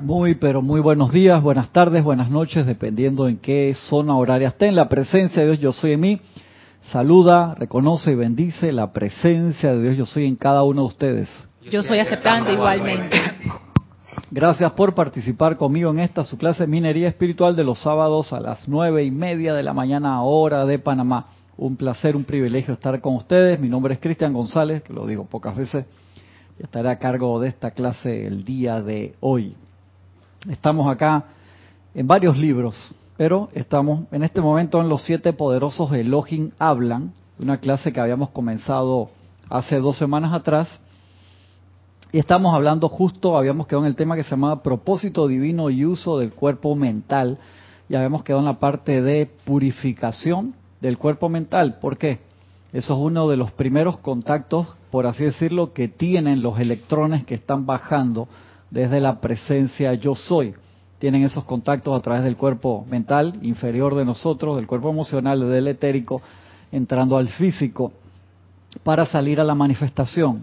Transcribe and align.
Muy, 0.00 0.36
pero 0.36 0.62
muy 0.62 0.80
buenos 0.80 1.10
días, 1.10 1.42
buenas 1.42 1.72
tardes, 1.72 2.04
buenas 2.04 2.30
noches, 2.30 2.64
dependiendo 2.66 3.26
en 3.26 3.36
qué 3.36 3.74
zona 3.74 4.16
horaria 4.16 4.48
esté. 4.48 4.66
En 4.66 4.76
la 4.76 4.88
presencia 4.88 5.42
de 5.42 5.48
Dios, 5.48 5.60
yo 5.60 5.72
soy 5.72 5.92
en 5.92 6.00
mí. 6.00 6.20
Saluda, 6.92 7.56
reconoce 7.58 8.12
y 8.12 8.14
bendice 8.14 8.70
la 8.70 8.92
presencia 8.92 9.72
de 9.72 9.82
Dios, 9.82 9.96
yo 9.96 10.06
soy 10.06 10.26
en 10.26 10.36
cada 10.36 10.62
uno 10.62 10.82
de 10.82 10.86
ustedes. 10.86 11.48
Yo 11.68 11.82
soy 11.82 11.98
aceptando 11.98 12.52
igualmente. 12.52 13.20
Gracias 14.30 14.70
por 14.72 14.94
participar 14.94 15.56
conmigo 15.56 15.90
en 15.90 15.98
esta 15.98 16.22
su 16.22 16.38
clase 16.38 16.62
de 16.62 16.68
minería 16.68 17.08
espiritual 17.08 17.56
de 17.56 17.64
los 17.64 17.80
sábados 17.80 18.32
a 18.32 18.38
las 18.38 18.68
nueve 18.68 19.02
y 19.02 19.10
media 19.10 19.52
de 19.52 19.64
la 19.64 19.72
mañana, 19.72 20.22
hora 20.22 20.64
de 20.64 20.78
Panamá. 20.78 21.26
Un 21.56 21.76
placer, 21.76 22.14
un 22.14 22.22
privilegio 22.22 22.74
estar 22.74 23.00
con 23.00 23.16
ustedes. 23.16 23.58
Mi 23.58 23.68
nombre 23.68 23.94
es 23.94 24.00
Cristian 24.00 24.32
González, 24.32 24.84
que 24.84 24.92
lo 24.92 25.08
digo 25.08 25.24
pocas 25.24 25.56
veces, 25.56 25.86
y 26.56 26.62
estaré 26.62 26.88
a 26.88 27.00
cargo 27.00 27.40
de 27.40 27.48
esta 27.48 27.72
clase 27.72 28.28
el 28.28 28.44
día 28.44 28.80
de 28.80 29.16
hoy. 29.18 29.56
Estamos 30.46 30.88
acá 30.88 31.24
en 31.94 32.06
varios 32.06 32.36
libros, 32.36 32.94
pero 33.16 33.48
estamos 33.54 34.04
en 34.12 34.22
este 34.22 34.40
momento 34.40 34.80
en 34.80 34.88
los 34.88 35.02
siete 35.02 35.32
poderosos 35.32 35.92
Elohim 35.92 36.52
hablan, 36.60 37.12
una 37.40 37.58
clase 37.58 37.92
que 37.92 37.98
habíamos 37.98 38.30
comenzado 38.30 39.10
hace 39.50 39.80
dos 39.80 39.98
semanas 39.98 40.32
atrás. 40.32 40.68
Y 42.12 42.18
estamos 42.18 42.54
hablando 42.54 42.88
justo, 42.88 43.36
habíamos 43.36 43.66
quedado 43.66 43.82
en 43.82 43.88
el 43.88 43.96
tema 43.96 44.14
que 44.14 44.22
se 44.22 44.30
llamaba 44.30 44.62
propósito 44.62 45.26
divino 45.26 45.70
y 45.70 45.84
uso 45.84 46.18
del 46.18 46.30
cuerpo 46.30 46.76
mental. 46.76 47.38
Y 47.88 47.96
habíamos 47.96 48.22
quedado 48.22 48.40
en 48.40 48.46
la 48.46 48.60
parte 48.60 49.02
de 49.02 49.28
purificación 49.44 50.54
del 50.80 50.98
cuerpo 50.98 51.28
mental. 51.28 51.78
¿Por 51.80 51.98
qué? 51.98 52.20
Eso 52.72 52.94
es 52.94 53.00
uno 53.00 53.28
de 53.28 53.36
los 53.36 53.50
primeros 53.50 53.98
contactos, 53.98 54.68
por 54.92 55.06
así 55.06 55.24
decirlo, 55.24 55.72
que 55.72 55.88
tienen 55.88 56.42
los 56.42 56.60
electrones 56.60 57.24
que 57.24 57.34
están 57.34 57.66
bajando 57.66 58.28
desde 58.70 59.00
la 59.00 59.20
presencia 59.20 59.94
yo 59.94 60.14
soy. 60.14 60.54
Tienen 60.98 61.24
esos 61.24 61.44
contactos 61.44 61.96
a 61.96 62.02
través 62.02 62.24
del 62.24 62.36
cuerpo 62.36 62.84
mental 62.90 63.34
inferior 63.42 63.94
de 63.94 64.04
nosotros, 64.04 64.56
del 64.56 64.66
cuerpo 64.66 64.90
emocional, 64.90 65.48
del 65.48 65.68
etérico, 65.68 66.20
entrando 66.72 67.16
al 67.16 67.28
físico 67.28 67.92
para 68.82 69.06
salir 69.06 69.40
a 69.40 69.44
la 69.44 69.54
manifestación. 69.54 70.42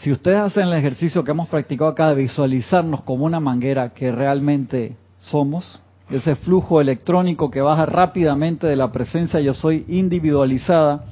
Si 0.00 0.10
ustedes 0.12 0.40
hacen 0.40 0.68
el 0.68 0.74
ejercicio 0.74 1.24
que 1.24 1.30
hemos 1.30 1.48
practicado 1.48 1.90
acá 1.90 2.08
de 2.08 2.22
visualizarnos 2.22 3.02
como 3.02 3.24
una 3.24 3.40
manguera 3.40 3.90
que 3.90 4.12
realmente 4.12 4.96
somos, 5.18 5.80
ese 6.10 6.36
flujo 6.36 6.80
electrónico 6.80 7.50
que 7.50 7.60
baja 7.60 7.86
rápidamente 7.86 8.66
de 8.66 8.76
la 8.76 8.92
presencia 8.92 9.40
yo 9.40 9.54
soy 9.54 9.84
individualizada 9.88 11.04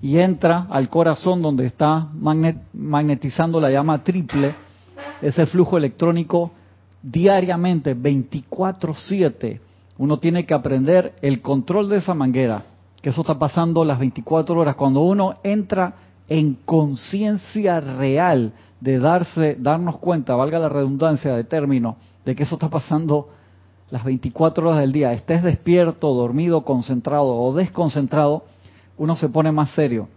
y 0.00 0.18
entra 0.18 0.66
al 0.70 0.88
corazón 0.88 1.42
donde 1.42 1.66
está 1.66 2.08
magnetizando 2.14 3.60
la 3.60 3.70
llama 3.70 4.02
triple, 4.04 4.54
ese 5.22 5.46
flujo 5.46 5.76
electrónico 5.76 6.52
diariamente, 7.02 7.94
24/7. 7.94 9.60
Uno 9.98 10.18
tiene 10.18 10.46
que 10.46 10.54
aprender 10.54 11.14
el 11.22 11.40
control 11.40 11.88
de 11.88 11.96
esa 11.96 12.14
manguera, 12.14 12.64
que 13.02 13.10
eso 13.10 13.22
está 13.22 13.38
pasando 13.38 13.84
las 13.84 13.98
24 13.98 14.58
horas. 14.58 14.76
Cuando 14.76 15.00
uno 15.00 15.34
entra 15.42 15.94
en 16.28 16.54
conciencia 16.64 17.80
real 17.80 18.52
de 18.80 18.98
darse, 18.98 19.56
darnos 19.58 19.98
cuenta, 19.98 20.36
valga 20.36 20.58
la 20.58 20.68
redundancia 20.68 21.34
de 21.34 21.44
término, 21.44 21.96
de 22.24 22.34
que 22.34 22.44
eso 22.44 22.54
está 22.54 22.68
pasando 22.68 23.30
las 23.90 24.04
24 24.04 24.68
horas 24.68 24.80
del 24.80 24.92
día, 24.92 25.12
estés 25.12 25.42
despierto, 25.42 26.12
dormido, 26.14 26.62
concentrado 26.62 27.34
o 27.34 27.54
desconcentrado, 27.54 28.44
uno 28.98 29.16
se 29.16 29.30
pone 29.30 29.50
más 29.50 29.70
serio. 29.70 30.08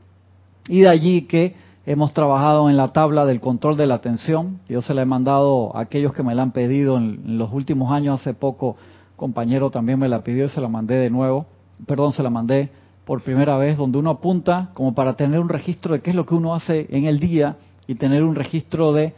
Y 0.68 0.82
de 0.82 0.90
allí 0.90 1.22
que 1.24 1.56
hemos 1.86 2.14
trabajado 2.14 2.70
en 2.70 2.78
la 2.78 2.90
tabla 2.90 3.26
del 3.26 3.40
control 3.40 3.78
de 3.78 3.88
la 3.88 3.96
atención. 3.96 4.60
Yo 4.70 4.82
se 4.82 4.94
la 4.94 5.02
he 5.02 5.06
mandado 5.06 5.76
a 5.76 5.82
aquellos 5.82 6.14
que 6.14 6.24
me 6.24 6.36
la 6.36 6.44
han 6.44 6.52
pedido 6.52 6.98
en, 6.98 7.38
los 7.38 7.52
últimos 7.52 7.92
años. 7.92 8.22
Hace 8.22 8.34
poco, 8.34 8.76
compañero 9.16 9.70
también 9.70 10.00
me 10.00 10.10
la 10.10 10.24
pidió 10.24 10.46
y 10.46 10.50
se 10.50 10.62
la 10.62 10.68
mandé 10.68 10.96
de 10.96 11.10
nuevo. 11.10 11.46
Perdón, 11.86 12.12
se 12.12 12.24
la 12.24 12.30
mandé 12.30 12.70
por 13.06 13.22
primera 13.22 13.58
vez, 13.58 13.78
donde 13.78 13.98
uno 13.98 14.12
apunta 14.12 14.70
como 14.74 14.94
para 14.94 15.16
tener 15.16 15.40
un 15.40 15.50
registro 15.50 15.94
de 15.94 16.02
qué 16.02 16.12
es 16.12 16.16
lo 16.16 16.26
que 16.26 16.36
uno 16.36 16.54
hace 16.54 16.88
en 16.92 17.06
el 17.06 17.20
día 17.20 17.56
y 17.88 17.96
tener 17.96 18.24
un 18.24 18.36
registro 18.36 18.94
de 18.94 19.14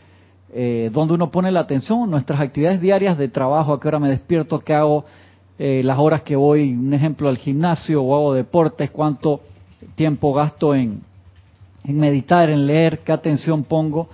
eh, 0.56 0.90
donde 0.94 1.16
uno 1.16 1.32
pone 1.32 1.52
la 1.52 1.62
atención, 1.62 2.10
nuestras 2.10 2.40
actividades 2.40 2.80
diarias 2.80 3.18
de 3.18 3.28
trabajo, 3.28 3.74
a 3.74 3.80
qué 3.80 3.88
hora 3.88 4.00
me 4.00 4.10
despierto, 4.10 4.60
qué 4.60 4.74
hago, 4.74 5.04
eh, 5.60 5.82
las 5.84 5.98
horas 5.98 6.22
que 6.22 6.36
voy, 6.36 6.74
un 6.74 6.94
ejemplo, 6.94 7.28
al 7.28 7.38
gimnasio 7.38 8.02
o 8.04 8.16
hago 8.16 8.34
deportes, 8.34 8.92
cuánto 8.92 9.42
tiempo 9.96 10.32
gasto 10.34 10.76
en, 10.76 11.02
en 11.84 12.00
meditar, 12.00 12.50
en 12.50 12.66
leer, 12.66 13.00
qué 13.00 13.12
atención 13.12 13.64
pongo, 13.64 14.10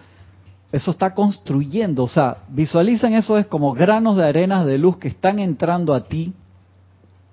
eso 0.72 0.91
está 0.91 1.13
construyendo, 1.13 2.03
o 2.03 2.07
sea, 2.07 2.38
visualicen 2.50 3.13
eso 3.13 3.38
es 3.38 3.47
como 3.47 3.74
granos 3.74 4.18
de 4.18 4.25
arenas 4.25 4.66
de 4.66 4.78
luz 4.78 4.97
que 4.97 5.07
están 5.07 5.40
entrando 5.40 5.94
a 5.94 6.07
ti 6.07 6.34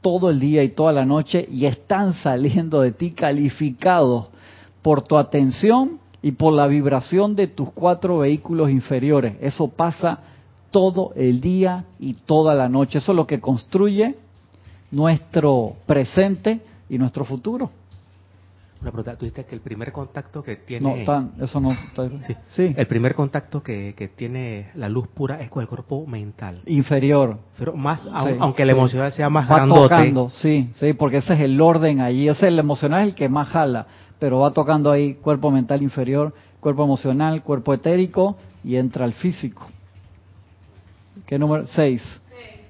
todo 0.00 0.30
el 0.30 0.40
día 0.40 0.62
y 0.62 0.70
toda 0.70 0.92
la 0.92 1.04
noche 1.04 1.46
y 1.50 1.66
están 1.66 2.14
saliendo 2.14 2.80
de 2.80 2.92
ti 2.92 3.10
calificados 3.10 4.26
por 4.80 5.02
tu 5.02 5.18
atención 5.18 5.98
y 6.22 6.32
por 6.32 6.52
la 6.52 6.66
vibración 6.66 7.36
de 7.36 7.48
tus 7.48 7.72
cuatro 7.72 8.18
vehículos 8.18 8.70
inferiores. 8.70 9.34
Eso 9.40 9.68
pasa 9.68 10.20
todo 10.70 11.12
el 11.14 11.40
día 11.40 11.84
y 11.98 12.14
toda 12.14 12.54
la 12.54 12.68
noche. 12.68 12.98
Eso 12.98 13.12
es 13.12 13.16
lo 13.16 13.26
que 13.26 13.40
construye 13.40 14.14
nuestro 14.90 15.74
presente 15.86 16.60
y 16.88 16.98
nuestro 16.98 17.24
futuro. 17.24 17.70
Una 18.80 18.90
pregunta, 18.90 19.16
tú 19.16 19.24
dijiste 19.24 19.44
que 19.46 19.54
el 19.54 19.62
primer 19.62 19.90
contacto 19.90 20.42
que 20.42 20.56
tiene... 20.56 20.98
No, 20.98 21.04
tan, 21.04 21.32
eso 21.40 21.60
no... 21.60 21.74
Sí. 22.48 22.74
El 22.76 22.86
primer 22.86 23.14
contacto 23.14 23.62
que, 23.62 23.94
que, 23.96 24.08
tiene 24.08 24.70
la 24.74 24.88
luz 24.88 25.08
pura 25.08 25.40
es 25.40 25.48
con 25.48 25.62
el 25.62 25.68
cuerpo 25.68 26.06
mental. 26.06 26.60
Inferior. 26.66 27.38
Pero 27.58 27.74
más, 27.74 28.06
aunque 28.12 28.62
el 28.62 28.70
emocional 28.70 29.12
sea 29.12 29.30
más 29.30 29.50
va 29.50 29.66
tocando, 29.66 30.28
sí, 30.28 30.70
sí, 30.78 30.92
porque 30.92 31.18
ese 31.18 31.34
es 31.34 31.40
el 31.40 31.60
orden 31.60 32.00
allí. 32.00 32.28
O 32.28 32.34
sea, 32.34 32.48
el 32.48 32.58
emocional 32.58 33.02
es 33.02 33.08
el 33.08 33.14
que 33.14 33.28
más 33.28 33.48
jala, 33.48 33.86
pero 34.18 34.40
va 34.40 34.50
tocando 34.50 34.90
ahí 34.90 35.14
cuerpo 35.14 35.50
mental 35.50 35.82
inferior, 35.82 36.34
cuerpo 36.60 36.84
emocional, 36.84 37.42
cuerpo 37.42 37.72
etérico 37.72 38.36
y 38.62 38.76
entra 38.76 39.04
al 39.04 39.14
físico. 39.14 39.68
¿Qué 41.26 41.38
número? 41.38 41.66
Seis. 41.66 42.02
Seis. 42.28 42.60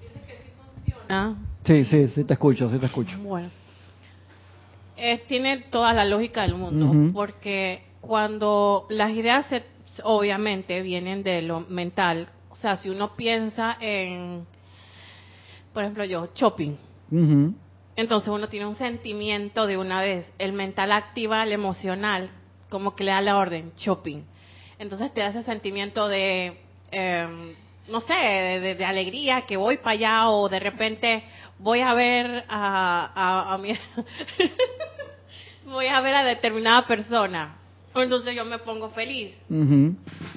Dice 0.00 0.20
que 0.26 0.42
sí 0.42 0.50
funciona. 0.56 1.36
Sí, 1.64 1.84
sí, 1.84 2.08
sí 2.08 2.24
te 2.24 2.32
escucho, 2.32 2.70
sí 2.70 2.78
te 2.78 2.86
escucho. 2.86 3.18
Bueno 3.22 3.59
tiene 5.26 5.58
toda 5.70 5.92
la 5.92 6.04
lógica 6.04 6.42
del 6.42 6.54
mundo, 6.54 7.12
porque 7.12 7.82
cuando 8.00 8.86
las 8.90 9.10
ideas 9.12 9.46
obviamente 10.04 10.82
vienen 10.82 11.22
de 11.22 11.42
lo 11.42 11.60
mental, 11.60 12.28
o 12.50 12.56
sea, 12.56 12.76
si 12.76 12.90
uno 12.90 13.16
piensa 13.16 13.76
en, 13.80 14.46
por 15.72 15.82
ejemplo 15.82 16.04
yo, 16.04 16.28
shopping, 16.34 16.76
entonces 17.96 18.28
uno 18.28 18.48
tiene 18.48 18.66
un 18.66 18.76
sentimiento 18.76 19.66
de 19.66 19.78
una 19.78 20.00
vez, 20.00 20.32
el 20.38 20.52
mental 20.52 20.92
activa 20.92 21.42
el 21.42 21.52
emocional, 21.52 22.30
como 22.68 22.94
que 22.94 23.04
le 23.04 23.10
da 23.10 23.20
la 23.20 23.36
orden, 23.36 23.72
shopping. 23.76 24.22
Entonces 24.78 25.12
te 25.12 25.20
da 25.20 25.28
ese 25.28 25.42
sentimiento 25.42 26.08
de... 26.08 26.58
Em, 26.90 27.54
no 27.90 28.00
sé, 28.00 28.14
de, 28.14 28.84
alegría 28.84 29.42
que 29.42 29.56
voy 29.56 29.78
para 29.78 29.90
allá 29.90 30.28
o 30.30 30.48
de 30.48 30.60
repente 30.60 31.24
voy 31.62 31.80
a 31.80 31.94
ver 31.94 32.44
a, 32.48 33.52
a, 33.54 33.58
mi 33.58 33.72
voy 35.66 35.86
a 35.86 36.00
ver 36.00 36.14
a 36.14 36.24
determinada 36.24 36.86
persona. 36.86 37.56
Entonces 37.94 38.36
yo 38.36 38.44
me 38.44 38.58
pongo 38.58 38.88
feliz. 38.90 39.34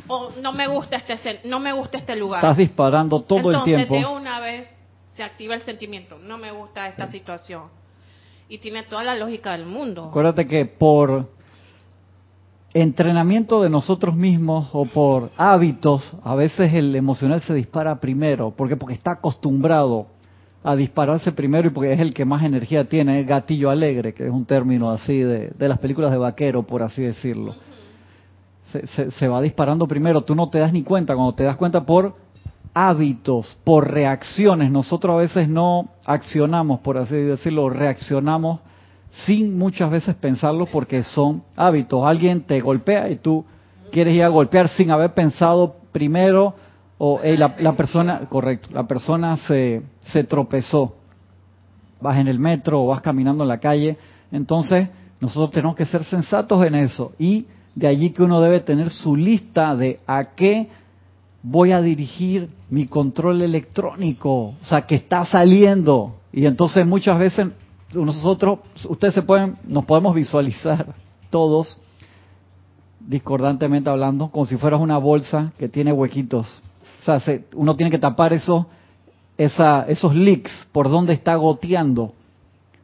O 0.08 0.32
no 0.42 0.54
me 0.54 0.68
gusta 0.68 0.98
este 0.98 1.42
no 1.48 1.60
me 1.60 1.72
gusta 1.72 1.98
este 2.00 2.16
lugar. 2.16 2.44
Estás 2.44 2.58
disparando 2.58 3.22
todo 3.22 3.52
el 3.52 3.64
tiempo. 3.64 3.96
entonces 3.96 4.08
de 4.08 4.14
una 4.16 4.40
vez 4.40 4.76
se 5.16 5.24
activa 5.24 5.54
el 5.54 5.62
sentimiento. 5.62 6.18
No 6.18 6.38
me 6.38 6.52
gusta 6.52 6.88
esta 6.88 7.08
situación. 7.08 7.64
Y 8.50 8.58
tiene 8.58 8.84
toda 8.84 9.04
la 9.04 9.16
lógica 9.16 9.52
del 9.52 9.66
mundo. 9.66 10.06
Acuérdate 10.06 10.48
que 10.48 10.66
por 10.66 11.30
entrenamiento 12.74 13.62
de 13.62 13.70
nosotros 13.70 14.16
mismos 14.16 14.70
o 14.74 14.86
por 14.86 15.30
hábitos, 15.38 16.16
a 16.24 16.34
veces 16.34 16.74
el 16.74 16.96
emocional 16.96 17.40
se 17.42 17.54
dispara 17.54 18.00
primero, 18.00 18.52
porque 18.58 18.76
porque 18.76 18.96
está 18.96 19.12
acostumbrado 19.12 20.08
a 20.64 20.76
dispararse 20.76 21.32
primero 21.34 21.68
y 21.68 21.72
porque 21.72 21.92
es 21.92 22.00
el 22.00 22.14
que 22.14 22.24
más 22.24 22.44
energía 22.44 22.86
tiene, 22.86 23.20
es 23.20 23.28
gatillo 23.28 23.70
alegre, 23.70 24.14
que 24.14 24.26
es 24.26 24.32
un 24.32 24.46
término 24.46 24.90
así 24.90 25.20
de, 25.20 25.50
de 25.50 25.68
las 25.68 25.80
películas 25.80 26.12
de 26.12 26.18
vaquero, 26.18 26.64
por 26.64 26.82
así 26.84 27.02
decirlo. 27.02 27.56
Se, 28.72 29.12
se, 29.12 29.28
va 29.28 29.42
disparando 29.42 29.88
primero, 29.88 30.22
tú 30.22 30.34
no 30.34 30.50
te 30.50 30.60
das 30.60 30.74
ni 30.74 30.84
cuenta, 30.84 31.16
cuando 31.16 31.36
te 31.36 31.44
das 31.44 31.58
cuenta 31.58 31.86
por 31.86 32.16
hábitos, 32.74 33.56
por 33.64 33.92
reacciones, 33.92 34.72
nosotros 34.72 35.14
a 35.14 35.18
veces 35.18 35.48
no 35.48 35.90
accionamos, 36.06 36.80
por 36.80 36.98
así 36.98 37.16
decirlo, 37.16 37.70
reaccionamos 37.70 38.62
sin 39.26 39.58
muchas 39.58 39.92
veces 39.92 40.16
pensarlo 40.16 40.66
porque 40.66 41.04
son 41.04 41.44
hábitos. 41.56 42.04
Alguien 42.06 42.42
te 42.42 42.60
golpea 42.62 43.10
y 43.10 43.18
tú 43.18 43.46
quieres 43.92 44.16
ir 44.16 44.24
a 44.24 44.28
golpear 44.30 44.70
sin 44.70 44.90
haber 44.90 45.14
pensado 45.14 45.76
primero 45.92 46.56
o 46.98 47.20
la, 47.24 47.74
persona, 47.76 48.22
correcto, 48.30 48.70
la 48.72 48.88
persona 48.88 49.38
se, 49.38 49.82
se 50.04 50.24
tropezó. 50.24 50.96
Vas 52.00 52.18
en 52.18 52.28
el 52.28 52.40
metro 52.40 52.84
o 52.84 52.88
vas 52.88 53.02
caminando 53.02 53.44
en 53.44 53.50
la 53.50 53.60
calle. 53.60 53.98
Entonces, 54.32 54.90
nosotros 55.20 55.52
tenemos 55.52 55.76
que 55.76 55.86
ser 55.86 56.04
sensatos 56.04 56.66
en 56.66 56.76
eso. 56.76 57.14
Y 57.18 57.48
de 57.76 57.88
allí 57.88 58.12
que 58.12 58.24
uno 58.24 58.42
debe 58.42 58.60
tener 58.60 58.90
su 58.90 59.16
lista 59.16 59.76
de 59.76 60.00
a 60.06 60.36
qué 60.36 60.70
voy 61.42 61.72
a 61.72 61.82
dirigir 61.82 62.50
mi 62.70 62.88
control 62.88 63.42
electrónico, 63.42 64.32
o 64.32 64.56
sea, 64.64 64.88
que 64.88 64.96
está 64.96 65.26
saliendo. 65.26 66.16
Y 66.32 66.46
entonces 66.46 66.86
muchas 66.86 67.20
veces 67.20 67.48
nosotros, 67.94 68.60
ustedes 68.88 69.14
se 69.14 69.22
pueden, 69.22 69.58
nos 69.68 69.86
podemos 69.86 70.16
visualizar 70.16 70.96
todos, 71.30 71.78
discordantemente 73.00 73.90
hablando, 73.90 74.30
como 74.30 74.46
si 74.46 74.56
fueras 74.58 74.80
una 74.80 74.98
bolsa 74.98 75.52
que 75.60 75.68
tiene 75.68 75.92
huequitos. 75.92 76.48
O 77.08 77.20
sea, 77.20 77.40
uno 77.56 77.76
tiene 77.76 77.92
que 77.92 78.00
tapar 78.00 78.34
esos, 78.34 78.66
esa, 79.38 79.84
esos 79.88 80.16
leaks 80.16 80.52
por 80.72 80.90
donde 80.90 81.14
está 81.14 81.36
goteando. 81.36 82.14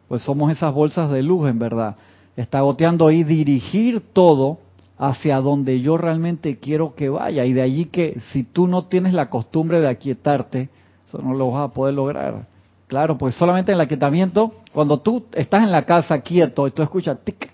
Pues 0.07 0.24
somos 0.24 0.51
esas 0.51 0.74
bolsas 0.74 1.12
de 1.12 1.24
luz, 1.24 1.50
en 1.50 1.60
verdad. 1.60 1.95
Está 2.36 2.62
goteando 2.62 3.12
y 3.12 3.24
dirigir 3.24 4.01
todo 4.13 4.60
hacia 4.98 5.39
donde 5.39 5.80
yo 5.80 5.98
realmente 5.98 6.57
quiero 6.57 6.95
que 6.95 7.10
vaya. 7.10 7.45
Y 7.45 7.54
de 7.54 7.62
allí 7.62 7.86
que 7.86 8.19
si 8.31 8.44
tú 8.44 8.68
no 8.68 8.83
tienes 8.83 9.13
la 9.13 9.30
costumbre 9.30 9.80
de 9.80 9.88
aquietarte, 9.88 10.69
eso 11.07 11.19
no 11.22 11.33
lo 11.33 11.51
vas 11.51 11.69
a 11.69 11.74
poder 11.74 11.95
lograr. 11.95 12.45
Claro, 12.88 13.18
pues 13.18 13.36
solamente 13.36 13.72
en 13.72 13.75
el 13.75 13.81
aquietamiento, 13.81 14.54
cuando 14.74 15.00
tú 15.00 15.25
estás 15.33 15.63
en 15.63 15.72
la 15.72 15.83
casa 15.86 16.19
quieto 16.22 16.68
y 16.68 16.72
tú 16.72 16.81
escuchas 16.81 17.19
tic, 17.24 17.51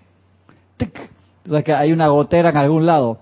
tic, 0.77 0.97
o 1.45 1.49
sea 1.51 1.61
que 1.61 1.73
hay 1.73 1.91
una 1.91 2.07
gotera 2.07 2.49
en 2.49 2.57
algún 2.57 2.85
lado. 2.85 3.19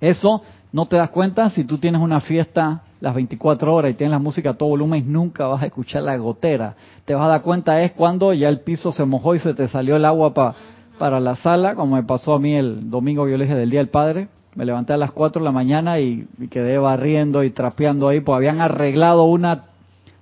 Eso 0.00 0.42
no 0.72 0.86
te 0.86 0.96
das 0.96 1.10
cuenta 1.10 1.50
si 1.50 1.64
tú 1.64 1.78
tienes 1.78 2.00
una 2.00 2.20
fiesta 2.20 2.82
las 3.00 3.14
24 3.14 3.74
horas 3.74 3.92
y 3.92 3.94
tienes 3.94 4.12
la 4.12 4.18
música 4.18 4.50
a 4.50 4.54
todo 4.54 4.70
volumen 4.70 5.10
nunca 5.10 5.46
vas 5.46 5.62
a 5.62 5.66
escuchar 5.66 6.02
la 6.02 6.16
gotera. 6.16 6.74
Te 7.04 7.14
vas 7.14 7.24
a 7.24 7.28
dar 7.28 7.42
cuenta 7.42 7.82
es 7.82 7.92
cuando 7.92 8.32
ya 8.32 8.48
el 8.48 8.60
piso 8.60 8.92
se 8.92 9.04
mojó 9.04 9.34
y 9.34 9.40
se 9.40 9.54
te 9.54 9.68
salió 9.68 9.96
el 9.96 10.04
agua 10.04 10.34
para 10.34 10.54
para 10.98 11.20
la 11.20 11.36
sala, 11.36 11.74
como 11.74 11.96
me 11.96 12.02
pasó 12.02 12.34
a 12.34 12.38
mí 12.38 12.54
el 12.54 12.90
domingo 12.90 13.26
yo 13.28 13.38
del 13.38 13.70
Día 13.70 13.80
del 13.80 13.88
Padre. 13.88 14.28
Me 14.54 14.64
levanté 14.64 14.92
a 14.92 14.96
las 14.96 15.12
4 15.12 15.40
de 15.40 15.44
la 15.44 15.52
mañana 15.52 16.00
y, 16.00 16.26
quedé 16.50 16.78
barriendo 16.78 17.44
y 17.44 17.50
trapeando 17.50 18.08
ahí, 18.08 18.20
pues 18.20 18.36
habían 18.36 18.60
arreglado 18.60 19.24
una 19.24 19.64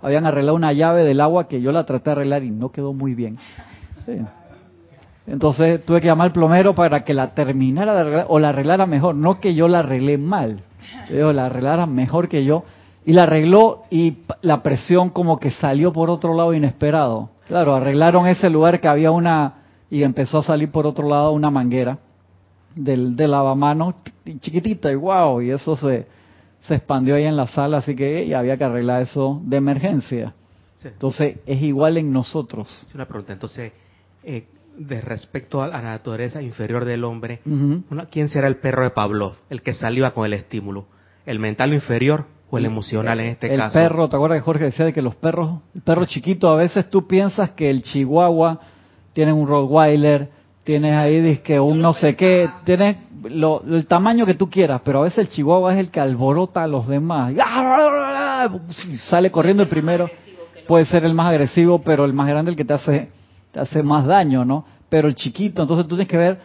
habían 0.03 0.27
arreglado 0.27 0.55
una 0.55 0.73
llave 0.73 1.05
del 1.05 1.21
agua 1.21 1.49
que 1.49 1.61
yo 1.61 1.73
la 1.73 1.85
traté 1.85 2.11
de 2.11 2.13
arreglar 2.13 2.45
y 2.45 2.51
no 2.51 2.71
quedó 2.71 2.93
muy 2.93 3.15
bien. 3.15 3.39
Entonces 5.27 5.85
tuve 5.85 6.01
que 6.01 6.07
llamar 6.07 6.29
al 6.29 6.33
plomero 6.33 6.75
para 6.75 7.05
que 7.05 7.13
la 7.13 7.35
terminara 7.35 7.95
de 7.95 8.01
arreglar, 8.01 8.27
o 8.29 8.39
la 8.39 8.51
arreglara 8.51 8.87
mejor, 8.87 9.15
no 9.15 9.41
que 9.41 9.55
yo 9.55 9.67
la 9.69 9.81
arreglé 9.81 10.19
mal, 10.19 10.61
pero 11.09 11.33
la 11.33 11.47
arreglara 11.47 11.87
mejor 11.87 12.29
que 12.29 12.45
yo. 12.45 12.65
Y 13.05 13.13
la 13.13 13.23
arregló 13.23 13.85
y 13.91 14.19
la 14.43 14.63
presión 14.63 15.11
como 15.11 15.39
que 15.39 15.53
salió 15.53 15.93
por 15.93 16.11
otro 16.11 16.35
lado 16.35 16.55
inesperado. 16.55 17.31
Claro, 17.47 17.75
arreglaron 17.75 18.27
ese 18.27 18.51
lugar 18.51 18.81
que 18.81 18.89
había 18.89 19.13
una 19.13 19.55
y 19.91 20.03
empezó 20.03 20.39
a 20.39 20.43
salir 20.43 20.71
por 20.71 20.87
otro 20.87 21.09
lado 21.09 21.31
una 21.31 21.51
manguera 21.51 21.99
del, 22.75 23.15
de 23.15 23.29
lavamanos 23.29 23.95
chiquitita 24.41 24.91
y 24.91 24.97
wow, 24.97 25.41
y 25.41 25.51
eso 25.51 25.77
se, 25.77 26.07
se 26.67 26.75
expandió 26.75 27.15
ahí 27.15 27.25
en 27.25 27.37
la 27.37 27.47
sala, 27.47 27.79
así 27.79 27.95
que 27.95 28.35
había 28.35 28.57
que 28.57 28.65
arreglar 28.65 29.03
eso 29.03 29.41
de 29.45 29.57
emergencia. 29.57 30.35
Entonces, 30.83 31.39
es 31.47 31.63
igual 31.63 31.97
en 31.97 32.13
nosotros. 32.13 32.69
Una 32.95 33.07
pregunta, 33.07 33.33
entonces, 33.33 33.73
eh, 34.23 34.47
de 34.79 35.01
respecto 35.01 35.63
a 35.63 35.69
la 35.69 35.81
naturaleza 35.81 36.43
inferior 36.43 36.85
del 36.85 37.05
hombre, 37.05 37.41
¿quién 38.11 38.29
será 38.29 38.49
el 38.49 38.57
perro 38.57 38.85
de 38.85 38.91
Pavlov, 38.91 39.35
el 39.51 39.63
que 39.63 39.75
salió 39.75 40.13
con 40.15 40.27
el 40.27 40.35
estímulo? 40.35 40.87
¿El 41.25 41.39
mental 41.39 41.75
inferior 41.75 42.27
o 42.51 42.59
el 42.59 42.67
emocional 42.67 43.19
en 43.21 43.27
este 43.27 43.49
caso? 43.57 43.79
El 43.79 43.85
perro, 43.85 44.09
¿te 44.09 44.17
acuerdas 44.17 44.39
que 44.39 44.45
Jorge 44.45 44.65
decía 44.65 44.85
de 44.85 44.93
que 44.93 45.03
los 45.03 45.17
perros, 45.17 45.61
el 45.75 45.83
perro 45.83 46.05
chiquito, 46.05 46.49
a 46.49 46.57
veces 46.57 46.89
tú 46.91 47.07
piensas 47.07 47.53
que 47.53 47.71
el 47.71 47.83
chihuahua 47.83 48.61
tienes 49.13 49.35
un 49.35 49.47
Rottweiler, 49.47 50.31
tienes 50.63 50.97
ahí 50.97 51.39
que 51.39 51.59
un 51.59 51.81
no 51.81 51.93
sé 51.93 52.17
qué, 52.17 52.49
tienes 52.65 52.97
el 53.25 53.87
tamaño 53.87 54.27
que 54.27 54.35
tú 54.35 54.51
quieras, 54.51 54.83
pero 54.85 55.01
a 55.01 55.03
veces 55.05 55.19
el 55.19 55.29
chihuahua 55.29 55.73
es 55.73 55.79
el 55.79 55.91
que 55.91 56.01
alborota 56.01 56.63
a 56.63 56.67
los 56.67 56.87
demás. 56.87 57.33
Sale 59.09 59.31
corriendo 59.31 59.63
el 59.63 59.69
primero, 59.69 60.11
puede 60.67 60.85
ser 60.85 61.05
el 61.05 61.15
más 61.15 61.29
agresivo, 61.29 61.81
pero 61.83 62.05
el 62.05 62.13
más 62.13 62.29
grande 62.29 62.51
el 62.51 62.57
que 62.57 62.65
te 62.65 62.75
hace, 62.75 63.11
te 63.57 63.63
hace 63.63 63.83
más 63.83 64.05
daño, 64.05 64.45
¿no? 64.45 64.67
Pero 64.91 65.09
el 65.09 65.15
chiquito, 65.15 65.63
entonces 65.63 65.87
tú 65.87 65.97
tienes 65.97 66.09
que 66.09 66.19
ver 66.19 66.39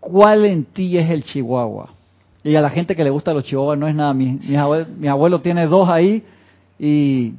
cuál 0.00 0.46
en 0.46 0.64
ti 0.64 0.96
es 0.96 1.10
el 1.10 1.22
chihuahua. 1.22 1.90
Y 2.42 2.56
a 2.56 2.62
la 2.62 2.70
gente 2.70 2.96
que 2.96 3.04
le 3.04 3.10
gusta 3.10 3.34
los 3.34 3.44
chihuahuas 3.44 3.78
no 3.78 3.86
es 3.86 3.94
nada. 3.94 4.14
Mi, 4.14 4.40
mi 4.96 5.06
abuelo 5.06 5.42
tiene 5.42 5.66
dos 5.66 5.86
ahí 5.90 6.24
y 6.78 7.34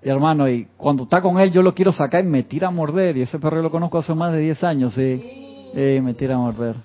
hermano, 0.00 0.48
y 0.48 0.68
cuando 0.76 1.02
está 1.02 1.20
con 1.20 1.40
él 1.40 1.50
yo 1.50 1.60
lo 1.60 1.74
quiero 1.74 1.90
sacar 1.90 2.22
y 2.24 2.28
me 2.28 2.44
tira 2.44 2.68
a 2.68 2.70
morder. 2.70 3.16
Y 3.16 3.22
ese 3.22 3.40
perro 3.40 3.56
yo 3.56 3.62
lo 3.64 3.70
conozco 3.72 3.98
hace 3.98 4.14
más 4.14 4.32
de 4.32 4.38
10 4.42 4.62
años, 4.62 4.94
sí. 4.94 5.70
me 5.74 6.14
tira 6.14 6.36
a 6.36 6.38
morder. 6.38 6.76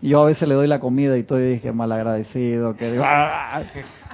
Y 0.00 0.08
yo 0.08 0.22
a 0.22 0.24
veces 0.24 0.48
le 0.48 0.54
doy 0.54 0.68
la 0.68 0.80
comida 0.80 1.18
y 1.18 1.24
todo 1.24 1.38
y 1.38 1.52
dije 1.52 1.70
mal 1.70 1.92
agradecido. 1.92 2.74
Que 2.74 2.98
¡Ah! 3.04 3.62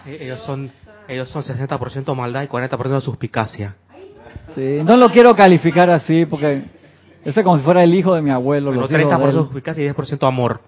eh, 0.07 0.19
Ellos 0.23 0.41
son 0.45 0.73
ellos 1.07 1.29
son 1.29 1.45
60% 1.45 2.17
maldad 2.17 2.43
y 2.43 2.49
40% 2.49 3.01
suspicacia. 3.01 3.77
Sí, 4.57 4.81
no 4.85 4.97
lo 4.97 5.09
quiero 5.11 5.37
calificar 5.37 5.89
así 5.91 6.27
porque 6.27 6.65
ese 7.27 7.41
es 7.41 7.45
como 7.45 7.57
si 7.59 7.65
fuera 7.65 7.83
el 7.83 7.93
hijo 7.93 8.15
de 8.15 8.23
mi 8.23 8.31
abuelo. 8.31 8.71
Los 8.71 8.89
30% 8.89 9.33
suspicacia 9.33 9.85
y 9.85 9.89
10% 9.89 10.29
amor. 10.29 10.61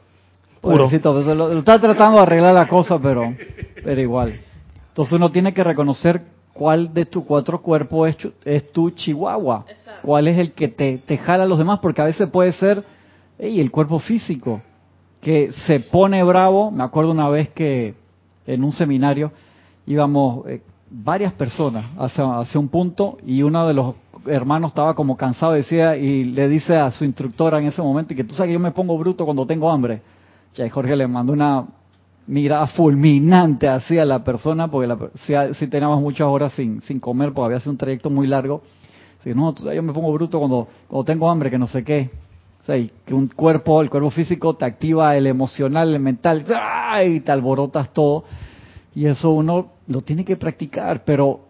Puro. 0.60 0.88
Pues, 0.88 1.04
lo, 1.04 1.34
lo, 1.34 1.58
está 1.60 1.78
tratando 1.78 2.16
de 2.16 2.22
arreglar 2.24 2.52
la 2.52 2.66
cosa, 2.66 2.98
pero, 2.98 3.32
pero 3.84 4.00
igual. 4.00 4.40
Entonces 4.88 5.12
uno 5.12 5.30
tiene 5.30 5.54
que 5.54 5.62
reconocer 5.62 6.20
cuál 6.52 6.92
de 6.92 7.06
tus 7.06 7.22
cuatro 7.22 7.62
cuerpos 7.62 8.12
es, 8.44 8.72
tu 8.72 8.90
chihuahua, 8.90 9.66
cuál 10.02 10.26
es 10.26 10.36
el 10.36 10.50
que 10.50 10.66
te, 10.66 10.98
te, 10.98 11.16
jala 11.16 11.44
a 11.44 11.46
los 11.46 11.58
demás, 11.58 11.78
porque 11.80 12.02
a 12.02 12.06
veces 12.06 12.28
puede 12.28 12.52
ser 12.52 12.82
el 13.38 13.70
cuerpo 13.70 14.00
físico, 14.00 14.60
que 15.20 15.52
se 15.64 15.78
pone 15.78 16.24
bravo. 16.24 16.72
Me 16.72 16.82
acuerdo 16.82 17.12
una 17.12 17.28
vez 17.28 17.50
que 17.50 17.94
en 18.48 18.64
un 18.64 18.72
seminario 18.72 19.30
íbamos 19.86 20.44
eh, 20.48 20.60
varias 20.90 21.32
personas 21.34 21.86
hacia, 21.96 22.40
hacia 22.40 22.58
un 22.58 22.68
punto 22.68 23.18
y 23.24 23.42
uno 23.42 23.64
de 23.64 23.74
los 23.74 23.94
hermanos 24.28 24.70
estaba 24.70 24.94
como 24.94 25.16
cansado, 25.16 25.52
decía, 25.52 25.96
y 25.96 26.24
le 26.24 26.48
dice 26.48 26.76
a 26.76 26.90
su 26.90 27.04
instructora 27.04 27.58
en 27.58 27.66
ese 27.66 27.82
momento, 27.82 28.14
que 28.14 28.24
tú 28.24 28.34
sabes 28.34 28.48
que 28.48 28.54
yo 28.54 28.60
me 28.60 28.72
pongo 28.72 28.96
bruto 28.98 29.24
cuando 29.24 29.46
tengo 29.46 29.70
hambre. 29.70 30.02
Ya, 30.54 30.68
Jorge 30.70 30.96
le 30.96 31.06
mandó 31.06 31.32
una 31.32 31.66
mirada 32.26 32.66
fulminante 32.66 33.68
hacia 33.68 34.04
la 34.04 34.22
persona, 34.22 34.70
porque 34.70 34.94
si, 35.58 35.66
teníamos 35.66 36.00
muchas 36.00 36.28
horas 36.28 36.52
sin, 36.52 36.80
sin 36.82 37.00
comer, 37.00 37.32
porque 37.32 37.46
había 37.46 37.60
sido 37.60 37.72
un 37.72 37.78
trayecto 37.78 38.10
muy 38.10 38.26
largo. 38.26 38.62
Si 39.24 39.34
no, 39.34 39.54
yo 39.54 39.82
me 39.82 39.92
pongo 39.92 40.12
bruto 40.12 40.38
cuando, 40.38 40.68
cuando 40.86 41.04
tengo 41.04 41.28
hambre, 41.28 41.50
que 41.50 41.58
no 41.58 41.66
sé 41.66 41.82
qué. 41.82 42.10
O 42.62 42.64
sea, 42.64 42.76
y 42.76 42.90
que 43.04 43.14
un 43.14 43.28
cuerpo, 43.28 43.80
el 43.80 43.90
cuerpo 43.90 44.10
físico 44.10 44.54
te 44.54 44.64
activa 44.64 45.16
el 45.16 45.26
emocional, 45.26 45.94
el 45.94 46.00
mental, 46.00 46.44
y 47.06 47.20
te 47.20 47.32
alborotas 47.32 47.92
todo. 47.92 48.24
Y 48.94 49.06
eso 49.06 49.30
uno 49.30 49.72
lo 49.86 50.00
tiene 50.02 50.24
que 50.24 50.36
practicar, 50.36 51.04
pero 51.04 51.47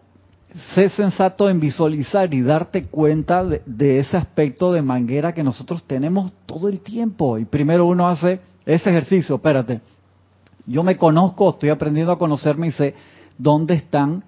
sé 0.74 0.88
sensato 0.88 1.48
en 1.50 1.60
visualizar 1.60 2.32
y 2.32 2.42
darte 2.42 2.84
cuenta 2.86 3.44
de, 3.44 3.62
de, 3.66 4.00
ese 4.00 4.16
aspecto 4.16 4.72
de 4.72 4.82
manguera 4.82 5.32
que 5.32 5.42
nosotros 5.42 5.82
tenemos 5.84 6.32
todo 6.46 6.68
el 6.68 6.80
tiempo. 6.80 7.38
Y 7.38 7.44
primero 7.44 7.86
uno 7.86 8.08
hace 8.08 8.40
ese 8.64 8.90
ejercicio, 8.90 9.36
espérate, 9.36 9.80
yo 10.66 10.82
me 10.82 10.96
conozco, 10.96 11.50
estoy 11.50 11.70
aprendiendo 11.70 12.12
a 12.12 12.18
conocerme 12.18 12.68
y 12.68 12.72
sé 12.72 12.94
dónde 13.38 13.74
están 13.74 14.22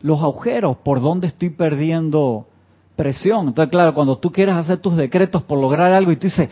los 0.00 0.20
agujeros, 0.22 0.78
por 0.78 1.00
dónde 1.00 1.26
estoy 1.26 1.50
perdiendo 1.50 2.46
presión. 2.96 3.48
Entonces, 3.48 3.70
claro, 3.70 3.94
cuando 3.94 4.16
tú 4.16 4.32
quieres 4.32 4.54
hacer 4.54 4.78
tus 4.78 4.96
decretos 4.96 5.42
por 5.42 5.58
lograr 5.58 5.92
algo 5.92 6.12
y 6.12 6.16
tú 6.16 6.26
dices, 6.26 6.48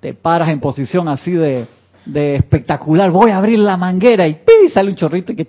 te 0.00 0.14
paras 0.14 0.48
en 0.48 0.60
posición 0.60 1.08
así 1.08 1.32
de, 1.32 1.66
espectacular, 2.06 3.10
voy 3.10 3.30
a 3.30 3.38
abrir 3.38 3.58
la 3.58 3.76
manguera 3.76 4.26
y 4.26 4.38
sale 4.72 4.90
un 4.90 4.96
chorrito 4.96 5.32
y, 5.32 5.36
que, 5.36 5.48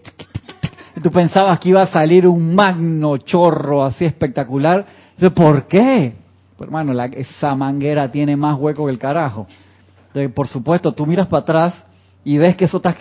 tú 1.00 1.12
pensabas 1.12 1.60
que 1.60 1.70
iba 1.70 1.82
a 1.82 1.88
salir 1.88 2.28
un 2.28 2.56
magno 2.56 3.18
chorro 3.18 3.84
así 3.84 4.06
espectacular. 4.06 4.86
Entonces, 5.16 5.32
¿por 5.32 5.68
qué? 5.68 6.14
Pues, 6.58 6.68
hermano, 6.68 6.94
la, 6.94 7.06
esa 7.06 7.56
manguera 7.56 8.12
tiene 8.12 8.36
más 8.36 8.58
hueco 8.60 8.86
que 8.86 8.92
el 8.92 9.00
carajo. 9.00 9.48
Entonces, 10.08 10.32
por 10.32 10.48
supuesto, 10.48 10.92
tú 10.92 11.06
miras 11.06 11.28
para 11.28 11.42
atrás 11.42 11.84
y 12.24 12.38
ves 12.38 12.56
que 12.56 12.66
eso 12.66 12.78
está 12.78 12.96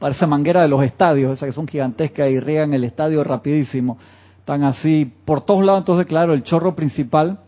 parece 0.00 0.26
manguera 0.26 0.62
de 0.62 0.68
los 0.68 0.82
estadios, 0.82 1.34
esas 1.34 1.46
que 1.46 1.52
son 1.52 1.68
gigantescas 1.68 2.30
y 2.30 2.40
riegan 2.40 2.72
el 2.72 2.84
estadio 2.84 3.22
rapidísimo. 3.22 3.98
Están 4.38 4.64
así 4.64 5.12
por 5.26 5.42
todos 5.42 5.62
lados, 5.62 5.82
entonces 5.82 6.06
claro, 6.06 6.32
el 6.32 6.42
chorro 6.42 6.74
principal, 6.74 7.38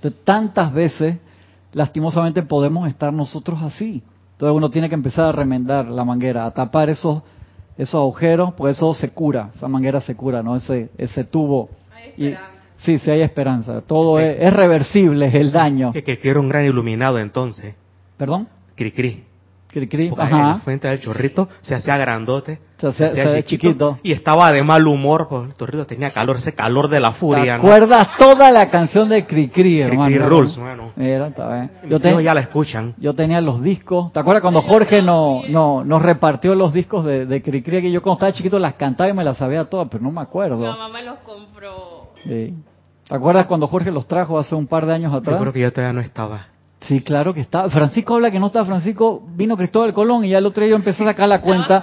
de 0.00 0.12
tantas 0.12 0.72
veces, 0.72 1.18
lastimosamente 1.72 2.44
podemos 2.44 2.88
estar 2.88 3.12
nosotros 3.12 3.60
así. 3.60 4.02
Entonces 4.32 4.56
uno 4.56 4.70
tiene 4.70 4.88
que 4.88 4.94
empezar 4.94 5.26
a 5.26 5.32
remendar 5.32 5.88
la 5.88 6.04
manguera, 6.04 6.46
a 6.46 6.52
tapar 6.52 6.88
esos 6.90 7.22
esos 7.76 7.96
agujeros, 7.96 8.54
pues 8.54 8.76
eso 8.76 8.94
se 8.94 9.10
cura, 9.10 9.50
esa 9.54 9.68
manguera 9.68 10.00
se 10.00 10.14
cura, 10.14 10.42
¿no? 10.42 10.56
Ese 10.56 10.90
ese 10.96 11.24
tubo. 11.24 11.70
Y, 12.16 12.34
sí, 12.78 12.98
sí 12.98 13.10
hay 13.10 13.22
esperanza. 13.22 13.80
Todo 13.80 14.20
es, 14.20 14.36
es, 14.40 14.52
reversible 14.52 15.30
el 15.32 15.50
daño. 15.50 15.92
Que, 15.92 16.04
que 16.04 16.18
quiero 16.18 16.40
un 16.40 16.48
gran 16.48 16.64
iluminado 16.64 17.18
entonces. 17.18 17.74
¿Perdón? 18.16 18.48
Cri, 18.76 18.92
cri. 18.92 19.24
Cricri, 19.74 20.08
Porque 20.08 20.24
en 20.24 20.38
la 20.38 20.58
fuente 20.58 20.88
del 20.88 21.00
chorrito 21.00 21.48
se 21.62 21.74
hacía 21.74 21.96
grandote. 21.96 22.60
Se 22.78 22.86
hacía- 22.88 23.08
se 23.14 23.20
hacía 23.22 23.42
chiquito. 23.42 23.98
Y 24.02 24.12
estaba 24.12 24.50
de 24.52 24.62
mal 24.62 24.86
humor, 24.86 25.26
porque 25.28 25.48
el 25.50 25.56
chorrito 25.56 25.86
tenía 25.86 26.12
calor, 26.12 26.36
ese 26.36 26.54
calor 26.54 26.88
de 26.88 27.00
la 27.00 27.12
¿Te 27.12 27.18
furia. 27.18 27.56
¿no? 27.56 27.62
acuerdas 27.62 28.08
toda 28.18 28.50
la 28.52 28.70
canción 28.70 29.08
de 29.08 29.26
Cricri, 29.26 29.80
hermano? 29.80 30.04
Cricri 30.06 30.24
Rules, 30.28 30.56
bueno. 30.56 30.90
Mira, 30.96 31.26
está 31.26 31.48
bien. 31.54 31.70
Mis 31.82 31.90
Yo, 31.90 32.00
te- 32.00 32.10
hijos 32.10 32.22
ya 32.22 32.34
la 32.34 32.40
escuchan. 32.40 32.94
yo 32.98 33.14
tenía 33.14 33.40
los 33.40 33.62
discos. 33.62 34.12
¿Te 34.12 34.20
acuerdas 34.20 34.42
cuando 34.42 34.62
Jorge 34.62 35.02
no, 35.02 35.42
no, 35.48 35.84
nos 35.84 36.00
repartió 36.02 36.54
los 36.54 36.72
discos 36.72 37.04
de, 37.04 37.26
de 37.26 37.42
Cricri? 37.42 37.82
Que 37.82 37.90
yo 37.92 38.00
cuando 38.02 38.14
estaba 38.18 38.32
chiquito 38.32 38.58
las 38.58 38.74
cantaba 38.74 39.10
y 39.10 39.12
me 39.12 39.24
las 39.24 39.36
sabía 39.38 39.64
todas, 39.64 39.88
pero 39.90 40.02
no 40.02 40.10
me 40.10 40.16
Mi 40.16 40.22
acuerdo. 40.22 40.58
mamá 40.58 40.88
me 40.88 41.02
los 41.02 41.18
compró. 41.20 42.12
Sí. 42.24 42.54
¿Te 43.08 43.14
acuerdas 43.14 43.46
cuando 43.46 43.66
Jorge 43.66 43.90
los 43.90 44.06
trajo 44.08 44.38
hace 44.38 44.54
un 44.54 44.66
par 44.66 44.86
de 44.86 44.94
años 44.94 45.12
atrás? 45.12 45.36
Yo 45.36 45.40
creo 45.40 45.52
que 45.52 45.60
yo 45.60 45.72
todavía 45.72 45.92
no 45.92 46.00
estaba. 46.00 46.46
Sí, 46.80 47.00
claro 47.00 47.32
que 47.32 47.40
está. 47.40 47.68
Francisco 47.70 48.14
habla 48.14 48.30
que 48.30 48.38
no 48.38 48.46
está 48.48 48.64
Francisco. 48.64 49.22
Vino 49.34 49.56
Cristóbal 49.56 49.94
Colón 49.94 50.24
y 50.24 50.30
ya 50.30 50.38
el 50.38 50.46
otro 50.46 50.62
día 50.62 50.70
yo 50.72 50.76
empecé 50.76 51.02
a 51.02 51.06
sacar 51.06 51.28
la 51.28 51.40
cuenta 51.40 51.82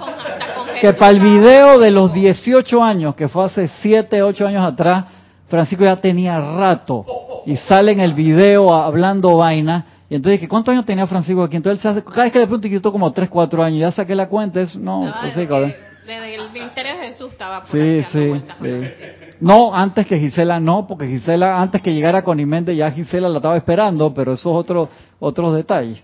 que 0.80 0.92
para 0.92 1.10
el 1.10 1.20
video 1.20 1.78
de 1.78 1.90
los 1.90 2.12
18 2.12 2.82
años, 2.82 3.14
que 3.16 3.28
fue 3.28 3.44
hace 3.44 3.68
7, 3.68 4.22
8 4.22 4.46
años 4.46 4.64
atrás, 4.64 5.04
Francisco 5.48 5.84
ya 5.84 5.96
tenía 5.96 6.38
rato 6.38 7.04
y 7.46 7.56
sale 7.56 7.92
en 7.92 8.00
el 8.00 8.14
video 8.14 8.72
hablando 8.72 9.36
vaina. 9.36 9.86
Y 10.08 10.14
entonces 10.14 10.38
dije, 10.40 10.48
¿cuántos 10.48 10.72
años 10.72 10.86
tenía 10.86 11.06
Francisco 11.06 11.42
aquí? 11.42 11.56
Entonces 11.56 11.84
hace, 11.84 12.04
cada 12.04 12.24
vez 12.24 12.32
que 12.32 12.38
le 12.38 12.44
pregunto, 12.46 12.68
yo 12.68 12.76
estoy 12.76 12.92
como 12.92 13.10
3, 13.10 13.28
4 13.28 13.62
años. 13.62 13.80
Ya 13.80 13.90
saqué 13.92 14.14
la 14.14 14.28
cuenta, 14.28 14.60
es, 14.60 14.76
no, 14.76 15.10
Francisco. 15.20 15.58
desde, 15.60 15.72
que- 15.74 15.92
desde 16.06 16.34
el 16.36 16.50
ministerio 16.52 16.92
de 16.92 17.06
Jesús 17.08 17.32
estaba 17.32 17.60
por 17.62 17.70
Sí, 17.70 17.78
ahí 17.80 18.04
sí, 18.04 18.42
sí. 18.60 19.21
No, 19.42 19.74
antes 19.74 20.06
que 20.06 20.20
Gisela 20.20 20.60
no, 20.60 20.86
porque 20.86 21.08
Gisela, 21.08 21.60
antes 21.60 21.82
que 21.82 21.92
llegara 21.92 22.22
con 22.22 22.38
Imente, 22.38 22.76
ya 22.76 22.92
Gisela 22.92 23.28
la 23.28 23.38
estaba 23.38 23.56
esperando, 23.56 24.14
pero 24.14 24.34
esos 24.34 24.52
otros 24.54 24.88
otros 25.18 25.56
detalles. 25.56 26.00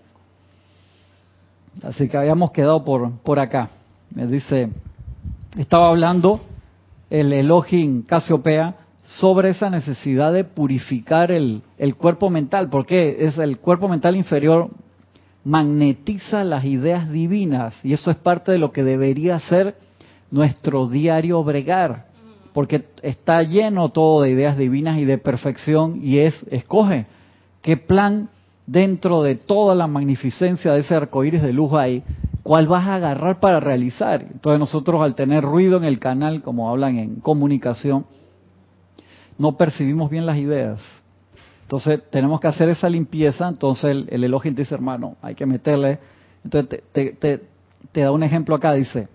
Así 1.84 2.08
que 2.08 2.16
habíamos 2.16 2.50
quedado 2.50 2.84
por, 2.84 3.12
por 3.18 3.38
acá. 3.38 3.70
Me 4.10 4.26
dice, 4.26 4.70
estaba 5.56 5.88
hablando 5.88 6.40
el 7.10 7.32
Elohim 7.32 8.02
Casiopea 8.02 8.74
sobre 9.04 9.50
esa 9.50 9.70
necesidad 9.70 10.32
de 10.32 10.42
purificar 10.42 11.30
el, 11.30 11.62
el 11.78 11.94
cuerpo 11.94 12.30
mental, 12.30 12.68
porque 12.68 13.18
es 13.20 13.38
el 13.38 13.58
cuerpo 13.60 13.88
mental 13.88 14.16
inferior 14.16 14.68
magnetiza 15.44 16.42
las 16.42 16.64
ideas 16.64 17.08
divinas 17.08 17.76
y 17.84 17.92
eso 17.92 18.10
es 18.10 18.16
parte 18.16 18.50
de 18.50 18.58
lo 18.58 18.72
que 18.72 18.82
debería 18.82 19.38
ser 19.38 19.76
nuestro 20.32 20.88
diario 20.88 21.44
bregar, 21.44 22.07
porque 22.52 22.84
está 23.02 23.42
lleno 23.42 23.90
todo 23.90 24.22
de 24.22 24.30
ideas 24.30 24.56
divinas 24.56 24.98
y 24.98 25.04
de 25.04 25.18
perfección 25.18 26.00
y 26.02 26.18
es 26.18 26.34
escoge 26.50 27.06
qué 27.62 27.76
plan 27.76 28.28
dentro 28.66 29.22
de 29.22 29.34
toda 29.34 29.74
la 29.74 29.86
magnificencia 29.86 30.72
de 30.72 30.80
ese 30.80 30.94
arcoíris 30.94 31.42
de 31.42 31.52
luz 31.52 31.72
hay, 31.72 32.02
cuál 32.42 32.68
vas 32.68 32.86
a 32.86 32.96
agarrar 32.96 33.40
para 33.40 33.60
realizar. 33.60 34.22
Entonces 34.22 34.60
nosotros 34.60 35.00
al 35.00 35.14
tener 35.14 35.42
ruido 35.42 35.78
en 35.78 35.84
el 35.84 35.98
canal, 35.98 36.42
como 36.42 36.68
hablan 36.70 36.98
en 36.98 37.16
comunicación, 37.16 38.04
no 39.38 39.56
percibimos 39.56 40.10
bien 40.10 40.26
las 40.26 40.36
ideas. 40.36 40.80
Entonces 41.62 42.02
tenemos 42.10 42.40
que 42.40 42.48
hacer 42.48 42.68
esa 42.68 42.88
limpieza. 42.88 43.48
Entonces 43.48 43.90
el, 43.90 44.08
el 44.10 44.24
Elohim 44.24 44.54
dice, 44.54 44.74
hermano, 44.74 45.16
hay 45.22 45.34
que 45.34 45.46
meterle. 45.46 45.98
Entonces 46.44 46.82
te, 46.92 47.40
te 47.92 48.00
da 48.00 48.12
un 48.12 48.22
ejemplo 48.22 48.54
acá, 48.54 48.74
dice. 48.74 49.08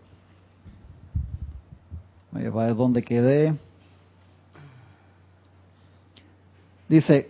Voy 2.34 2.46
a 2.46 2.50
ver 2.50 2.76
dónde 2.76 3.04
quedé. 3.04 3.54
Dice, 6.90 7.30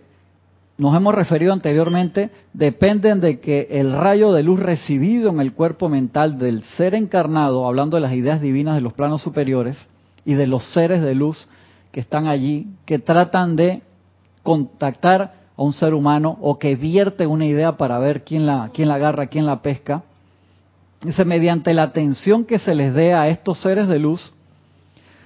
nos 0.78 0.96
hemos 0.96 1.14
referido 1.14 1.52
anteriormente, 1.52 2.30
dependen 2.54 3.20
de 3.20 3.38
que 3.38 3.68
el 3.70 3.92
rayo 3.92 4.32
de 4.32 4.42
luz 4.42 4.60
recibido 4.60 5.28
en 5.28 5.40
el 5.40 5.52
cuerpo 5.52 5.90
mental 5.90 6.38
del 6.38 6.62
ser 6.78 6.94
encarnado, 6.94 7.66
hablando 7.66 7.98
de 7.98 8.00
las 8.00 8.14
ideas 8.14 8.40
divinas 8.40 8.76
de 8.76 8.80
los 8.80 8.94
planos 8.94 9.22
superiores 9.22 9.88
y 10.24 10.34
de 10.34 10.46
los 10.46 10.72
seres 10.72 11.02
de 11.02 11.14
luz 11.14 11.48
que 11.92 12.00
están 12.00 12.26
allí, 12.26 12.68
que 12.86 12.98
tratan 12.98 13.56
de 13.56 13.82
contactar 14.42 15.34
a 15.54 15.62
un 15.62 15.74
ser 15.74 15.92
humano 15.92 16.38
o 16.40 16.58
que 16.58 16.76
vierte 16.76 17.26
una 17.26 17.44
idea 17.44 17.76
para 17.76 17.98
ver 17.98 18.24
quién 18.24 18.46
la, 18.46 18.70
quién 18.72 18.88
la 18.88 18.94
agarra, 18.94 19.26
quién 19.26 19.44
la 19.44 19.60
pesca. 19.60 20.02
Dice, 21.02 21.26
mediante 21.26 21.74
la 21.74 21.82
atención 21.82 22.46
que 22.46 22.58
se 22.58 22.74
les 22.74 22.94
dé 22.94 23.12
a 23.12 23.28
estos 23.28 23.60
seres 23.60 23.86
de 23.86 23.98
luz, 23.98 24.33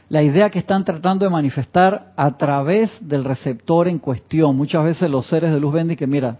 la 0.08 0.22
idea 0.22 0.50
que 0.50 0.58
están 0.58 0.84
tratando 0.84 1.26
de 1.26 1.30
manifestar 1.30 2.12
a 2.16 2.36
través 2.36 2.90
del 3.00 3.24
receptor 3.24 3.88
en 3.88 3.98
cuestión. 3.98 4.56
Muchas 4.56 4.84
veces 4.84 5.10
los 5.10 5.28
seres 5.28 5.52
de 5.52 5.60
luz 5.60 5.74
ven 5.74 5.90
y 5.90 5.96
que, 5.96 6.06
mira, 6.06 6.38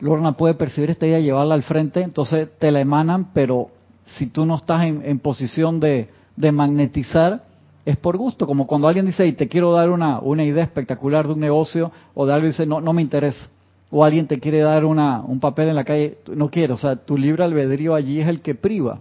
Lorna 0.00 0.32
puede 0.32 0.54
percibir 0.54 0.90
esta 0.90 1.06
idea 1.06 1.20
llevarla 1.20 1.54
al 1.54 1.62
frente, 1.62 2.00
entonces 2.00 2.48
te 2.58 2.70
la 2.70 2.80
emanan, 2.80 3.32
pero 3.32 3.68
si 4.04 4.26
tú 4.26 4.46
no 4.46 4.56
estás 4.56 4.84
en, 4.84 5.18
posición 5.18 5.78
de, 5.78 6.08
magnetizar, 6.36 7.44
es 7.84 7.96
por 7.98 8.16
gusto. 8.16 8.46
Como 8.46 8.66
cuando 8.66 8.88
alguien 8.88 9.06
dice, 9.06 9.26
y 9.26 9.32
te 9.32 9.48
quiero 9.48 9.72
dar 9.72 9.90
una, 9.90 10.18
una 10.18 10.44
idea 10.44 10.64
espectacular 10.64 11.26
de 11.26 11.34
un 11.34 11.40
negocio, 11.40 11.92
o 12.14 12.26
de 12.26 12.32
algo 12.32 12.46
y 12.46 12.50
dice, 12.50 12.66
no, 12.66 12.80
no 12.80 12.92
me 12.92 13.02
interesa. 13.02 13.48
O 13.90 14.04
alguien 14.04 14.26
te 14.26 14.40
quiere 14.40 14.60
dar 14.60 14.86
una, 14.86 15.20
un 15.20 15.38
papel 15.38 15.68
en 15.68 15.76
la 15.76 15.84
calle, 15.84 16.18
no 16.34 16.50
quiero. 16.50 16.74
O 16.74 16.78
sea, 16.78 16.96
tu 16.96 17.18
libre 17.18 17.44
albedrío 17.44 17.94
allí 17.94 18.20
es 18.20 18.26
el 18.26 18.40
que 18.40 18.54
priva. 18.54 19.00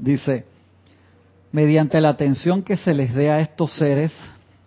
Dice, 0.00 0.46
mediante 1.52 2.00
la 2.00 2.08
atención 2.08 2.62
que 2.62 2.78
se 2.78 2.94
les 2.94 3.14
dé 3.14 3.30
a 3.30 3.40
estos 3.40 3.76
seres 3.76 4.10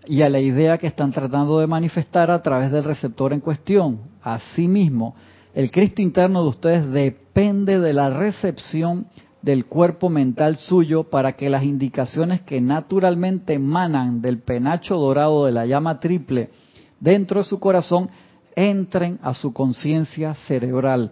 y 0.06 0.22
a 0.22 0.30
la 0.30 0.40
idea 0.40 0.78
que 0.78 0.86
están 0.86 1.12
tratando 1.12 1.60
de 1.60 1.66
manifestar 1.66 2.30
a 2.30 2.44
través 2.44 2.72
del 2.72 2.84
receptor 2.84 3.34
en 3.34 3.40
cuestión, 3.40 4.00
asimismo, 4.22 5.16
el 5.56 5.72
Cristo 5.72 6.04
interno 6.04 6.44
de 6.44 6.50
ustedes 6.50 6.92
depende 6.92 7.80
de 7.80 7.94
la 7.94 8.12
recepción 8.12 9.08
del 9.42 9.66
cuerpo 9.66 10.08
mental 10.08 10.56
suyo 10.56 11.06
para 11.06 11.34
que 11.34 11.50
las 11.50 11.64
indicaciones 11.64 12.42
que 12.42 12.62
naturalmente 12.62 13.54
emanan 13.54 14.22
del 14.22 14.38
penacho 14.38 14.98
dorado 14.98 15.48
de 15.48 15.52
la 15.52 15.66
llama 15.66 16.00
triple 16.00 16.52
dentro 17.00 17.42
de 17.42 17.46
su 17.46 17.60
corazón 17.60 18.10
entren 18.56 19.18
a 19.24 19.34
su 19.34 19.52
conciencia 19.52 20.36
cerebral. 20.48 21.12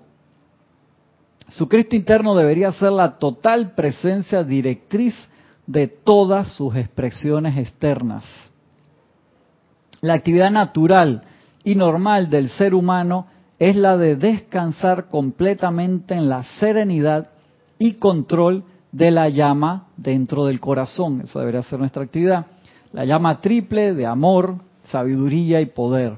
Su 1.51 1.67
Cristo 1.67 1.97
interno 1.97 2.33
debería 2.33 2.71
ser 2.71 2.93
la 2.93 3.19
total 3.19 3.75
presencia 3.75 4.41
directriz 4.43 5.13
de 5.67 5.87
todas 5.87 6.53
sus 6.53 6.75
expresiones 6.77 7.57
externas. 7.57 8.23
La 9.99 10.13
actividad 10.13 10.49
natural 10.49 11.23
y 11.65 11.75
normal 11.75 12.29
del 12.29 12.49
ser 12.51 12.73
humano 12.73 13.27
es 13.59 13.75
la 13.75 13.97
de 13.97 14.15
descansar 14.15 15.09
completamente 15.09 16.13
en 16.13 16.29
la 16.29 16.45
serenidad 16.59 17.29
y 17.77 17.95
control 17.95 18.63
de 18.93 19.11
la 19.11 19.27
llama 19.27 19.87
dentro 19.97 20.45
del 20.45 20.61
corazón. 20.61 21.21
Esa 21.21 21.39
debería 21.39 21.63
ser 21.63 21.79
nuestra 21.79 22.03
actividad. 22.03 22.45
La 22.93 23.03
llama 23.03 23.41
triple 23.41 23.93
de 23.93 24.05
amor, 24.05 24.55
sabiduría 24.85 25.59
y 25.59 25.65
poder. 25.65 26.17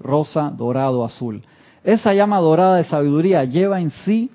Rosa, 0.00 0.50
dorado, 0.50 1.04
azul. 1.04 1.42
Esa 1.84 2.14
llama 2.14 2.38
dorada 2.38 2.76
de 2.76 2.84
sabiduría 2.84 3.44
lleva 3.44 3.78
en 3.80 3.90
sí 4.04 4.30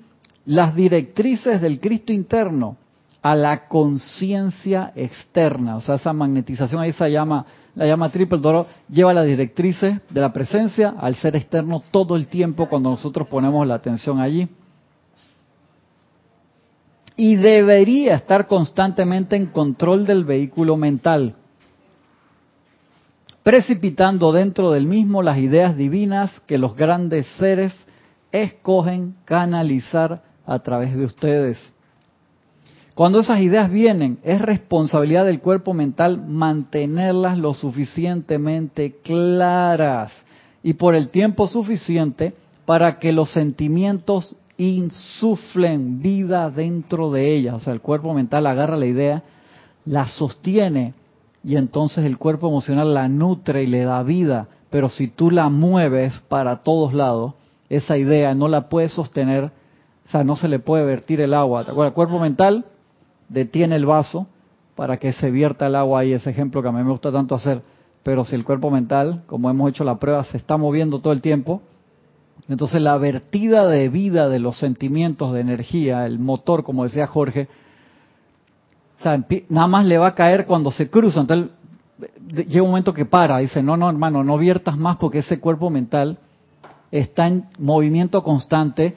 las 0.46 0.74
directrices 0.74 1.60
del 1.60 1.80
Cristo 1.80 2.12
interno 2.12 2.76
a 3.20 3.34
la 3.34 3.66
conciencia 3.68 4.92
externa. 4.94 5.76
O 5.76 5.80
sea, 5.80 5.96
esa 5.96 6.12
magnetización, 6.12 6.84
esa 6.84 7.08
llama, 7.08 7.44
la 7.74 7.86
llama 7.86 8.10
triple 8.10 8.38
dorado, 8.38 8.66
lleva 8.88 9.12
las 9.12 9.26
directrices 9.26 10.00
de 10.08 10.20
la 10.20 10.32
presencia 10.32 10.94
al 10.98 11.16
ser 11.16 11.36
externo 11.36 11.82
todo 11.90 12.16
el 12.16 12.28
tiempo 12.28 12.68
cuando 12.68 12.90
nosotros 12.90 13.26
ponemos 13.28 13.66
la 13.66 13.74
atención 13.74 14.20
allí 14.20 14.48
y 17.16 17.36
debería 17.36 18.14
estar 18.16 18.46
constantemente 18.46 19.36
en 19.36 19.46
control 19.46 20.06
del 20.06 20.24
vehículo 20.24 20.76
mental, 20.76 21.34
precipitando 23.42 24.32
dentro 24.32 24.70
del 24.70 24.86
mismo 24.86 25.22
las 25.22 25.38
ideas 25.38 25.76
divinas 25.76 26.40
que 26.46 26.58
los 26.58 26.76
grandes 26.76 27.26
seres 27.38 27.72
escogen 28.32 29.16
canalizar 29.24 30.22
a 30.46 30.58
través 30.60 30.96
de 30.96 31.04
ustedes. 31.04 31.58
Cuando 32.94 33.20
esas 33.20 33.40
ideas 33.40 33.70
vienen, 33.70 34.18
es 34.22 34.40
responsabilidad 34.40 35.26
del 35.26 35.40
cuerpo 35.40 35.74
mental 35.74 36.24
mantenerlas 36.26 37.36
lo 37.36 37.52
suficientemente 37.52 38.96
claras 39.02 40.12
y 40.62 40.74
por 40.74 40.94
el 40.94 41.10
tiempo 41.10 41.46
suficiente 41.46 42.32
para 42.64 42.98
que 42.98 43.12
los 43.12 43.30
sentimientos 43.32 44.36
insuflen 44.56 46.00
vida 46.00 46.50
dentro 46.50 47.10
de 47.10 47.34
ella. 47.34 47.54
O 47.54 47.60
sea, 47.60 47.72
el 47.72 47.80
cuerpo 47.80 48.14
mental 48.14 48.46
agarra 48.46 48.76
la 48.76 48.86
idea, 48.86 49.22
la 49.84 50.08
sostiene 50.08 50.94
y 51.44 51.56
entonces 51.56 52.04
el 52.04 52.18
cuerpo 52.18 52.48
emocional 52.48 52.94
la 52.94 53.08
nutre 53.08 53.62
y 53.62 53.66
le 53.66 53.84
da 53.84 54.02
vida. 54.02 54.48
Pero 54.70 54.88
si 54.88 55.08
tú 55.08 55.30
la 55.30 55.48
mueves 55.48 56.14
para 56.28 56.62
todos 56.62 56.92
lados, 56.92 57.34
esa 57.68 57.96
idea 57.96 58.34
no 58.34 58.48
la 58.48 58.68
puedes 58.68 58.92
sostener, 58.92 59.50
o 60.06 60.08
sea, 60.08 60.22
no 60.22 60.36
se 60.36 60.48
le 60.48 60.60
puede 60.60 60.84
vertir 60.84 61.20
el 61.20 61.34
agua. 61.34 61.64
¿Te 61.64 61.72
acuerdas? 61.72 61.90
El 61.90 61.94
cuerpo 61.94 62.20
mental 62.20 62.64
detiene 63.28 63.74
el 63.74 63.86
vaso 63.86 64.28
para 64.76 64.98
que 64.98 65.12
se 65.12 65.30
vierta 65.30 65.66
el 65.66 65.74
agua 65.74 66.00
ahí, 66.00 66.12
ese 66.12 66.30
ejemplo 66.30 66.62
que 66.62 66.68
a 66.68 66.72
mí 66.72 66.82
me 66.82 66.90
gusta 66.90 67.10
tanto 67.10 67.34
hacer. 67.34 67.62
Pero 68.04 68.24
si 68.24 68.36
el 68.36 68.44
cuerpo 68.44 68.70
mental, 68.70 69.24
como 69.26 69.50
hemos 69.50 69.70
hecho 69.70 69.82
la 69.82 69.98
prueba, 69.98 70.22
se 70.22 70.36
está 70.36 70.56
moviendo 70.56 71.00
todo 71.00 71.12
el 71.12 71.20
tiempo, 71.20 71.62
Entonces 72.48 72.80
la 72.80 72.96
vertida 72.98 73.66
de 73.66 73.88
vida 73.88 74.28
de 74.28 74.38
los 74.38 74.58
sentimientos, 74.58 75.32
de 75.32 75.40
energía, 75.40 76.06
el 76.06 76.20
motor, 76.20 76.62
como 76.62 76.84
decía 76.84 77.06
Jorge, 77.08 77.48
nada 79.48 79.66
más 79.66 79.86
le 79.86 79.98
va 79.98 80.08
a 80.08 80.14
caer 80.14 80.46
cuando 80.46 80.70
se 80.70 80.88
cruza. 80.88 81.22
Entonces 81.22 81.50
llega 82.46 82.62
un 82.62 82.68
momento 82.68 82.94
que 82.94 83.06
para, 83.06 83.38
dice, 83.38 83.62
no, 83.62 83.76
no, 83.76 83.88
hermano, 83.88 84.22
no 84.22 84.38
viertas 84.38 84.76
más 84.76 84.98
porque 84.98 85.20
ese 85.20 85.40
cuerpo 85.40 85.70
mental 85.70 86.18
está 86.92 87.26
en 87.26 87.46
movimiento 87.58 88.22
constante 88.22 88.94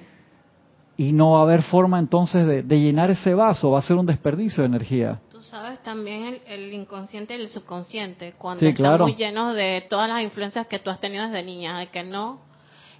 y 1.00 1.13
no 1.13 1.32
va 1.32 1.39
a 1.39 1.41
haber 1.44 1.63
forma 1.63 1.98
entonces 1.98 2.46
de, 2.46 2.77
llenar 2.77 3.10
ese 3.10 3.34
vaso, 3.34 3.72
va 3.72 3.79
a 3.79 3.82
ser 3.82 3.96
un 3.96 4.06
desperdicio 4.06 4.63
de 4.63 4.68
energía. 4.68 5.22
Tú 5.32 5.41
sabes 5.46 5.82
también 5.82 6.39
el, 6.46 6.74
inconsciente 6.74 7.38
y 7.38 7.39
el 7.39 7.48
subconsciente, 7.48 8.34
cuando 8.38 8.65
están 8.65 9.00
muy 9.00 9.15
llenos 9.15 9.56
de 9.56 9.86
todas 9.89 10.10
las 10.10 10.22
influencias 10.22 10.68
que 10.68 10.77
tú 10.77 10.89
has 10.89 11.00
tenido 11.00 11.24
desde 11.24 11.41
niña, 11.41 11.79
de 11.79 11.88
que 11.88 12.03
no 12.03 12.41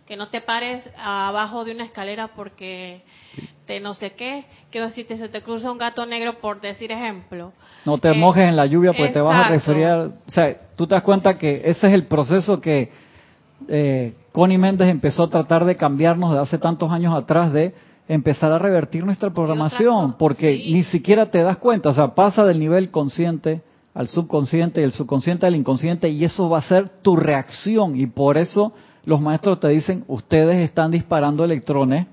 que 0.08 0.16
no 0.16 0.30
te 0.30 0.40
pares 0.40 0.90
abajo 0.98 1.66
de 1.66 1.74
una 1.74 1.84
escalera 1.84 2.30
porque 2.36 3.04
te 3.68 3.82
no 3.82 3.94
sé 3.94 4.12
qué, 4.12 4.46
que 4.72 4.90
si 4.92 5.04
te, 5.04 5.18
se 5.18 5.28
te 5.28 5.44
cruza 5.44 5.70
un 5.70 5.78
gato 5.78 6.06
negro 6.06 6.40
por 6.40 6.62
decir 6.62 6.94
ejemplo. 6.94 7.52
No 7.84 7.98
te 7.98 8.14
mojes 8.14 8.48
en 8.48 8.56
la 8.56 8.66
lluvia 8.66 8.94
porque 8.94 9.12
te 9.12 9.20
vas 9.20 9.46
a 9.46 9.50
resfriar. 9.50 10.00
O 10.26 10.32
sea, 10.32 10.58
tú 10.78 10.88
te 10.88 10.96
das 10.96 11.04
cuenta 11.04 11.38
que 11.38 11.64
ese 11.66 11.88
es 11.88 11.94
el 11.94 12.08
proceso 12.08 12.62
que 12.62 12.92
eh, 13.68 14.16
Connie 14.32 14.58
Méndez 14.58 14.88
empezó 14.88 15.24
a 15.24 15.30
tratar 15.30 15.66
de 15.66 15.76
cambiarnos 15.76 16.34
de 16.34 16.40
hace 16.40 16.58
tantos 16.58 16.90
años 16.94 17.14
atrás 17.14 17.52
de 17.52 17.74
empezar 18.10 18.52
a 18.52 18.60
revertir 18.60 19.06
nuestra 19.06 19.30
programación, 19.30 20.16
porque 20.18 20.66
ni 20.72 20.84
siquiera 20.84 21.30
te 21.30 21.44
das 21.44 21.58
cuenta, 21.58 21.90
o 21.90 21.94
sea, 21.94 22.16
pasa 22.16 22.44
del 22.44 22.60
nivel 22.60 22.90
consciente 22.90 23.62
al 23.94 24.08
subconsciente 24.08 24.82
y 24.82 24.84
el 24.84 24.92
subconsciente 24.92 25.46
al 25.46 25.56
inconsciente 25.56 26.10
y 26.10 26.26
eso 26.26 26.50
va 26.50 26.58
a 26.58 26.64
ser 26.64 26.90
tu 26.90 27.16
reacción 27.16 27.96
y 27.96 28.08
por 28.08 28.38
eso 28.38 28.74
los 29.06 29.22
maestros 29.22 29.60
te 29.60 29.70
dicen, 29.70 30.04
ustedes 30.08 30.58
están 30.58 30.90
disparando 30.90 31.44
electrones 31.46 32.08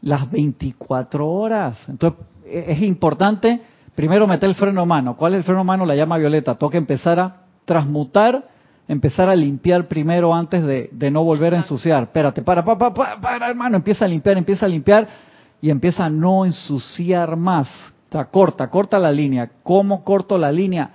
las 0.00 0.30
24 0.30 1.28
horas. 1.28 1.78
Entonces, 1.88 2.18
e-, 2.46 2.72
es 2.72 2.82
importante 2.82 3.60
primero 3.94 4.26
meter 4.26 4.48
el 4.48 4.54
freno 4.54 4.86
mano. 4.86 5.16
¿Cuál 5.16 5.34
es 5.34 5.38
el 5.38 5.44
freno 5.44 5.62
mano? 5.62 5.84
La 5.84 5.94
llama 5.94 6.18
violeta. 6.18 6.54
Toca 6.54 6.78
empezar 6.78 7.20
a 7.20 7.42
transmutar, 7.64 8.48
empezar 8.88 9.28
a 9.28 9.36
limpiar 9.36 9.88
primero 9.88 10.34
antes 10.34 10.62
de, 10.64 11.10
no 11.10 11.24
volver 11.24 11.54
a 11.54 11.58
ensuciar. 11.58 12.04
Espérate, 12.04 12.42
para, 12.42 12.64
para, 12.64 12.92
para, 12.92 13.20
para, 13.20 13.48
hermano, 13.48 13.76
empieza 13.76 14.04
a 14.04 14.08
limpiar, 14.08 14.36
empieza 14.36 14.66
a 14.66 14.68
limpiar 14.68 15.08
y 15.60 15.70
empieza 15.70 16.04
a 16.04 16.10
no 16.10 16.44
ensuciar 16.44 17.36
más. 17.36 17.68
Está 18.04 18.24
corta, 18.26 18.68
corta 18.68 18.98
la 18.98 19.10
línea. 19.10 19.50
¿Cómo 19.62 20.04
corto 20.04 20.36
la 20.36 20.52
línea? 20.52 20.90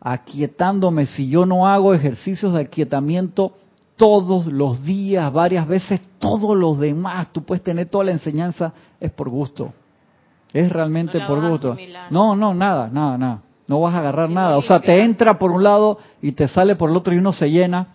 Aquietándome. 0.00 1.06
Si 1.06 1.28
yo 1.28 1.46
no 1.46 1.66
hago 1.68 1.94
ejercicios 1.94 2.54
de 2.54 2.62
aquietamiento, 2.62 3.52
todos 3.96 4.46
los 4.46 4.84
días, 4.84 5.32
varias 5.32 5.66
veces, 5.66 6.00
todos 6.18 6.56
los 6.56 6.78
demás, 6.78 7.28
tú 7.32 7.42
puedes 7.44 7.62
tener 7.62 7.88
toda 7.88 8.04
la 8.04 8.12
enseñanza, 8.12 8.72
es 9.00 9.10
por 9.10 9.28
gusto. 9.28 9.72
Es 10.52 10.70
realmente 10.72 11.20
por 11.26 11.48
gusto. 11.48 11.76
No, 12.10 12.36
no, 12.36 12.54
nada, 12.54 12.88
nada, 12.92 13.18
nada. 13.18 13.42
No 13.68 13.80
vas 13.80 13.94
a 13.94 13.98
agarrar 13.98 14.30
nada. 14.30 14.56
O 14.56 14.62
sea, 14.62 14.80
te 14.80 15.02
entra 15.02 15.38
por 15.38 15.50
un 15.50 15.62
lado 15.62 15.98
y 16.22 16.32
te 16.32 16.48
sale 16.48 16.76
por 16.76 16.90
el 16.90 16.96
otro 16.96 17.14
y 17.14 17.18
uno 17.18 17.32
se 17.32 17.50
llena 17.50 17.94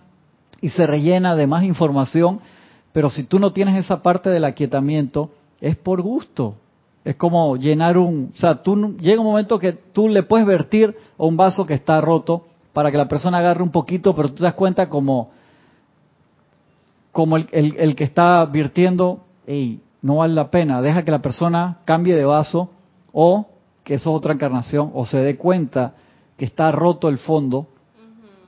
y 0.59 0.69
se 0.69 0.85
rellena 0.85 1.35
de 1.35 1.47
más 1.47 1.63
información. 1.63 2.39
Pero 2.91 3.09
si 3.09 3.23
tú 3.23 3.39
no 3.39 3.53
tienes 3.53 3.83
esa 3.83 4.01
parte 4.01 4.29
del 4.29 4.43
aquietamiento, 4.43 5.31
es 5.61 5.77
por 5.77 6.01
gusto. 6.01 6.55
Es 7.05 7.15
como 7.15 7.55
llenar 7.55 7.97
un... 7.97 8.31
O 8.33 8.37
sea, 8.37 8.55
tú, 8.55 8.97
llega 8.99 9.21
un 9.21 9.27
momento 9.27 9.57
que 9.59 9.71
tú 9.71 10.09
le 10.09 10.23
puedes 10.23 10.45
vertir 10.45 10.95
a 11.17 11.23
un 11.23 11.37
vaso 11.37 11.65
que 11.65 11.73
está 11.73 12.01
roto 12.01 12.45
para 12.73 12.91
que 12.91 12.97
la 12.97 13.07
persona 13.07 13.39
agarre 13.39 13.63
un 13.63 13.71
poquito, 13.71 14.13
pero 14.15 14.29
tú 14.29 14.35
te 14.35 14.43
das 14.43 14.53
cuenta 14.53 14.89
como 14.89 15.29
como 17.11 17.37
el, 17.37 17.47
el, 17.51 17.95
que 17.95 18.03
está 18.03 18.45
virtiendo, 18.45 19.25
hey, 19.45 19.81
no 20.01 20.17
vale 20.17 20.33
la 20.33 20.49
pena, 20.49 20.81
deja 20.81 21.03
que 21.03 21.11
la 21.11 21.21
persona 21.21 21.79
cambie 21.85 22.15
de 22.15 22.25
vaso 22.25 22.69
o 23.11 23.47
que 23.83 23.95
eso 23.95 24.11
es 24.11 24.15
otra 24.15 24.33
encarnación, 24.33 24.91
o 24.93 25.05
se 25.05 25.17
dé 25.17 25.37
cuenta 25.37 25.93
que 26.37 26.45
está 26.45 26.71
roto 26.71 27.09
el 27.09 27.17
fondo 27.17 27.67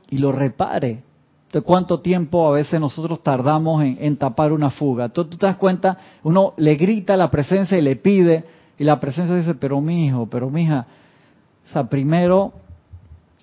y 0.09 0.17
lo 0.17 0.31
repare. 0.31 1.03
¿De 1.51 1.61
cuánto 1.61 1.99
tiempo 1.99 2.47
a 2.47 2.51
veces 2.51 2.79
nosotros 2.79 3.21
tardamos 3.21 3.83
en, 3.83 4.17
tapar 4.17 4.51
una 4.51 4.71
fuga? 4.71 5.09
Tú, 5.09 5.25
tú, 5.25 5.37
te 5.37 5.45
das 5.45 5.57
cuenta, 5.57 5.97
uno 6.23 6.53
le 6.57 6.75
grita 6.75 7.13
a 7.13 7.17
la 7.17 7.29
presencia 7.29 7.77
y 7.77 7.81
le 7.81 7.95
pide, 7.95 8.43
y 8.77 8.83
la 8.83 8.99
presencia 8.99 9.35
dice, 9.35 9.53
pero 9.53 9.79
mi 9.79 10.07
hijo, 10.07 10.25
pero 10.25 10.49
mi 10.49 10.63
hija, 10.63 10.87
o 11.67 11.71
sea, 11.71 11.83
primero 11.83 12.53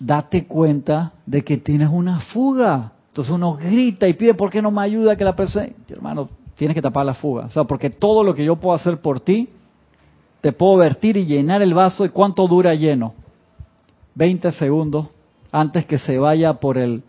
date 0.01 0.47
cuenta 0.47 1.13
de 1.27 1.45
que 1.45 1.59
tienes 1.59 1.89
una 1.91 2.21
fuga. 2.21 2.93
Entonces 3.09 3.33
uno 3.33 3.55
grita 3.55 4.09
y 4.09 4.15
pide, 4.15 4.35
¿por 4.35 4.51
qué 4.51 4.63
no 4.63 4.71
me 4.71 4.83
ayuda 4.83 5.17
que 5.17 5.25
la 5.25 5.37
persona... 5.37 5.69
Hermano, 5.89 6.29
tienes 6.57 6.75
que 6.75 6.83
tapar 6.83 7.07
la 7.07 7.15
fuga. 7.15 7.47
O 7.47 7.51
sea, 7.51 7.65
porque 7.65 7.91
todo 7.91 8.25
lo 8.25 8.35
que 8.35 8.45
yo 8.45 8.57
puedo 8.57 8.75
hacer 8.75 9.01
por 9.01 9.21
ti, 9.21 9.49
te 10.41 10.53
puedo 10.53 10.77
vertir 10.77 11.17
y 11.17 11.27
llenar 11.27 11.63
el 11.63 11.75
vaso. 11.75 12.05
¿Y 12.05 12.11
cuánto 12.11 12.47
dura 12.47 12.75
lleno? 12.75 13.15
20 14.15 14.53
segundos 14.53 15.07
antes 15.53 15.87
que 15.87 15.99
se 15.99 16.19
vaya 16.19 16.55
por 16.55 16.79
el... 16.79 17.03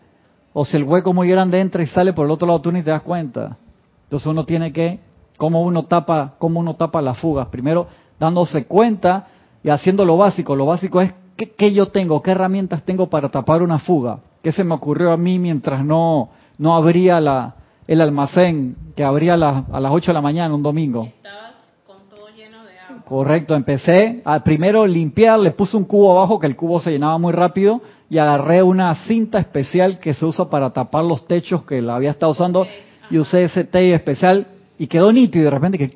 O 0.52 0.64
si 0.64 0.76
el 0.76 0.84
hueco 0.84 1.14
muy 1.14 1.28
grande 1.28 1.60
entra 1.60 1.82
y 1.82 1.86
sale 1.86 2.12
por 2.12 2.26
el 2.26 2.32
otro 2.32 2.46
lado, 2.46 2.60
tú 2.60 2.72
ni 2.72 2.82
te 2.82 2.90
das 2.90 3.02
cuenta. 3.02 3.56
Entonces 4.04 4.26
uno 4.26 4.44
tiene 4.44 4.72
que... 4.72 5.00
¿Cómo 5.38 5.62
uno 5.62 5.84
tapa, 5.84 6.34
cómo 6.38 6.60
uno 6.60 6.76
tapa 6.76 7.02
las 7.02 7.18
fugas? 7.18 7.48
Primero, 7.48 7.88
dándose 8.20 8.66
cuenta 8.66 9.26
y 9.62 9.70
haciendo 9.70 10.04
lo 10.04 10.16
básico. 10.16 10.54
Lo 10.54 10.66
básico 10.66 11.00
es, 11.00 11.12
¿qué, 11.36 11.72
yo 11.72 11.88
tengo? 11.88 12.22
¿Qué 12.22 12.30
herramientas 12.30 12.84
tengo 12.84 13.08
para 13.08 13.30
tapar 13.30 13.62
una 13.62 13.78
fuga? 13.78 14.20
¿Qué 14.42 14.52
se 14.52 14.62
me 14.62 14.74
ocurrió 14.74 15.12
a 15.12 15.16
mí 15.16 15.38
mientras 15.38 15.84
no, 15.84 16.30
no 16.58 16.74
abría 16.74 17.20
la, 17.20 17.54
el 17.86 18.00
almacén 18.00 18.76
que 18.94 19.04
abría 19.04 19.34
a, 19.34 19.64
a 19.72 19.80
las 19.80 19.92
8 19.92 20.10
de 20.10 20.14
la 20.14 20.20
mañana 20.20 20.54
un 20.54 20.62
domingo? 20.62 21.04
Estabas 21.04 21.56
con 21.86 22.08
todo 22.08 22.28
lleno 22.28 22.64
de 22.64 22.78
agua. 22.78 23.01
Correcto, 23.12 23.54
empecé 23.54 24.22
a 24.24 24.42
primero 24.42 24.86
limpiar, 24.86 25.38
le 25.38 25.50
puse 25.50 25.76
un 25.76 25.84
cubo 25.84 26.16
abajo 26.16 26.38
que 26.38 26.46
el 26.46 26.56
cubo 26.56 26.80
se 26.80 26.92
llenaba 26.92 27.18
muy 27.18 27.34
rápido 27.34 27.82
y 28.08 28.16
agarré 28.16 28.62
una 28.62 28.94
cinta 29.04 29.38
especial 29.38 29.98
que 29.98 30.14
se 30.14 30.24
usa 30.24 30.48
para 30.48 30.70
tapar 30.70 31.04
los 31.04 31.26
techos 31.26 31.62
que 31.64 31.82
la 31.82 31.96
había 31.96 32.12
estado 32.12 32.32
usando 32.32 32.66
y 33.10 33.18
usé 33.18 33.44
ese 33.44 33.64
tape 33.64 33.92
especial 33.92 34.46
y 34.78 34.86
quedó 34.86 35.12
nítido 35.12 35.42
y 35.42 35.44
de 35.44 35.50
repente 35.50 35.76
que 35.76 35.94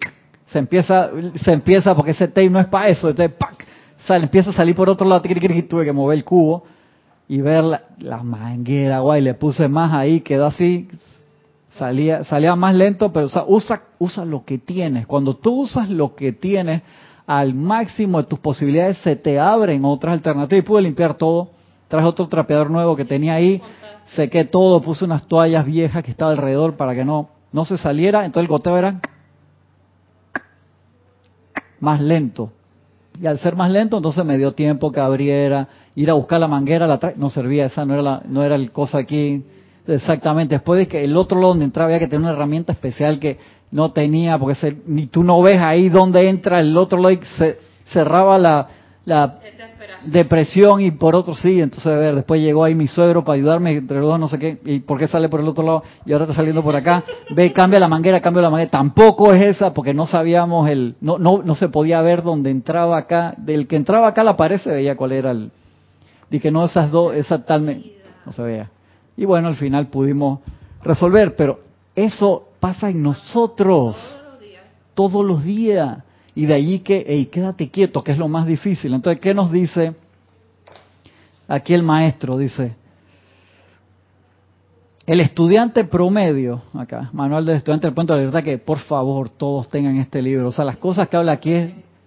se 0.49 0.59
empieza 0.59 1.09
se 1.43 1.53
empieza 1.55 1.95
porque 1.95 2.11
ese 2.11 2.29
tape 2.29 2.51
no 2.51 2.61
es 2.61 2.67
para 2.67 2.89
eso, 2.89 3.09
entonces 3.09 3.35
¡pac! 3.35 3.65
Sale, 4.07 4.25
empieza 4.25 4.51
a 4.51 4.53
salir 4.53 4.75
por 4.75 4.91
otro 4.91 5.09
lado, 5.09 5.23
y 5.25 5.63
tuve 5.63 5.87
que 5.87 5.95
mover 5.95 6.19
el 6.19 6.25
cubo 6.25 6.65
y 7.29 7.41
ver 7.41 7.65
la, 7.65 8.23
manguera, 8.23 8.99
guay, 8.99 9.23
le 9.23 9.33
puse 9.33 9.69
más 9.69 9.95
ahí, 9.95 10.21
quedó 10.21 10.45
así, 10.45 10.87
salía, 11.79 12.25
salía 12.25 12.55
más 12.57 12.75
lento, 12.75 13.13
pero 13.13 13.29
usa, 13.47 13.83
usa 13.99 14.25
lo 14.25 14.45
que 14.45 14.59
tienes. 14.59 15.07
Cuando 15.07 15.37
tú 15.37 15.63
usas 15.63 15.89
lo 15.89 16.15
que 16.15 16.33
tienes 16.33 16.83
al 17.27 17.55
máximo 17.55 18.19
de 18.19 18.29
tus 18.29 18.39
posibilidades, 18.39 18.99
se 18.99 19.17
te 19.17 19.39
abren 19.39 19.85
otras 19.85 20.15
alternativas. 20.15 20.65
Y 20.65 20.67
pude 20.67 20.83
limpiar 20.83 21.15
todo, 21.15 21.51
traje 21.89 22.07
otro 22.07 22.29
trapeador 22.29 22.71
nuevo 22.71 22.97
que 22.97 23.05
tenía 23.05 23.35
ahí, 23.35 23.61
sequé 24.15 24.45
todo, 24.45 24.81
puse 24.81 25.05
unas 25.05 25.27
toallas 25.27 25.65
viejas 25.65 26.03
que 26.03 26.11
estaba 26.11 26.31
alrededor 26.31 26.77
para 26.77 26.95
que 26.95 27.05
no, 27.05 27.29
no 27.53 27.65
se 27.65 27.77
saliera, 27.79 28.25
entonces 28.25 28.45
el 28.45 28.49
goteo 28.49 28.79
era 28.79 29.01
más 31.81 32.01
lento. 32.01 32.53
Y 33.21 33.27
al 33.27 33.39
ser 33.39 33.57
más 33.57 33.71
lento, 33.71 33.97
entonces 33.97 34.25
me 34.25 34.37
dio 34.37 34.53
tiempo 34.53 34.93
que 34.93 35.01
abriera, 35.01 35.69
ir 35.95 36.11
a 36.11 36.15
buscar 36.15 36.39
la 36.39 36.49
manguera, 36.49 36.87
la 36.87 37.01
no 37.17 37.31
servía, 37.31 37.67
esa 37.67 37.85
no 37.85 37.95
era, 37.95 38.03
la, 38.03 38.23
no 38.29 38.43
era 38.45 38.57
el 38.57 38.73
cosa 38.73 38.99
aquí 38.99 39.43
exactamente. 39.87 40.55
Después 40.55 40.79
de 40.79 40.89
que 40.89 41.05
el 41.05 41.17
otro 41.17 41.39
lado 41.39 41.51
donde 41.51 41.65
entraba 41.65 41.87
había 41.87 41.99
que 41.99 42.07
tener 42.07 42.23
una 42.23 42.33
herramienta 42.33 42.73
especial 42.73 43.19
que 43.19 43.39
no 43.71 43.93
tenía, 43.93 44.39
porque 44.39 44.77
ni 44.87 45.07
tú 45.07 45.25
no 45.25 45.43
ves 45.43 45.61
ahí 45.61 45.89
dónde 45.89 46.29
entra 46.29 46.61
el 46.61 46.77
otro 46.77 46.99
lado, 46.99 47.19
se 47.37 47.59
cerraba 47.87 48.39
la, 48.39 48.69
la 49.05 49.39
depresión 50.05 50.81
y 50.81 50.91
por 50.93 51.15
otro 51.15 51.35
sí, 51.35 51.61
entonces 51.61 51.87
a 51.87 51.97
ver, 51.97 52.15
después 52.15 52.41
llegó 52.41 52.65
ahí 52.65 52.75
mi 52.75 52.87
suegro 52.87 53.25
para 53.25 53.37
ayudarme, 53.37 53.73
entre 53.73 53.99
los 53.99 54.09
dos 54.09 54.21
no 54.21 54.29
sé 54.29 54.39
qué, 54.39 54.59
y 54.65 54.81
por 54.81 54.99
qué 54.99 55.09
sale 55.09 55.29
por 55.29 55.41
el 55.41 55.49
otro 55.49 55.65
lado 55.65 55.83
y 56.05 56.13
ahora 56.13 56.25
está 56.25 56.37
saliendo 56.37 56.63
por 56.63 56.77
acá, 56.77 57.05
ve, 57.35 57.53
cambia 57.53 57.81
la 57.81 57.89
manguera, 57.89 58.21
cambia 58.21 58.43
la 58.43 58.51
manguera, 58.51 58.71
tampoco 58.71 59.33
es 59.33 59.43
esa 59.43 59.75
porque 59.75 59.95
no 59.95 60.07
sabíamos 60.07 60.69
el, 60.69 60.97
no, 61.01 61.19
no, 61.19 61.43
no 61.43 61.55
se 61.55 61.69
podía 61.69 62.01
ver 62.03 62.23
dónde 62.23 62.51
entraba 62.51 62.99
acá, 62.99 63.35
del 63.37 63.67
que 63.67 63.77
entraba 63.77 64.09
acá 64.09 64.23
la 64.23 64.37
pared 64.37 64.61
se 64.61 64.71
veía 64.71 64.97
cuál 64.97 65.13
era 65.13 65.33
el, 65.33 65.51
y 66.31 66.41
que 66.41 66.51
no 66.51 66.65
esas 66.65 66.91
dos, 66.91 67.15
esa 67.15 67.45
tal, 67.45 67.83
no 68.25 68.33
se 68.33 68.43
veía. 68.43 68.71
Y 69.17 69.25
bueno, 69.25 69.49
al 69.49 69.57
final 69.57 69.89
pudimos 69.89 70.41
resolver, 70.83 71.37
pero 71.37 71.61
eso 71.95 72.49
pasa 72.61 72.91
en 72.91 73.03
nosotros 73.03 73.97
todos 74.95 75.25
los 75.25 75.45
días. 75.45 75.99
Y 76.35 76.47
de 76.47 76.55
allí 76.55 76.81
que, 76.81 77.05
hey, 77.07 77.27
quédate 77.33 77.71
quieto, 77.71 78.05
que 78.05 78.13
es 78.13 78.19
lo 78.19 78.29
más 78.29 78.47
difícil. 78.47 78.93
Entonces, 78.93 79.21
¿qué 79.21 79.33
nos 79.33 79.51
dice 79.51 79.95
aquí 81.49 81.73
el 81.73 81.83
maestro? 81.83 82.37
Dice, 82.37 82.77
el 85.07 85.21
estudiante 85.21 85.85
promedio, 85.85 86.63
acá, 86.75 87.11
manual 87.13 87.47
del 87.47 87.57
estudiante 87.57 87.87
del 87.87 87.95
punto 87.95 88.15
de 88.15 88.25
verdad 88.25 88.43
que 88.43 88.59
por 88.59 88.81
favor 88.81 89.31
todos 89.31 89.69
tengan 89.69 89.97
este 89.97 90.21
libro. 90.21 90.49
O 90.49 90.53
sea, 90.53 90.65
las 90.65 90.77
cosas 90.79 91.09
que 91.09 91.17
habla 91.17 91.33
aquí 91.33 91.53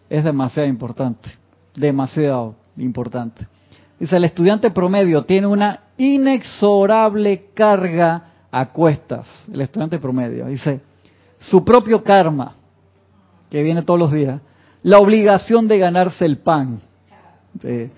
es 0.09 0.23
demasiado 0.23 0.67
importante, 0.67 1.29
demasiado 1.75 2.55
importante. 2.77 3.47
Dice, 3.99 4.15
el 4.15 4.23
estudiante 4.23 4.71
promedio 4.71 5.23
tiene 5.25 5.47
una 5.47 5.81
inexorable 5.97 7.49
carga 7.53 8.23
a 8.51 8.69
cuestas. 8.71 9.27
El 9.51 9.61
estudiante 9.61 9.99
promedio. 9.99 10.45
Dice, 10.45 10.81
su 11.37 11.63
propio 11.65 12.03
karma, 12.03 12.53
que 13.49 13.61
viene 13.61 13.81
todos 13.81 13.99
los 13.99 14.11
días, 14.11 14.41
la 14.83 14.99
obligación 14.99 15.67
de 15.67 15.77
ganarse 15.77 16.25
el 16.25 16.37
pan, 16.37 16.79
eh, 17.63 17.89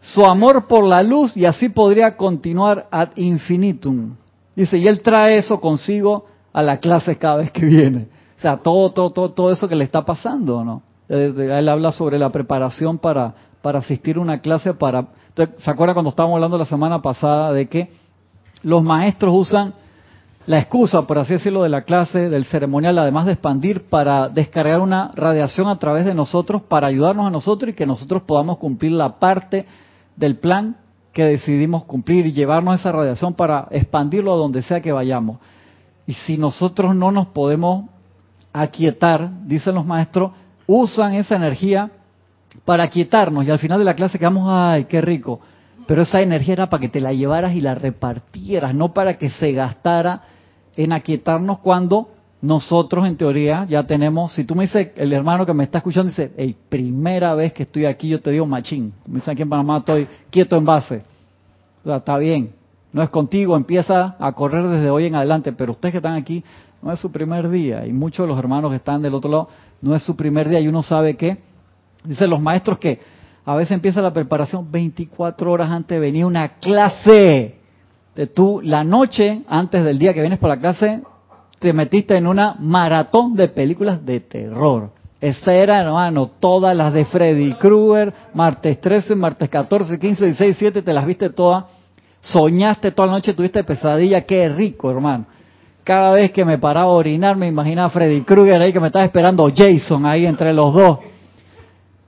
su 0.00 0.24
amor 0.24 0.66
por 0.66 0.84
la 0.84 1.02
luz 1.02 1.36
y 1.36 1.46
así 1.46 1.68
podría 1.68 2.16
continuar 2.16 2.86
ad 2.90 3.10
infinitum. 3.16 4.14
Dice, 4.54 4.78
y 4.78 4.86
él 4.86 5.02
trae 5.02 5.38
eso 5.38 5.60
consigo 5.60 6.26
a 6.52 6.62
la 6.62 6.78
clase 6.78 7.16
cada 7.16 7.36
vez 7.36 7.50
que 7.50 7.64
viene. 7.64 8.08
O 8.36 8.40
sea, 8.40 8.58
todo, 8.58 8.90
todo, 8.90 9.10
todo, 9.10 9.30
todo 9.30 9.50
eso 9.50 9.68
que 9.68 9.74
le 9.74 9.84
está 9.84 10.04
pasando, 10.04 10.62
¿no? 10.64 10.82
Él 11.08 11.68
habla 11.68 11.92
sobre 11.92 12.18
la 12.18 12.30
preparación 12.30 12.98
para, 12.98 13.34
para 13.62 13.78
asistir 13.78 14.16
a 14.16 14.20
una 14.20 14.40
clase 14.40 14.74
para... 14.74 15.08
¿Se 15.36 15.70
acuerda 15.70 15.92
cuando 15.92 16.08
estábamos 16.08 16.36
hablando 16.36 16.56
la 16.56 16.64
semana 16.64 17.02
pasada 17.02 17.52
de 17.52 17.68
que 17.68 17.90
los 18.62 18.82
maestros 18.82 19.34
usan 19.34 19.74
la 20.46 20.58
excusa, 20.58 21.02
por 21.02 21.18
así 21.18 21.34
decirlo, 21.34 21.62
de 21.62 21.68
la 21.68 21.82
clase, 21.82 22.30
del 22.30 22.46
ceremonial, 22.46 22.96
además 22.98 23.26
de 23.26 23.32
expandir, 23.32 23.86
para 23.90 24.30
descargar 24.30 24.80
una 24.80 25.10
radiación 25.14 25.68
a 25.68 25.78
través 25.78 26.06
de 26.06 26.14
nosotros, 26.14 26.62
para 26.62 26.86
ayudarnos 26.86 27.26
a 27.26 27.30
nosotros 27.30 27.70
y 27.70 27.74
que 27.74 27.84
nosotros 27.84 28.22
podamos 28.22 28.56
cumplir 28.56 28.92
la 28.92 29.18
parte 29.18 29.66
del 30.16 30.36
plan 30.36 30.76
que 31.12 31.24
decidimos 31.24 31.84
cumplir 31.84 32.24
y 32.24 32.32
llevarnos 32.32 32.80
esa 32.80 32.92
radiación 32.92 33.34
para 33.34 33.68
expandirlo 33.72 34.32
a 34.32 34.36
donde 34.36 34.62
sea 34.62 34.80
que 34.80 34.92
vayamos. 34.92 35.38
Y 36.06 36.14
si 36.14 36.38
nosotros 36.38 36.94
no 36.94 37.12
nos 37.12 37.26
podemos 37.26 37.90
aquietar, 38.54 39.28
dicen 39.44 39.74
los 39.74 39.84
maestros, 39.84 40.32
usan 40.66 41.12
esa 41.12 41.36
energía 41.36 41.90
para 42.64 42.84
aquietarnos 42.84 43.44
y 43.44 43.50
al 43.50 43.58
final 43.58 43.78
de 43.78 43.84
la 43.84 43.94
clase 43.94 44.18
quedamos, 44.18 44.48
ay, 44.48 44.84
qué 44.84 45.00
rico. 45.00 45.40
Pero 45.86 46.02
esa 46.02 46.20
energía 46.20 46.54
era 46.54 46.70
para 46.70 46.80
que 46.80 46.88
te 46.88 47.00
la 47.00 47.12
llevaras 47.12 47.54
y 47.54 47.60
la 47.60 47.74
repartieras, 47.74 48.74
no 48.74 48.92
para 48.92 49.18
que 49.18 49.30
se 49.30 49.52
gastara 49.52 50.22
en 50.76 50.92
aquietarnos 50.92 51.60
cuando 51.60 52.10
nosotros 52.42 53.06
en 53.06 53.16
teoría 53.16 53.66
ya 53.68 53.84
tenemos, 53.84 54.32
si 54.34 54.44
tú 54.44 54.54
me 54.54 54.64
dices, 54.64 54.88
el 54.96 55.12
hermano 55.12 55.46
que 55.46 55.54
me 55.54 55.64
está 55.64 55.78
escuchando 55.78 56.10
dice, 56.10 56.32
hey, 56.36 56.56
primera 56.68 57.34
vez 57.34 57.52
que 57.52 57.62
estoy 57.62 57.86
aquí 57.86 58.08
yo 58.08 58.20
te 58.20 58.30
digo 58.30 58.46
machín, 58.46 58.92
me 59.06 59.16
dicen 59.16 59.32
aquí 59.32 59.42
en 59.42 59.48
Panamá 59.48 59.78
estoy 59.78 60.06
quieto 60.30 60.56
en 60.56 60.64
base, 60.64 61.02
o 61.82 61.88
sea, 61.88 61.96
está 61.96 62.18
bien, 62.18 62.52
no 62.92 63.02
es 63.02 63.10
contigo, 63.10 63.56
empieza 63.56 64.16
a 64.18 64.32
correr 64.32 64.66
desde 64.68 64.90
hoy 64.90 65.06
en 65.06 65.14
adelante, 65.14 65.52
pero 65.52 65.72
ustedes 65.72 65.92
que 65.92 65.98
están 65.98 66.14
aquí, 66.14 66.44
no 66.82 66.92
es 66.92 67.00
su 67.00 67.10
primer 67.10 67.48
día, 67.48 67.86
y 67.86 67.92
muchos 67.92 68.24
de 68.24 68.28
los 68.28 68.38
hermanos 68.38 68.70
que 68.70 68.76
están 68.76 69.02
del 69.02 69.14
otro 69.14 69.30
lado, 69.30 69.48
no 69.80 69.94
es 69.94 70.02
su 70.02 70.14
primer 70.14 70.48
día, 70.48 70.60
y 70.60 70.68
uno 70.68 70.82
sabe 70.82 71.16
que, 71.16 71.38
dicen 72.06 72.30
los 72.30 72.40
maestros 72.40 72.78
que 72.78 73.00
a 73.44 73.54
veces 73.54 73.72
empieza 73.72 74.02
la 74.02 74.12
preparación 74.12 74.70
24 74.70 75.50
horas 75.50 75.70
antes 75.70 75.96
de 75.96 76.00
venir 76.00 76.24
una 76.24 76.58
clase, 76.58 77.60
de 78.14 78.26
tú 78.26 78.60
la 78.62 78.82
noche 78.82 79.42
antes 79.48 79.84
del 79.84 79.98
día 79.98 80.12
que 80.12 80.20
vienes 80.20 80.38
por 80.38 80.48
la 80.48 80.58
clase, 80.58 81.02
te 81.58 81.72
metiste 81.72 82.16
en 82.16 82.26
una 82.26 82.56
maratón 82.58 83.34
de 83.34 83.48
películas 83.48 84.04
de 84.04 84.20
terror. 84.20 84.90
Esa 85.20 85.54
era, 85.54 85.80
hermano, 85.80 86.30
todas 86.40 86.76
las 86.76 86.92
de 86.92 87.04
Freddy 87.06 87.54
Krueger, 87.54 88.12
martes 88.34 88.80
13, 88.80 89.14
martes 89.14 89.48
14, 89.48 89.98
15, 89.98 90.24
16, 90.26 90.58
17, 90.58 90.82
te 90.82 90.92
las 90.92 91.06
viste 91.06 91.30
todas. 91.30 91.64
Soñaste 92.20 92.90
toda 92.90 93.06
la 93.06 93.14
noche, 93.14 93.32
tuviste 93.32 93.62
pesadilla, 93.64 94.22
qué 94.22 94.48
rico, 94.48 94.90
hermano. 94.90 95.26
Cada 95.84 96.10
vez 96.12 96.32
que 96.32 96.44
me 96.44 96.58
paraba 96.58 96.90
a 96.90 96.94
orinar, 96.94 97.36
me 97.36 97.46
imaginaba 97.46 97.86
a 97.86 97.90
Freddy 97.90 98.22
Krueger 98.22 98.60
ahí 98.60 98.72
que 98.72 98.80
me 98.80 98.88
estaba 98.88 99.04
esperando 99.04 99.48
Jason 99.54 100.04
ahí 100.04 100.26
entre 100.26 100.52
los 100.52 100.74
dos. 100.74 100.98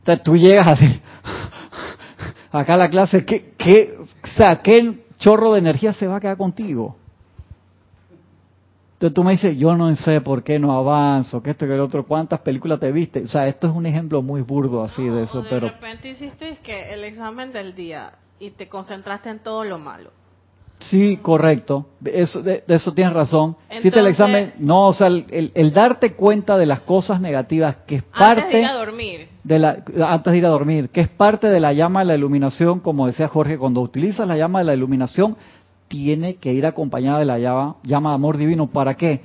Entonces 0.08 0.24
tú 0.24 0.36
llegas 0.38 0.66
así, 0.66 0.86
acá 2.50 2.74
a 2.74 2.78
la 2.78 2.88
clase, 2.88 3.26
¿qué, 3.26 3.52
qué, 3.58 3.94
o 3.98 4.26
sea, 4.28 4.62
qué 4.62 5.04
chorro 5.18 5.52
de 5.52 5.58
energía 5.58 5.92
se 5.92 6.06
va 6.06 6.16
a 6.16 6.20
quedar 6.20 6.38
contigo? 6.38 6.96
Entonces 8.94 9.14
tú 9.14 9.22
me 9.22 9.32
dices, 9.32 9.58
yo 9.58 9.76
no 9.76 9.94
sé 9.94 10.22
por 10.22 10.42
qué 10.42 10.58
no 10.58 10.72
avanzo, 10.72 11.42
que 11.42 11.50
esto 11.50 11.66
y 11.66 11.68
que 11.68 11.74
el 11.74 11.80
otro, 11.80 12.06
¿cuántas 12.06 12.40
películas 12.40 12.80
te 12.80 12.90
viste? 12.90 13.22
O 13.22 13.28
sea, 13.28 13.46
esto 13.48 13.66
es 13.66 13.74
un 13.74 13.84
ejemplo 13.84 14.22
muy 14.22 14.40
burdo 14.40 14.82
así 14.82 15.04
de 15.04 15.24
eso, 15.24 15.44
pero... 15.50 15.66
De 15.66 15.72
repente 15.72 16.08
hiciste 16.08 16.56
que 16.62 16.94
el 16.94 17.04
examen 17.04 17.52
del 17.52 17.74
día 17.74 18.14
y 18.40 18.52
te 18.52 18.66
concentraste 18.66 19.28
en 19.28 19.40
todo 19.40 19.62
lo 19.64 19.78
malo. 19.78 20.10
Sí, 20.80 21.18
correcto. 21.18 21.86
Eso, 22.04 22.42
de, 22.42 22.62
eso 22.66 22.94
tienes 22.94 23.12
razón. 23.12 23.56
Hiciste 23.70 23.98
el 23.98 24.06
examen, 24.06 24.54
no, 24.58 24.88
o 24.88 24.92
sea, 24.92 25.08
el, 25.08 25.72
darte 25.74 26.14
cuenta 26.14 26.56
de 26.56 26.66
las 26.66 26.80
cosas 26.80 27.20
negativas 27.20 27.76
que 27.86 27.96
es 27.96 28.02
parte 28.04 28.42
antes 28.42 28.52
de 28.52 28.60
ir 28.60 28.66
a 28.66 28.74
dormir, 28.74 29.28
de 29.48 29.58
la, 29.58 29.82
antes 30.06 30.30
de 30.30 30.38
ir 30.38 30.44
a 30.44 30.50
dormir, 30.50 30.90
que 30.90 31.00
es 31.00 31.08
parte 31.08 31.48
de 31.48 31.58
la 31.58 31.72
llama 31.72 32.00
de 32.00 32.06
la 32.06 32.14
iluminación, 32.16 32.80
como 32.80 33.06
decía 33.06 33.28
Jorge, 33.28 33.56
cuando 33.56 33.80
utilizas 33.80 34.28
la 34.28 34.37
llama 34.37 34.58
de 34.58 34.66
la 34.66 34.74
iluminación, 34.74 35.37
tiene 35.88 36.37
que 36.37 36.52
ir 36.52 36.66
acompañada 36.66 37.20
de 37.20 37.24
la 37.24 37.38
llama, 37.38 37.76
llama 37.82 38.11
de 38.11 38.14
amor 38.16 38.37
divino. 38.37 38.66
¿Para 38.66 38.94
qué? 38.94 39.22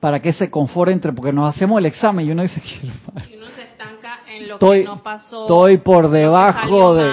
Para 0.00 0.20
que 0.20 0.34
se 0.34 0.50
conforte 0.50 0.92
entre, 0.92 1.14
porque 1.14 1.32
nos 1.32 1.48
hacemos 1.48 1.78
el 1.78 1.86
examen 1.86 2.26
y 2.26 2.30
uno 2.30 2.42
dice, 2.42 2.60
y 2.82 3.36
uno 3.36 3.46
se 3.56 3.62
estanca 3.62 4.20
en 4.28 4.48
lo 4.48 4.58
que 4.58 4.84
no 4.84 5.02
pasó. 5.02 5.42
Estoy 5.44 5.78
por 5.78 6.10
debajo 6.10 6.94
de... 6.94 7.12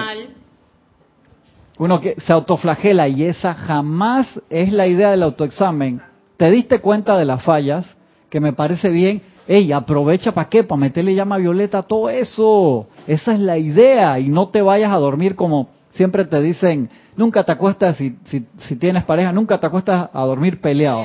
Uno 1.78 1.98
que 1.98 2.16
se 2.20 2.34
autoflagela 2.34 3.08
y 3.08 3.24
esa 3.24 3.54
jamás 3.54 4.38
es 4.50 4.70
la 4.70 4.86
idea 4.86 5.10
del 5.12 5.22
autoexamen. 5.22 6.02
Te 6.36 6.50
diste 6.50 6.80
cuenta 6.80 7.16
de 7.16 7.24
las 7.24 7.42
fallas, 7.42 7.96
que 8.28 8.40
me 8.40 8.52
parece 8.52 8.90
bien. 8.90 9.22
Ey, 9.50 9.72
aprovecha 9.72 10.30
para 10.30 10.48
qué, 10.48 10.62
para 10.62 10.78
meterle 10.80 11.12
llama 11.12 11.36
violeta 11.36 11.78
a 11.78 11.82
todo 11.82 12.08
eso. 12.08 12.86
Esa 13.08 13.32
es 13.32 13.40
la 13.40 13.58
idea 13.58 14.16
y 14.20 14.28
no 14.28 14.50
te 14.50 14.62
vayas 14.62 14.92
a 14.92 14.96
dormir 14.98 15.34
como 15.34 15.70
siempre 15.90 16.24
te 16.24 16.40
dicen, 16.40 16.88
nunca 17.16 17.42
te 17.42 17.50
acuestas, 17.50 17.96
si, 17.96 18.16
si, 18.26 18.76
tienes 18.76 19.02
pareja, 19.02 19.32
nunca 19.32 19.58
te 19.58 19.66
acuestas 19.66 20.08
a 20.12 20.24
dormir 20.24 20.60
peleado. 20.60 21.04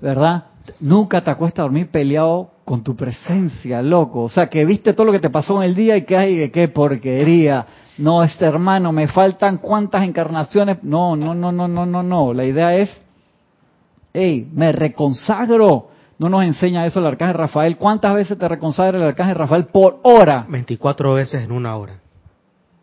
¿Verdad? 0.00 0.44
Nunca 0.80 1.22
te 1.22 1.30
acuestas 1.30 1.58
a 1.58 1.62
dormir 1.64 1.90
peleado 1.90 2.52
con 2.64 2.82
tu 2.82 2.96
presencia, 2.96 3.82
loco. 3.82 4.22
O 4.22 4.30
sea, 4.30 4.48
que 4.48 4.64
viste 4.64 4.94
todo 4.94 5.04
lo 5.04 5.12
que 5.12 5.20
te 5.20 5.28
pasó 5.28 5.62
en 5.62 5.68
el 5.68 5.74
día 5.74 5.94
y 5.98 6.06
que, 6.06 6.16
ay, 6.16 6.48
qué 6.48 6.68
porquería. 6.68 7.66
No, 7.98 8.22
este 8.22 8.46
hermano, 8.46 8.92
me 8.92 9.08
faltan 9.08 9.58
cuántas 9.58 10.04
encarnaciones. 10.04 10.78
No, 10.82 11.14
no, 11.16 11.34
no, 11.34 11.52
no, 11.52 11.68
no, 11.68 11.84
no, 11.84 12.02
no. 12.02 12.32
La 12.32 12.46
idea 12.46 12.74
es, 12.76 12.90
hey, 14.14 14.48
me 14.54 14.72
reconsagro. 14.72 15.95
No 16.18 16.28
nos 16.28 16.44
enseña 16.44 16.86
eso 16.86 17.00
el 17.00 17.06
arcángel 17.06 17.36
Rafael. 17.36 17.76
¿Cuántas 17.76 18.14
veces 18.14 18.38
te 18.38 18.48
reconsagra 18.48 18.98
el 18.98 19.04
arcángel 19.04 19.36
Rafael 19.36 19.66
por 19.66 20.00
hora? 20.02 20.46
24 20.48 21.14
veces 21.14 21.44
en 21.44 21.52
una 21.52 21.76
hora. 21.76 22.00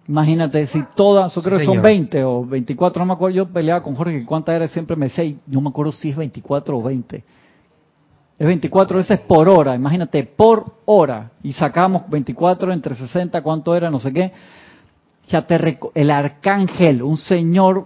Imagínate, 0.07 0.67
si 0.67 0.83
todas, 0.95 1.33
yo 1.33 1.41
creo 1.41 1.57
que 1.57 1.65
son 1.65 1.81
20 1.81 2.23
o 2.25 2.45
24, 2.45 2.99
no 2.99 3.05
me 3.05 3.13
acuerdo, 3.13 3.37
yo 3.37 3.47
peleaba 3.47 3.81
con 3.81 3.95
Jorge, 3.95 4.25
¿cuántas 4.25 4.55
era? 4.55 4.67
Siempre 4.67 4.97
me 4.97 5.07
decía, 5.07 5.33
no 5.47 5.61
me 5.61 5.69
acuerdo 5.69 5.93
si 5.93 6.09
es 6.09 6.17
24 6.17 6.77
o 6.77 6.83
20. 6.83 7.23
Es 8.37 8.47
24 8.47 8.97
veces 8.97 9.19
por 9.21 9.47
hora, 9.47 9.75
imagínate, 9.75 10.23
por 10.23 10.65
hora. 10.85 11.31
Y 11.41 11.53
sacamos 11.53 12.03
24 12.09 12.73
entre 12.73 12.95
60, 12.95 13.41
¿cuánto 13.41 13.73
era? 13.75 13.89
No 13.89 13.99
sé 13.99 14.11
qué. 14.11 14.33
Ya 15.29 15.47
te 15.47 15.79
el 15.93 16.11
arcángel, 16.11 17.01
un 17.01 17.15
señor 17.15 17.85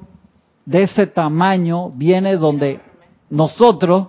de 0.66 0.84
ese 0.84 1.06
tamaño, 1.06 1.92
viene 1.92 2.36
donde 2.36 2.80
nosotros, 3.30 4.08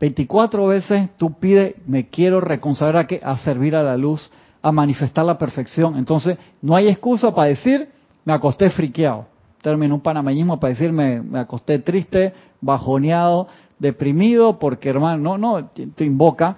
24 0.00 0.66
veces, 0.66 1.10
tú 1.16 1.32
pides, 1.34 1.74
me 1.86 2.08
quiero 2.08 2.40
reconsagrar 2.40 3.06
a, 3.22 3.32
a 3.32 3.38
servir 3.38 3.76
a 3.76 3.82
la 3.82 3.96
luz 3.96 4.30
a 4.64 4.72
manifestar 4.72 5.26
la 5.26 5.36
perfección. 5.36 5.98
Entonces, 5.98 6.38
no 6.62 6.74
hay 6.74 6.88
excusa 6.88 7.34
para 7.34 7.48
decir, 7.48 7.86
me 8.24 8.32
acosté 8.32 8.70
friqueado. 8.70 9.26
Término 9.60 9.94
un 9.94 10.00
panameñismo 10.00 10.58
para 10.58 10.72
decir, 10.72 10.90
me, 10.90 11.22
acosté 11.38 11.78
triste, 11.80 12.32
bajoneado, 12.62 13.46
deprimido, 13.78 14.58
porque 14.58 14.88
hermano, 14.88 15.36
no, 15.36 15.38
no, 15.38 15.66
te 15.66 16.04
invoca. 16.06 16.56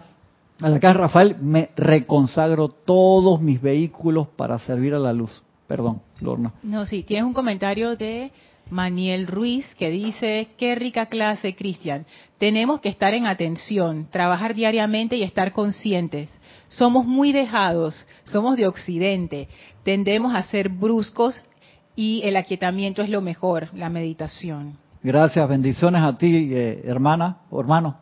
A 0.60 0.68
la 0.68 0.78
casa 0.78 0.94
Rafael, 0.94 1.36
me 1.40 1.70
reconsagro 1.76 2.68
todos 2.68 3.40
mis 3.40 3.60
vehículos 3.60 4.28
para 4.28 4.56
servir 4.60 4.94
a 4.94 5.00
la 5.00 5.12
luz. 5.12 5.42
Perdón, 5.66 6.00
Lorna. 6.20 6.52
No, 6.62 6.86
sí, 6.86 7.02
tienes 7.02 7.26
un 7.26 7.34
comentario 7.34 7.96
de 7.96 8.30
Maniel 8.70 9.26
Ruiz 9.26 9.74
que 9.76 9.90
dice, 9.90 10.48
qué 10.58 10.74
rica 10.74 11.06
clase, 11.06 11.54
Cristian. 11.54 12.04
Tenemos 12.38 12.80
que 12.80 12.88
estar 12.88 13.14
en 13.14 13.26
atención, 13.26 14.06
trabajar 14.10 14.54
diariamente 14.54 15.16
y 15.16 15.22
estar 15.22 15.52
conscientes. 15.52 16.28
Somos 16.68 17.06
muy 17.06 17.32
dejados, 17.32 18.06
somos 18.24 18.56
de 18.56 18.66
Occidente, 18.66 19.48
tendemos 19.84 20.34
a 20.34 20.42
ser 20.42 20.68
bruscos 20.68 21.44
y 21.94 22.22
el 22.24 22.36
aquietamiento 22.36 23.02
es 23.02 23.08
lo 23.08 23.22
mejor, 23.22 23.68
la 23.74 23.88
meditación. 23.88 24.76
Gracias, 25.02 25.48
bendiciones 25.48 26.02
a 26.02 26.18
ti, 26.18 26.48
eh, 26.52 26.82
hermana 26.84 27.38
o 27.50 27.60
hermano. 27.60 27.96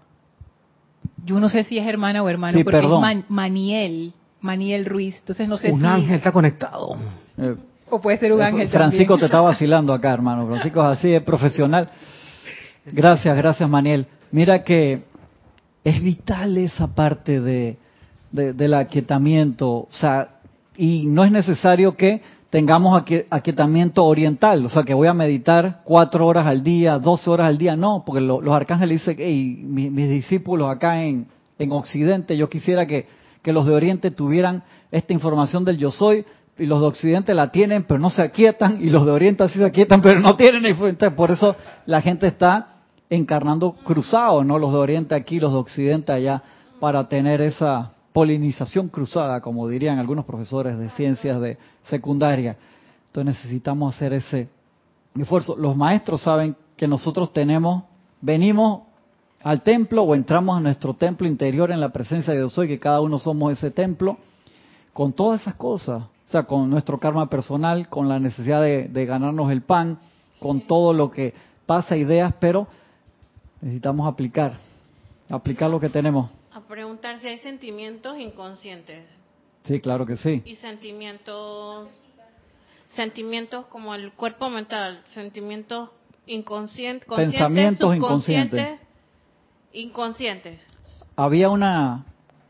Yo 1.25 1.39
no 1.39 1.49
sé 1.49 1.65
si 1.65 1.79
es 1.79 1.87
hermana 1.87 2.23
o 2.23 2.29
hermano, 2.29 2.59
porque 2.65 2.79
es 2.79 3.31
Maniel, 3.31 4.13
Maniel 4.41 4.87
Ruiz, 4.87 5.17
entonces 5.19 5.47
no 5.47 5.59
sé 5.59 5.71
un 5.71 5.85
ángel 5.85 6.17
está 6.17 6.33
conectado. 6.33 6.97
Eh, 7.37 7.57
o 7.95 8.01
puede 8.01 8.19
ser 8.19 8.33
un 8.33 8.41
eh, 8.41 8.45
ángel 8.45 8.69
Francisco 8.69 9.19
te 9.19 9.27
está 9.27 9.41
vacilando 9.43 9.93
acá, 9.93 10.13
hermano. 10.13 10.47
Francisco 10.47 10.81
es 10.81 10.99
así, 10.99 11.15
es 11.15 11.23
profesional. 11.23 11.89
Gracias, 12.87 13.37
gracias, 13.37 13.69
Maniel. 13.69 14.07
Mira 14.31 14.63
que 14.63 15.05
es 15.85 16.03
vital 16.03 16.59
esa 16.59 16.89
parte 16.89 17.41
de 17.41 17.79
del 18.35 18.75
aquietamiento. 18.75 19.71
O 19.71 19.89
sea, 19.91 20.41
y 20.77 21.07
no 21.07 21.25
es 21.25 21.31
necesario 21.31 21.97
que 21.97 22.21
tengamos 22.51 23.03
aquietamiento 23.31 24.05
oriental, 24.05 24.65
o 24.65 24.69
sea, 24.69 24.85
que 24.85 24.95
voy 24.95 25.09
a 25.09 25.15
meditar 25.15 25.83
cuatro 25.85 26.27
horas 26.27 26.47
al 26.47 26.63
día, 26.63 26.99
doce 26.99 27.29
horas 27.31 27.49
al 27.49 27.59
día, 27.59 27.75
no, 27.75 28.05
porque 28.07 28.21
los 28.21 28.49
arcángeles 28.49 29.01
dicen, 29.01 29.17
hey, 29.19 29.61
mis, 29.65 30.09
discípulos 30.09 30.71
acá 30.71 31.03
en, 31.05 31.27
en 31.59 31.73
Occidente, 31.73 32.37
yo 32.37 32.49
quisiera 32.49 32.87
que, 32.87 33.09
que 33.43 33.53
los 33.53 33.67
de 33.67 33.75
Oriente 33.75 34.13
tuvieran 34.13 34.63
esta 34.93 35.13
información 35.13 35.65
del 35.65 35.79
yo 35.79 35.91
soy, 35.91 36.25
y 36.59 36.67
los 36.67 36.81
de 36.81 36.87
Occidente 36.87 37.35
la 37.35 37.51
tienen, 37.51 37.85
pero 37.85 37.99
no 37.99 38.11
se 38.11 38.23
aquietan, 38.23 38.79
y 38.81 38.91
los 38.91 39.05
de 39.05 39.13
Oriente 39.13 39.49
sí 39.49 39.59
se 39.59 39.65
aquietan, 39.65 40.01
pero 40.01 40.21
no 40.21 40.37
tienen. 40.37 40.65
Entonces, 40.65 41.13
por 41.13 41.31
eso 41.31 41.57
la 41.87 42.01
gente 42.01 42.27
está 42.27 42.69
encarnando 43.11 43.73
cruzados, 43.73 44.47
¿no? 44.47 44.59
Los 44.59 44.73
de 44.73 44.79
Oriente 44.79 45.15
aquí, 45.15 45.41
los 45.41 45.53
de 45.53 45.59
Occidente 45.59 46.13
allá, 46.13 46.43
para 46.81 47.09
tener 47.09 47.41
esa 47.41 47.93
polinización 48.13 48.89
cruzada, 48.89 49.41
como 49.41 49.67
dirían 49.69 49.99
algunos 49.99 50.25
profesores 50.25 50.79
de 50.79 50.89
ciencias 50.91 51.41
de 51.41 51.59
secundaria. 51.91 52.57
Entonces 53.07 53.37
necesitamos 53.37 53.95
hacer 53.95 54.13
ese 54.13 54.49
esfuerzo. 55.19 55.57
Los 55.57 55.77
maestros 55.77 56.23
saben 56.23 56.57
que 56.77 56.87
nosotros 56.87 57.33
tenemos, 57.33 57.85
venimos 58.21 58.83
al 59.43 59.63
templo 59.63 60.05
o 60.05 60.15
entramos 60.15 60.57
a 60.57 60.61
nuestro 60.61 60.95
templo 60.95 61.27
interior 61.27 61.71
en 61.71 61.81
la 61.81 61.91
presencia 61.91 62.33
de 62.33 62.41
Dios 62.41 62.57
hoy, 62.57 62.69
que 62.69 62.79
cada 62.79 63.01
uno 63.01 63.19
somos 63.19 63.53
ese 63.53 63.71
templo, 63.71 64.17
con 64.93 65.13
todas 65.13 65.43
esas 65.43 65.57
cosas, 65.57 66.05
o 66.27 66.31
sea, 66.31 66.45
con 66.45 66.71
nuestro 66.71 66.99
karma 66.99 67.29
personal, 67.29 67.89
con 67.89 68.09
la 68.09 68.19
necesidad 68.19 68.63
de, 68.63 68.89
de 68.89 69.07
ganarnos 69.07 69.53
el 69.53 69.63
pan, 69.63 69.99
con 70.41 70.63
todo 70.63 70.93
lo 70.93 71.11
que 71.11 71.35
pasa, 71.67 71.97
ideas, 71.97 72.35
pero 72.41 72.67
necesitamos 73.61 74.07
aplicar, 74.07 74.59
aplicar 75.29 75.71
lo 75.71 75.81
que 75.81 75.89
tenemos. 75.89 76.31
A 76.53 76.61
preguntar 76.61 77.19
si 77.19 77.29
hay 77.29 77.39
sentimientos 77.39 78.19
inconscientes. 78.19 79.05
Sí, 79.65 79.81
claro 79.81 80.05
que 80.05 80.17
sí. 80.17 80.43
Y 80.45 80.57
sentimientos, 80.57 81.91
sentimientos 82.89 83.67
como 83.67 83.95
el 83.95 84.13
cuerpo 84.13 84.51
mental, 84.51 85.03
sentimientos 85.07 85.91
inconscientes, 86.27 87.09
pensamientos 87.09 87.97
inconscientes. 87.97 88.81
Inconscientes. 89.73 90.61
Había 91.17 91.49
una, 91.49 92.05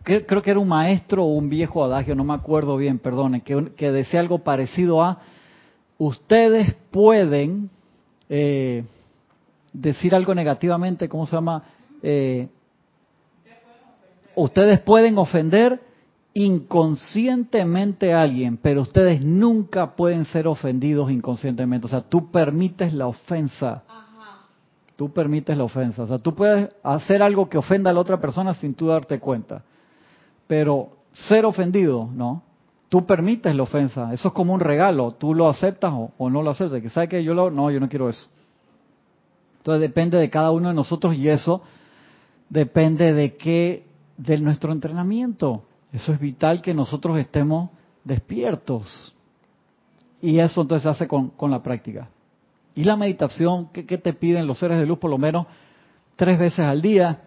creo 0.04 0.42
que 0.42 0.50
era 0.50 0.60
un 0.60 0.68
maestro 0.68 1.24
o 1.24 1.34
un 1.34 1.48
viejo 1.48 1.82
adagio, 1.82 2.14
no 2.14 2.24
me 2.24 2.34
acuerdo 2.34 2.76
bien, 2.76 2.98
perdone, 2.98 3.40
que, 3.40 3.72
que 3.74 3.90
decía 3.90 4.20
algo 4.20 4.38
parecido 4.38 5.02
a, 5.02 5.18
ustedes 5.98 6.74
pueden 6.90 7.70
eh, 8.28 8.84
decir 9.72 10.14
algo 10.14 10.34
negativamente, 10.34 11.08
¿cómo 11.08 11.26
se 11.26 11.36
llama? 11.36 11.62
Eh, 12.02 12.48
ustedes 14.34 14.80
pueden 14.80 15.18
ofender 15.18 15.80
inconscientemente 16.34 18.12
a 18.12 18.22
alguien, 18.22 18.56
pero 18.56 18.82
ustedes 18.82 19.24
nunca 19.24 19.94
pueden 19.94 20.24
ser 20.24 20.46
ofendidos 20.48 21.10
inconscientemente. 21.10 21.86
O 21.86 21.90
sea, 21.90 22.02
tú 22.02 22.30
permites 22.30 22.92
la 22.92 23.06
ofensa. 23.06 23.84
Tú 24.96 25.12
permites 25.12 25.56
la 25.56 25.64
ofensa. 25.64 26.02
O 26.02 26.06
sea, 26.06 26.18
tú 26.18 26.34
puedes 26.34 26.68
hacer 26.82 27.22
algo 27.22 27.48
que 27.48 27.58
ofenda 27.58 27.90
a 27.90 27.92
la 27.92 28.00
otra 28.00 28.20
persona 28.20 28.54
sin 28.54 28.74
tú 28.74 28.88
darte 28.88 29.18
cuenta. 29.18 29.62
Pero 30.46 30.96
ser 31.12 31.44
ofendido, 31.44 32.08
¿no? 32.12 32.42
Tú 32.88 33.06
permites 33.06 33.54
la 33.54 33.62
ofensa. 33.62 34.12
Eso 34.12 34.28
es 34.28 34.34
como 34.34 34.52
un 34.52 34.60
regalo. 34.60 35.12
Tú 35.12 35.34
lo 35.34 35.48
aceptas 35.48 35.92
o, 35.92 36.30
no 36.30 36.42
lo 36.42 36.50
aceptas. 36.50 36.80
Que 36.80 36.90
sabes 36.90 37.08
que 37.08 37.24
yo 37.24 37.34
lo, 37.34 37.50
no, 37.50 37.70
yo 37.70 37.80
no 37.80 37.88
quiero 37.88 38.08
eso. 38.08 38.26
Entonces 39.58 39.80
depende 39.80 40.18
de 40.18 40.30
cada 40.30 40.50
uno 40.50 40.68
de 40.68 40.74
nosotros 40.74 41.14
y 41.16 41.28
eso 41.28 41.62
depende 42.48 43.12
de 43.14 43.36
qué 43.36 43.86
de 44.16 44.38
nuestro 44.38 44.72
entrenamiento. 44.72 45.64
Eso 45.92 46.12
es 46.12 46.20
vital 46.20 46.60
que 46.60 46.74
nosotros 46.74 47.18
estemos 47.18 47.70
despiertos. 48.04 49.14
Y 50.20 50.38
eso 50.38 50.62
entonces 50.62 50.82
se 50.84 50.88
hace 50.88 51.08
con, 51.08 51.30
con 51.30 51.50
la 51.50 51.62
práctica. 51.62 52.08
Y 52.74 52.84
la 52.84 52.96
meditación, 52.96 53.68
¿qué, 53.72 53.98
te 53.98 54.12
piden 54.12 54.46
los 54.46 54.58
seres 54.58 54.78
de 54.78 54.86
luz 54.86 54.98
por 54.98 55.10
lo 55.10 55.18
menos 55.18 55.46
tres 56.16 56.38
veces 56.38 56.60
al 56.60 56.82
día? 56.82 57.20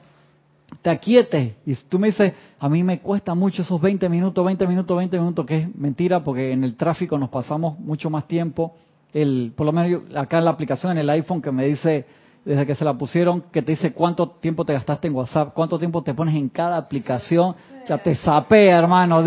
Te 0.82 0.90
aquietes. 0.90 1.54
Y 1.66 1.76
tú 1.88 1.98
me 2.00 2.08
dices, 2.08 2.34
a 2.60 2.70
mí 2.70 2.84
me 2.84 3.00
cuesta 3.00 3.34
mucho 3.34 3.62
esos 3.62 3.80
20 3.80 4.10
minutos, 4.10 4.46
20 4.46 4.68
minutos, 4.68 4.98
20 4.98 5.18
minutos, 5.20 5.46
que 5.46 5.58
es 5.60 5.76
mentira 5.76 6.24
porque 6.24 6.52
en 6.52 6.64
el 6.64 6.76
tráfico 6.76 7.18
nos 7.18 7.30
pasamos 7.30 7.80
mucho 7.80 8.10
más 8.10 8.28
tiempo. 8.28 8.76
El, 9.14 9.54
por 9.56 9.66
lo 9.66 9.72
menos 9.72 10.02
acá 10.16 10.40
en 10.40 10.46
la 10.46 10.52
aplicación 10.52 10.92
en 10.92 10.98
el 11.00 11.10
iPhone 11.10 11.42
que 11.42 11.52
me 11.52 11.66
dice 11.66 12.06
desde 12.44 12.66
que 12.66 12.76
se 12.76 12.86
la 12.86 12.94
pusieron, 12.94 13.44
que 13.52 13.62
te 13.62 13.74
dice 13.74 13.92
cuánto 13.92 14.30
tiempo 14.30 14.64
te 14.64 14.72
gastaste 14.72 15.08
en 15.08 15.16
WhatsApp, 15.16 15.54
cuánto 15.54 15.78
tiempo 15.78 16.02
te 16.02 16.14
pones 16.14 16.34
en 16.36 16.48
cada 16.48 16.78
aplicación, 16.78 17.56
ya 17.86 17.98
te 17.98 18.16
sapea, 18.16 18.80
hermano. 18.80 19.22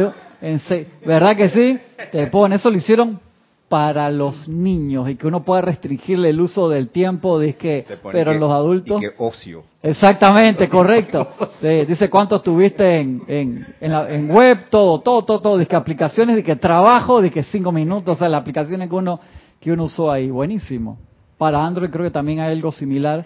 ¿Verdad 1.05 1.37
que 1.37 1.51
sí? 1.51 1.79
Te 2.11 2.27
pone, 2.29 2.57
eso 2.57 2.71
lo 2.71 2.79
hicieron 2.79 3.21
para 3.71 4.11
los 4.11 4.49
niños 4.49 5.09
y 5.09 5.15
que 5.15 5.29
uno 5.29 5.45
pueda 5.45 5.61
restringirle 5.63 6.31
el 6.31 6.41
uso 6.41 6.69
del 6.69 6.89
tiempo, 6.89 7.39
que, 7.39 7.87
pero 8.11 8.35
los 8.35 8.51
adultos... 8.51 9.01
Y 9.01 9.07
que 9.07 9.15
ocio. 9.17 9.63
Exactamente, 9.81 10.69
correcto. 10.69 11.29
dice 11.63 12.11
cuánto 12.11 12.35
estuviste 12.35 12.99
en, 12.99 13.23
en, 13.29 13.75
en, 13.81 14.29
web, 14.29 14.69
todo, 14.71 14.99
todo, 14.99 15.25
todo, 15.25 15.41
todo, 15.41 15.57
dice 15.57 15.77
aplicaciones, 15.77 16.35
de 16.35 16.43
que 16.43 16.57
trabajo, 16.57 17.23
de 17.23 17.31
que 17.31 17.45
cinco 17.45 17.71
minutos, 17.71 18.17
o 18.17 18.19
sea, 18.19 18.29
las 18.29 18.41
aplicaciones 18.41 18.89
que 18.89 18.95
uno, 18.97 19.21
que 19.61 19.71
uno 19.71 19.85
usó 19.85 20.11
ahí, 20.11 20.31
buenísimo. 20.31 20.99
Para 21.39 21.65
Android 21.65 21.91
creo 21.91 22.07
que 22.07 22.11
también 22.11 22.41
hay 22.41 22.51
algo 22.51 22.73
similar. 22.73 23.25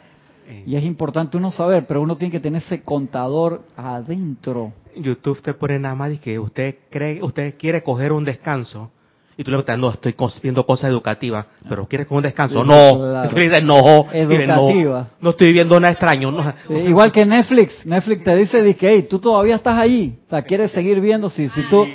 Y 0.67 0.77
es 0.77 0.85
importante 0.85 1.39
uno 1.39 1.51
saber, 1.53 1.87
pero 1.87 2.03
uno 2.03 2.19
tiene 2.19 2.31
que 2.31 2.41
tener 2.41 2.61
ese 2.61 2.83
contador 2.83 3.63
adentro. 3.79 4.75
YouTube 4.95 5.41
te 5.41 5.55
pone 5.55 5.79
nada 5.79 5.95
más 5.95 6.13
y 6.13 6.19
que 6.19 6.39
usted 6.39 6.75
cree, 6.91 7.23
usted 7.23 7.55
quiere 7.57 7.83
coger 7.83 8.13
un 8.13 8.27
descanso 8.27 8.91
y 9.37 9.45
tú 9.45 9.51
le 9.51 9.57
preguntas, 9.63 9.79
no, 9.79 9.91
estoy 9.91 10.15
viendo 10.43 10.65
cosas 10.65 10.91
educativas, 10.91 11.47
pero 11.69 11.87
¿quieres 11.87 12.07
coger 12.07 12.19
un 12.19 12.23
descanso? 12.23 12.65
no, 12.65 13.29
tú 13.29 13.37
le 13.37 13.61
no, 13.63 14.07
Educativa. 14.13 15.09
no, 15.21 15.31
estoy 15.31 15.53
viendo 15.53 15.79
nada 15.81 15.93
extraño. 15.93 16.35
Igual 16.69 17.11
que 17.13 17.25
Netflix, 17.27 17.85
Netflix 17.85 18.25
te 18.25 18.37
dice, 18.37 18.77
que, 18.77 18.89
hey, 18.89 19.07
tú 19.09 19.19
todavía 19.19 19.57
estás 19.57 19.79
allí, 19.79 20.19
o 20.27 20.31
sea, 20.31 20.43
quieres 20.43 20.71
seguir 20.71 21.01
viendo, 21.01 21.29
si, 21.31 21.49
si 21.49 21.63
tú 21.69 21.87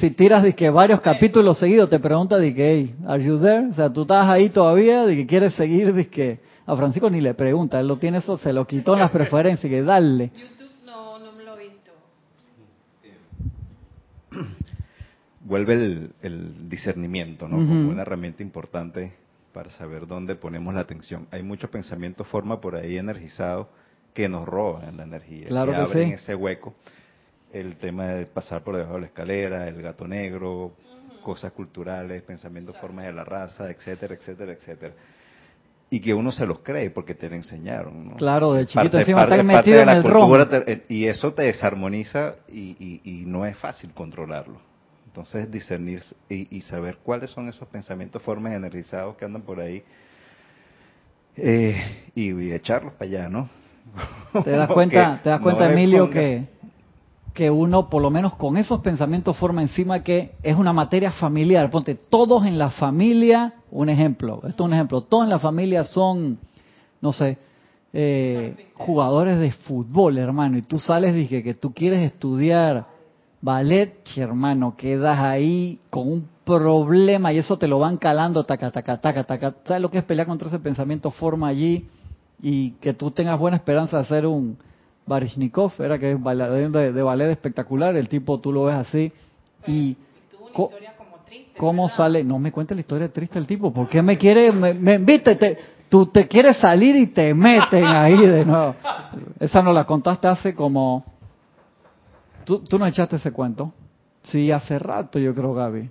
si 0.00 0.10
tiras 0.10 0.42
de 0.42 0.54
que 0.54 0.70
varios 0.70 1.00
capítulos 1.00 1.58
seguidos 1.58 1.88
te 1.88 1.98
pregunta 1.98 2.36
de 2.36 2.54
que, 2.54 2.72
hey, 2.72 2.94
are 3.06 3.22
you 3.22 3.38
there? 3.38 3.68
O 3.68 3.72
sea, 3.72 3.92
tú 3.92 4.02
estás 4.02 4.26
ahí 4.26 4.50
todavía, 4.50 5.06
de 5.06 5.16
que 5.16 5.26
quieres 5.26 5.54
seguir, 5.54 5.94
de 5.94 6.08
que 6.08 6.40
a 6.66 6.76
Francisco 6.76 7.08
ni 7.10 7.20
le 7.20 7.34
pregunta, 7.34 7.80
él 7.80 7.88
lo 7.88 7.96
tiene 7.96 8.18
eso, 8.18 8.36
se 8.36 8.52
lo 8.52 8.66
quitó 8.66 8.94
en 8.94 9.00
las 9.00 9.10
preferencias, 9.12 9.70
que 9.70 9.82
dale. 9.82 10.30
YouTube 10.34 10.70
no, 10.84 11.18
no 11.18 11.32
me 11.32 11.44
lo 11.44 11.58
he 11.58 11.68
visto. 11.68 11.92
Vuelve 15.44 16.10
el, 16.22 16.68
discernimiento, 16.68 17.46
¿no? 17.46 17.56
Como 17.56 17.90
una 17.90 18.02
herramienta 18.02 18.42
importante 18.42 19.12
para 19.52 19.70
saber 19.70 20.06
dónde 20.06 20.34
ponemos 20.34 20.74
la 20.74 20.80
atención. 20.80 21.28
Hay 21.30 21.42
mucho 21.42 21.70
pensamiento 21.70 22.24
forma 22.24 22.60
por 22.60 22.74
ahí 22.76 22.98
energizado 22.98 23.68
que 24.12 24.28
nos 24.28 24.46
roban 24.46 24.96
la 24.96 25.04
energía, 25.04 25.48
claro 25.48 25.72
que, 25.72 25.76
que 25.76 25.82
abren 25.82 26.12
ese 26.12 26.34
hueco 26.34 26.74
el 27.54 27.76
tema 27.76 28.06
de 28.06 28.26
pasar 28.26 28.62
por 28.62 28.76
debajo 28.76 28.94
de 28.94 29.02
la 29.02 29.06
escalera, 29.06 29.68
el 29.68 29.80
gato 29.80 30.06
negro, 30.08 30.72
cosas 31.22 31.52
culturales, 31.52 32.20
pensamientos, 32.22 32.76
formas 32.80 33.06
de 33.06 33.12
la 33.12 33.24
raza, 33.24 33.70
etcétera, 33.70 34.14
etcétera, 34.14 34.52
etcétera. 34.52 34.94
Y 35.88 36.00
que 36.00 36.12
uno 36.12 36.32
se 36.32 36.46
los 36.46 36.58
cree 36.60 36.90
porque 36.90 37.14
te 37.14 37.28
lo 37.28 37.36
enseñaron. 37.36 38.06
¿no? 38.06 38.16
Claro, 38.16 38.54
de 38.54 38.66
chiquito 38.66 38.98
encima 38.98 39.22
está 39.22 39.42
metido 39.42 39.80
en 39.80 39.88
el 39.88 40.02
cultura 40.02 40.48
eh, 40.66 40.84
y 40.88 41.06
eso 41.06 41.32
te 41.32 41.42
desarmoniza 41.42 42.34
y, 42.48 43.00
y, 43.04 43.24
no 43.26 43.46
es 43.46 43.56
fácil 43.56 43.92
controlarlo. 43.92 44.58
Entonces 45.14 45.48
discernir 45.48 46.02
y, 46.28 46.60
saber 46.62 46.98
cuáles 47.04 47.30
son 47.30 47.48
esos 47.48 47.68
pensamientos, 47.68 48.20
formas 48.20 48.52
energizados 48.52 49.14
que 49.14 49.24
andan 49.24 49.42
por 49.42 49.60
ahí 49.60 49.84
eh, 51.36 52.10
y, 52.16 52.50
echarlos 52.50 52.94
para 52.94 53.08
allá, 53.08 53.28
¿no? 53.28 53.48
Te 54.42 54.50
das 54.50 54.68
cuenta, 54.74 55.20
te 55.22 55.30
das 55.30 55.40
cuenta, 55.40 55.70
Emilio, 55.70 56.10
que 56.10 56.48
que 57.32 57.48
uno, 57.48 57.88
por 57.88 58.02
lo 58.02 58.10
menos 58.10 58.34
con 58.34 58.56
esos 58.56 58.80
pensamientos, 58.80 59.36
forma 59.36 59.62
encima 59.62 60.02
que 60.02 60.32
es 60.42 60.56
una 60.56 60.72
materia 60.72 61.12
familiar. 61.12 61.70
Ponte, 61.70 61.94
todos 61.94 62.44
en 62.44 62.58
la 62.58 62.70
familia, 62.70 63.54
un 63.70 63.88
ejemplo, 63.88 64.42
esto 64.48 64.64
es 64.64 64.66
un 64.66 64.74
ejemplo, 64.74 65.02
todos 65.02 65.24
en 65.24 65.30
la 65.30 65.38
familia 65.38 65.84
son, 65.84 66.40
no 67.00 67.12
sé, 67.12 67.38
eh, 67.92 68.66
jugadores 68.74 69.38
de 69.38 69.52
fútbol, 69.52 70.18
hermano, 70.18 70.58
y 70.58 70.62
tú 70.62 70.80
sales 70.80 71.16
y 71.16 71.28
que, 71.28 71.44
que 71.44 71.54
tú 71.54 71.72
quieres 71.72 72.00
estudiar 72.00 72.93
ballet, 73.44 74.02
hermano, 74.16 74.74
quedas 74.74 75.18
ahí 75.18 75.78
con 75.90 76.10
un 76.10 76.28
problema 76.44 77.30
y 77.30 77.38
eso 77.38 77.58
te 77.58 77.68
lo 77.68 77.78
van 77.78 77.98
calando, 77.98 78.44
taca, 78.44 78.70
taca, 78.70 78.96
taca, 78.96 79.24
taca. 79.24 79.54
¿Sabes 79.64 79.82
lo 79.82 79.90
que 79.90 79.98
es 79.98 80.04
pelear 80.04 80.26
contra 80.26 80.48
ese 80.48 80.58
pensamiento? 80.58 81.10
Forma 81.10 81.48
allí 81.48 81.86
y 82.42 82.70
que 82.80 82.94
tú 82.94 83.10
tengas 83.10 83.38
buena 83.38 83.58
esperanza 83.58 83.98
de 83.98 84.02
hacer 84.02 84.26
un 84.26 84.56
Barishnikov, 85.06 85.72
era 85.78 85.98
que 85.98 86.12
es 86.12 86.22
bailarín 86.22 86.72
de, 86.72 86.90
de, 86.90 87.02
ballet 87.02 87.30
espectacular, 87.30 87.94
el 87.94 88.08
tipo 88.08 88.40
tú 88.40 88.50
lo 88.50 88.64
ves 88.64 88.76
así 88.76 89.12
y 89.66 89.94
cómo 91.58 91.88
sale, 91.90 92.24
no 92.24 92.38
me 92.38 92.50
cuentes 92.50 92.74
la 92.74 92.80
historia 92.80 93.12
triste 93.12 93.34
del 93.34 93.46
tipo, 93.46 93.70
¿por 93.74 93.88
qué 93.90 94.00
me 94.00 94.16
quiere, 94.16 94.52
me, 94.52 94.96
viste, 94.98 95.58
tú 95.90 96.06
te 96.06 96.26
quieres 96.26 96.56
salir 96.56 96.96
y 96.96 97.08
te 97.08 97.34
meten 97.34 97.84
ahí 97.84 98.16
de 98.16 98.44
nuevo. 98.44 98.74
Esa 99.38 99.62
no 99.62 99.72
la 99.72 99.84
contaste 99.84 100.28
hace 100.28 100.54
como, 100.54 101.04
tú, 102.44 102.60
tú 102.60 102.78
no 102.78 102.86
echaste 102.86 103.16
ese 103.16 103.32
cuento, 103.32 103.72
sí, 104.22 104.50
hace 104.50 104.78
rato 104.78 105.18
yo 105.18 105.34
creo 105.34 105.54
Gaby. 105.54 105.90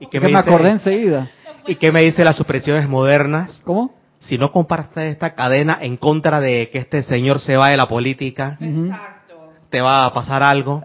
¿Y 0.00 0.06
que 0.06 0.20
me, 0.20 0.36
acordé 0.38 0.70
enseguida. 0.70 1.30
¿Y 1.66 1.76
qué 1.76 1.92
me 1.92 2.02
dice 2.02 2.24
las 2.24 2.36
supresiones 2.36 2.88
modernas? 2.88 3.60
¿Cómo? 3.64 3.94
Si 4.20 4.38
no 4.38 4.52
compartes 4.52 5.12
esta 5.12 5.34
cadena 5.34 5.78
en 5.80 5.96
contra 5.96 6.40
de 6.40 6.70
que 6.70 6.78
este 6.78 7.02
señor 7.02 7.40
se 7.40 7.56
va 7.56 7.70
de 7.70 7.76
la 7.76 7.86
política, 7.86 8.58
te 9.70 9.80
va 9.80 10.06
a 10.06 10.12
pasar 10.12 10.42
algo. 10.42 10.82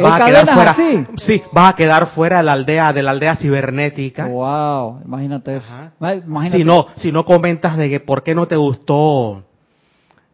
vas 0.00 0.20
a 0.20 0.24
quedar 0.24 0.54
fuera. 0.54 0.76
Sí, 1.16 1.42
vas 1.52 1.72
a 1.72 1.76
quedar 1.76 2.08
fuera 2.08 2.38
de 2.38 2.42
la 2.44 2.52
aldea, 2.52 2.92
de 2.92 3.02
la 3.02 3.10
aldea 3.12 3.36
cibernética. 3.36 4.26
Wow, 4.26 5.00
imagínate 5.04 5.56
eso. 5.56 5.72
Si 6.52 6.64
no, 6.64 6.86
si 6.96 7.10
no 7.10 7.24
comentas 7.24 7.76
de 7.76 7.88
que 7.88 8.00
por 8.00 8.22
qué 8.22 8.34
no 8.34 8.46
te 8.46 8.56
gustó 8.56 9.44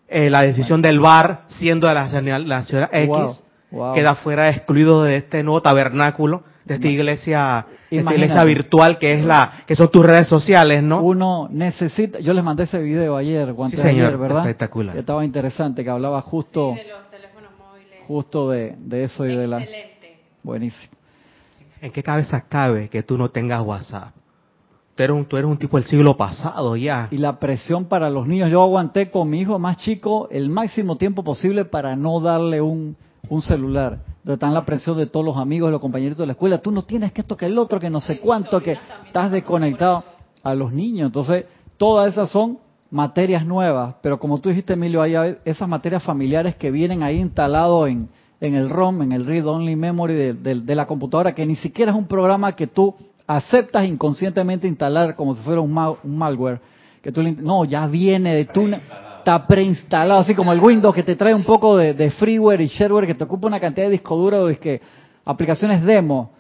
eh, 0.09 0.31
la 0.31 0.43
decisión 0.43 0.83
del 0.83 1.01
bar 1.01 1.43
siendo 1.49 1.89
de 1.89 1.95
la, 1.95 2.63
ciudad 2.65 2.89
X, 2.93 3.43
queda 3.95 4.15
fuera 4.17 4.51
excluido 4.51 5.03
de 5.03 5.17
este 5.17 5.43
nuevo 5.43 5.63
tabernáculo 5.63 6.43
de 6.65 6.75
esta 6.75 6.89
iglesia, 6.89 7.67
esta 7.91 8.15
iglesia 8.15 8.45
virtual 8.45 8.99
que 8.99 9.15
es 9.15 9.25
la, 9.25 9.65
que 9.67 9.77
son 9.77 9.89
tus 9.91 10.05
redes 10.05 10.29
sociales, 10.29 10.83
¿no? 10.83 11.03
Uno 11.03 11.49
necesita, 11.51 12.21
yo 12.21 12.33
les 12.33 12.43
mandé 12.43 12.65
ese 12.65 12.79
video 12.79 13.17
ayer, 13.17 13.55
sí, 13.71 13.77
señor, 13.77 14.17
¿verdad? 14.19 14.43
Espectacular. 14.43 14.95
Que 14.95 15.01
estaba 15.01 15.25
interesante, 15.25 15.85
que 15.85 15.91
hablaba 15.91 16.23
justo, 16.23 16.75
justo 18.07 18.51
de, 18.51 18.77
de 18.79 19.05
eso 19.05 19.27
y 19.27 19.37
de 19.37 19.47
la. 19.47 19.63
Buenísimo. 20.43 20.93
¿En 21.81 21.93
qué 21.93 22.03
cabeza 22.03 22.41
cabe 22.49 22.89
que 22.89 23.03
tú 23.03 23.19
no 23.19 23.29
tengas 23.31 23.61
WhatsApp? 23.61 24.15
Tú 24.97 25.03
eres, 25.03 25.47
un, 25.47 25.59
tipo 25.59 25.77
del 25.77 25.87
siglo 25.87 26.17
pasado 26.17 26.77
ya. 26.77 27.09
Y 27.11 27.19
la 27.19 27.39
presión 27.41 27.87
para 27.87 28.11
los 28.11 28.29
niños. 28.29 28.51
Yo 28.51 28.63
aguanté 28.63 29.11
con 29.11 29.29
mi 29.29 29.41
hijo 29.41 29.59
más 29.59 29.79
chico 29.79 30.29
el 30.31 30.51
máximo 30.51 30.97
tiempo 30.97 31.25
posible 31.25 31.65
para 31.65 31.97
no 31.97 32.21
darle 32.21 32.61
un, 32.61 32.97
un 33.29 33.43
celular 33.43 33.99
están 34.33 34.55
la 34.55 34.65
presión 34.65 34.97
de 34.97 35.07
todos 35.07 35.27
los 35.27 35.37
amigos, 35.37 35.69
de 35.69 35.73
los 35.73 35.81
compañeros 35.81 36.17
de 36.17 36.27
la 36.27 36.33
escuela, 36.33 36.59
tú 36.59 36.71
no 36.71 36.83
tienes 36.83 37.13
que 37.13 37.21
esto, 37.21 37.37
que 37.37 37.47
el 37.47 37.59
otro, 37.59 37.79
que 37.79 37.91
no 37.91 38.01
sé 38.01 38.19
cuánto, 38.21 38.61
que 38.61 38.79
estás 39.07 39.31
desconectado 39.31 40.03
a 40.43 40.55
los 40.55 40.73
niños. 40.73 41.07
Entonces, 41.07 41.45
todas 41.77 42.13
esas 42.13 42.31
son 42.31 42.59
materias 42.91 43.45
nuevas, 43.45 43.97
pero 44.01 44.19
como 44.19 44.39
tú 44.39 44.49
dijiste, 44.49 44.73
Emilio, 44.73 45.03
hay 45.03 45.37
esas 45.45 45.69
materias 45.69 46.03
familiares 46.03 46.55
que 46.55 46.71
vienen 46.71 47.03
ahí 47.03 47.19
instalado 47.19 47.87
en, 47.87 48.09
en 48.41 48.55
el 48.55 48.71
ROM, 48.71 49.03
en 49.03 49.13
el 49.13 49.27
Read 49.27 49.47
Only 49.47 49.77
Memory 49.77 50.15
de, 50.15 50.75
la 50.75 50.87
computadora, 50.87 51.35
que 51.35 51.45
ni 51.45 51.57
siquiera 51.57 51.93
es 51.93 51.99
un 51.99 52.07
programa 52.07 52.53
que 52.53 52.67
tú 52.67 52.95
aceptas 53.27 53.87
inconscientemente 53.87 54.69
instalar 54.69 55.17
como 55.17 55.35
si 55.35 55.43
fuera 55.43 55.61
un, 55.61 55.77
un 55.77 56.19
malware. 56.19 56.61
Que 57.03 57.13
tú 57.13 57.23
no, 57.23 57.65
ya 57.65 57.87
viene 57.87 58.35
de 58.35 58.45
tu 58.47 58.67
está 59.25 59.47
preinstalado, 59.47 60.21
así 60.21 60.35
como 60.35 60.53
el 60.53 60.61
Windows 60.61 60.95
que 60.95 61.03
te 61.03 61.17
trae 61.17 61.35
un 61.35 61.45
poco 61.45 61.79
de, 61.79 62.11
freeware 62.11 62.61
y 62.61 62.67
shareware 62.67 63.07
que 63.07 63.15
te 63.15 63.25
ocupa 63.25 63.47
una 63.47 63.59
cantidad 63.59 63.87
de 63.87 63.93
disco 63.93 64.17
duro, 64.17 64.51
es 64.51 64.59
que 64.59 64.83
aplicaciones 65.25 65.83
demo, 65.83 66.31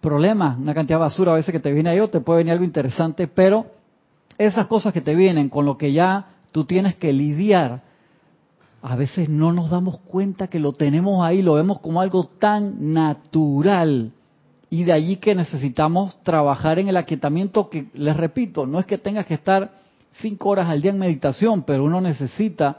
problemas, 0.00 0.58
una 0.58 0.74
cantidad 0.74 0.98
de 0.98 1.02
basura 1.04 1.30
a 1.30 1.36
veces 1.36 1.52
que 1.52 1.60
te 1.60 1.72
viene 1.72 1.90
ahí 1.90 2.00
o 2.00 2.10
te 2.10 2.20
puede 2.20 2.38
venir 2.38 2.52
algo 2.52 2.64
interesante, 2.64 3.28
pero 3.28 3.66
esas 4.38 4.66
cosas 4.66 4.92
que 4.92 5.00
te 5.00 5.14
vienen 5.14 5.48
con 5.48 5.64
lo 5.64 5.78
que 5.78 5.92
ya 5.92 6.30
tú 6.50 6.64
tienes 6.64 6.96
que 6.96 7.12
lidiar, 7.12 7.82
a 8.82 8.96
veces 8.96 9.28
no 9.28 9.52
nos 9.52 9.70
damos 9.70 9.98
cuenta 10.00 10.48
que 10.48 10.58
lo 10.58 10.72
tenemos 10.72 11.24
ahí, 11.24 11.42
lo 11.42 11.54
vemos 11.54 11.78
como 11.78 12.00
algo 12.00 12.24
tan 12.24 12.92
natural. 12.92 14.10
Y 14.70 14.84
de 14.84 14.92
allí 14.92 15.16
que 15.16 15.34
necesitamos 15.34 16.16
trabajar 16.22 16.78
en 16.78 16.88
el 16.88 16.96
aquietamiento 16.96 17.68
que, 17.68 17.86
les 17.92 18.16
repito, 18.16 18.66
no 18.66 18.78
es 18.78 18.86
que 18.86 18.98
tengas 18.98 19.26
que 19.26 19.34
estar 19.34 19.72
cinco 20.20 20.50
horas 20.50 20.68
al 20.68 20.80
día 20.80 20.92
en 20.92 20.98
meditación, 20.98 21.64
pero 21.64 21.84
uno 21.84 22.00
necesita 22.00 22.78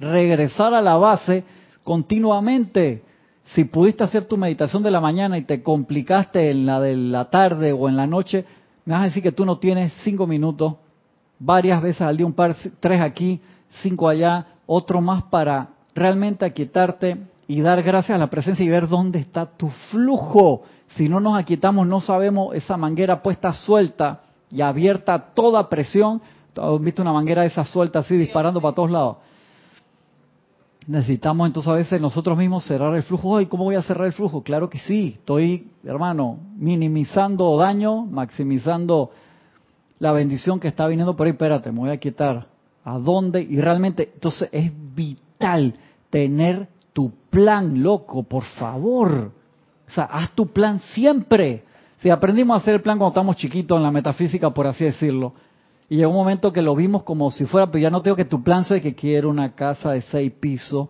regresar 0.00 0.74
a 0.74 0.82
la 0.82 0.96
base 0.96 1.44
continuamente. 1.84 3.02
Si 3.44 3.64
pudiste 3.64 4.04
hacer 4.04 4.26
tu 4.26 4.36
meditación 4.36 4.82
de 4.82 4.90
la 4.90 5.00
mañana 5.00 5.38
y 5.38 5.42
te 5.42 5.62
complicaste 5.62 6.50
en 6.50 6.66
la 6.66 6.80
de 6.80 6.96
la 6.96 7.26
tarde 7.26 7.72
o 7.72 7.88
en 7.88 7.96
la 7.96 8.06
noche, 8.06 8.44
me 8.84 8.94
vas 8.94 9.02
a 9.02 9.06
decir 9.06 9.22
que 9.22 9.32
tú 9.32 9.46
no 9.46 9.58
tienes 9.58 9.92
cinco 10.02 10.26
minutos, 10.26 10.74
varias 11.38 11.80
veces 11.80 12.02
al 12.02 12.16
día, 12.16 12.26
un 12.26 12.32
par, 12.32 12.56
tres 12.80 13.00
aquí, 13.00 13.40
cinco 13.82 14.08
allá, 14.08 14.46
otro 14.66 15.00
más 15.00 15.22
para 15.24 15.68
realmente 15.94 16.44
aquietarte 16.44 17.16
y 17.46 17.60
dar 17.60 17.82
gracias 17.82 18.16
a 18.16 18.18
la 18.18 18.28
presencia 18.28 18.64
y 18.64 18.68
ver 18.68 18.88
dónde 18.88 19.18
está 19.18 19.46
tu 19.46 19.70
flujo. 19.90 20.64
Si 20.98 21.08
no 21.08 21.20
nos 21.20 21.38
aquietamos, 21.38 21.86
no 21.86 22.00
sabemos 22.00 22.56
esa 22.56 22.76
manguera 22.76 23.22
puesta 23.22 23.52
suelta 23.52 24.22
y 24.50 24.62
abierta 24.62 25.14
a 25.14 25.20
toda 25.32 25.68
presión. 25.68 26.20
¿Has 26.56 26.80
visto 26.80 27.02
una 27.02 27.12
manguera 27.12 27.44
esa 27.44 27.62
suelta 27.62 28.00
así 28.00 28.16
disparando 28.16 28.60
para 28.60 28.74
todos 28.74 28.90
lados? 28.90 29.18
Necesitamos 30.88 31.46
entonces 31.46 31.70
a 31.70 31.76
veces 31.76 32.00
nosotros 32.00 32.36
mismos 32.36 32.64
cerrar 32.66 32.96
el 32.96 33.04
flujo. 33.04 33.36
Ay, 33.36 33.46
¿cómo 33.46 33.62
voy 33.62 33.76
a 33.76 33.82
cerrar 33.82 34.08
el 34.08 34.12
flujo? 34.12 34.42
Claro 34.42 34.68
que 34.68 34.80
sí. 34.80 35.14
Estoy, 35.18 35.70
hermano, 35.84 36.40
minimizando 36.56 37.56
daño, 37.56 38.04
maximizando 38.04 39.12
la 40.00 40.10
bendición 40.10 40.58
que 40.58 40.66
está 40.66 40.88
viniendo 40.88 41.14
por 41.14 41.26
ahí. 41.28 41.30
Espérate, 41.30 41.70
me 41.70 41.78
voy 41.78 41.90
a 41.90 41.98
quitar. 41.98 42.48
¿A 42.84 42.98
dónde? 42.98 43.40
Y 43.40 43.60
realmente, 43.60 44.10
entonces 44.14 44.48
es 44.50 44.72
vital 44.96 45.74
tener 46.10 46.66
tu 46.92 47.12
plan, 47.30 47.84
loco, 47.84 48.24
por 48.24 48.42
favor. 48.42 49.37
O 49.88 49.92
sea, 49.92 50.04
haz 50.04 50.30
tu 50.32 50.46
plan 50.46 50.78
siempre. 50.78 51.64
Si 51.98 52.10
aprendimos 52.10 52.54
a 52.54 52.58
hacer 52.58 52.74
el 52.74 52.82
plan 52.82 52.98
cuando 52.98 53.12
estamos 53.12 53.36
chiquitos 53.36 53.76
en 53.76 53.82
la 53.82 53.90
metafísica, 53.90 54.50
por 54.50 54.66
así 54.66 54.84
decirlo, 54.84 55.32
y 55.88 55.96
llegó 55.96 56.10
un 56.10 56.16
momento 56.16 56.52
que 56.52 56.62
lo 56.62 56.76
vimos 56.76 57.02
como 57.02 57.30
si 57.30 57.46
fuera, 57.46 57.66
pero 57.66 57.82
ya 57.82 57.90
no 57.90 58.02
tengo 58.02 58.16
que 58.16 58.26
tu 58.26 58.42
plan 58.42 58.64
sea 58.64 58.80
que 58.80 58.94
quiero 58.94 59.30
una 59.30 59.54
casa 59.54 59.92
de 59.92 60.02
seis 60.02 60.30
pisos, 60.38 60.88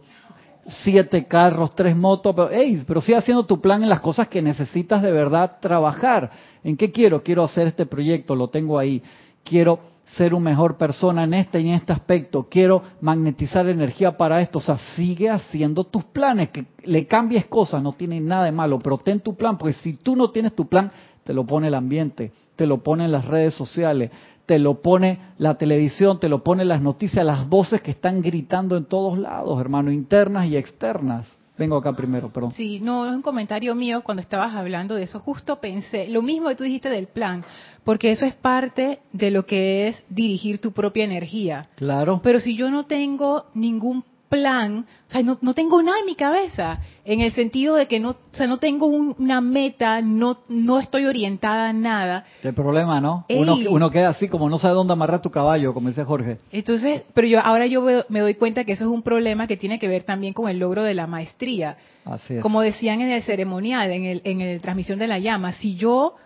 siete 0.67 1.25
carros, 1.27 1.75
tres 1.75 1.97
motos, 1.97 2.35
pero, 2.35 2.51
hey, 2.53 2.83
pero 2.87 3.01
sigue 3.01 3.17
haciendo 3.17 3.47
tu 3.47 3.61
plan 3.61 3.83
en 3.83 3.89
las 3.89 4.01
cosas 4.01 4.29
que 4.29 4.43
necesitas 4.43 5.01
de 5.01 5.13
verdad 5.13 5.59
trabajar. 5.61 6.31
¿En 6.65 6.77
qué 6.77 6.91
quiero? 6.91 7.23
Quiero 7.23 7.45
hacer 7.45 7.69
este 7.69 7.87
proyecto, 7.87 8.35
lo 8.35 8.49
tengo 8.49 8.79
ahí. 8.79 9.03
Quiero 9.45 9.79
ser 10.17 10.35
una 10.35 10.51
mejor 10.51 10.77
persona 10.77 11.25
en 11.25 11.35
este 11.35 11.61
y 11.61 11.69
en 11.69 11.75
este 11.75 11.93
aspecto, 11.93 12.49
quiero 12.51 12.83
magnetizar 13.01 13.69
energía 13.69 14.17
para 14.17 14.41
esto, 14.41 14.59
o 14.59 14.63
sea, 14.63 14.79
sigue 14.97 15.29
haciendo 15.29 15.85
tus 15.85 16.05
planes, 16.05 16.49
que 16.51 16.67
le 16.85 17.07
cambies 17.07 17.47
cosas, 17.47 17.83
no 17.83 17.93
tiene 17.93 18.21
nada 18.21 18.45
de 18.45 18.53
malo, 18.53 18.79
pero 18.79 18.99
ten 18.99 19.21
tu 19.21 19.37
plan, 19.37 19.59
porque 19.59 19.75
si 19.75 19.95
tú 19.95 20.17
no 20.17 20.31
tienes 20.31 20.55
tu 20.55 20.67
plan, 20.67 20.91
te 21.25 21.35
lo 21.35 21.45
pone 21.45 21.69
el 21.69 21.75
ambiente, 21.75 22.33
te 22.57 22.67
lo 22.67 22.83
ponen 22.83 23.13
las 23.13 23.27
redes 23.27 23.55
sociales, 23.55 24.11
te 24.47 24.59
lo 24.59 24.81
pone 24.81 25.19
la 25.37 25.57
televisión, 25.57 26.19
te 26.19 26.29
lo 26.29 26.43
pone 26.43 26.65
las 26.65 26.81
noticias, 26.81 27.25
las 27.25 27.47
voces 27.47 27.83
que 27.83 27.91
están 27.91 28.23
gritando 28.23 28.79
en 28.79 28.87
todos 28.87 29.19
lados, 29.19 29.61
hermano, 29.61 29.93
internas 29.93 30.47
y 30.47 30.57
externas. 30.57 31.38
Vengo 31.59 31.77
acá 31.77 31.93
primero, 31.93 32.33
perdón. 32.33 32.53
Sí, 32.53 32.79
no, 32.81 33.07
es 33.07 33.13
un 33.13 33.23
comentario 33.23 33.75
mío 33.75 34.03
cuando 34.03 34.23
estabas 34.23 34.55
hablando 34.55 34.95
de 34.95 35.03
eso. 35.03 35.19
Justo 35.19 35.61
pensé, 35.61 36.09
lo 36.09 36.23
mismo 36.23 36.49
que 36.49 36.55
tú 36.55 36.65
dijiste 36.65 36.89
del 36.89 37.09
plan, 37.09 37.45
porque 37.85 38.13
eso 38.13 38.27
es 38.27 38.35
parte 38.35 39.01
de 39.13 39.31
lo 39.31 39.45
que 39.45 39.89
es 39.89 40.03
dirigir 40.09 40.61
tu 40.61 40.73
propia 40.73 41.05
energía. 41.05 41.67
Claro. 41.75 42.21
Pero 42.23 42.39
si 42.39 42.55
yo 42.55 42.71
no 42.71 42.87
tengo 42.87 43.47
ningún 43.55 44.05
plan, 44.29 44.87
o 45.09 45.11
sea, 45.11 45.23
no, 45.23 45.55
tengo 45.55 45.83
nada 45.83 45.99
en 46.01 46.07
mi 46.07 46.15
cabeza, 46.15 46.81
en 47.05 47.21
el 47.21 47.33
sentido 47.33 47.75
de 47.75 47.87
que 47.87 47.99
no, 47.99 48.11
o 48.11 48.17
sea, 48.33 48.47
no 48.47 48.59
tengo 48.59 48.87
una 48.87 49.41
meta, 49.41 50.01
no, 50.01 50.39
no 50.49 50.79
estoy 50.79 51.07
orientada 51.07 51.71
a 51.71 51.73
nada. 51.73 52.25
El 52.43 52.55
problema, 52.55 53.01
¿no? 53.01 53.25
Uno, 53.31 53.57
uno, 53.71 53.91
queda 53.91 54.11
así 54.11 54.29
como 54.29 54.49
no 54.49 54.59
sabe 54.59 54.75
dónde 54.75 54.93
amarrar 54.93 55.23
tu 55.23 55.31
caballo, 55.31 55.75
como 55.75 55.89
dice 55.89 56.05
Jorge. 56.05 56.39
Entonces, 56.53 57.03
pero 57.15 57.27
yo 57.27 57.41
ahora 57.41 57.67
yo 57.67 57.85
me 58.09 58.21
doy 58.21 58.35
cuenta 58.35 58.65
que 58.65 58.73
eso 58.73 58.85
es 58.85 58.91
un 58.91 59.03
problema 59.03 59.47
que 59.47 59.57
tiene 59.57 59.79
que 59.79 59.89
ver 59.89 60.05
también 60.05 60.35
con 60.35 60.49
el 60.49 60.59
logro 60.59 60.83
de 60.83 60.95
la 60.95 61.07
maestría. 61.07 61.77
Así 62.05 62.35
es. 62.35 62.43
Como 62.43 62.61
decían 62.61 63.01
en 63.01 63.11
el 63.11 63.23
ceremonial, 63.23 63.91
en 63.91 64.05
el, 64.05 64.21
en 64.25 64.41
el 64.41 64.61
transmisión 64.61 64.99
de 64.99 65.09
la 65.09 65.19
llama, 65.19 65.53
si 65.53 65.75
yo, 65.77 66.17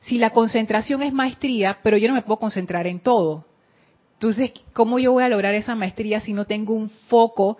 si 0.00 0.18
la 0.18 0.30
concentración 0.30 1.02
es 1.02 1.12
maestría, 1.12 1.78
pero 1.82 1.96
yo 1.96 2.08
no 2.08 2.14
me 2.14 2.22
puedo 2.22 2.38
concentrar 2.38 2.86
en 2.86 3.00
todo. 3.00 3.46
Entonces, 4.22 4.52
¿cómo 4.72 5.00
yo 5.00 5.10
voy 5.10 5.24
a 5.24 5.28
lograr 5.28 5.52
esa 5.56 5.74
maestría 5.74 6.20
si 6.20 6.32
no 6.32 6.44
tengo 6.44 6.74
un 6.74 6.90
foco 7.08 7.58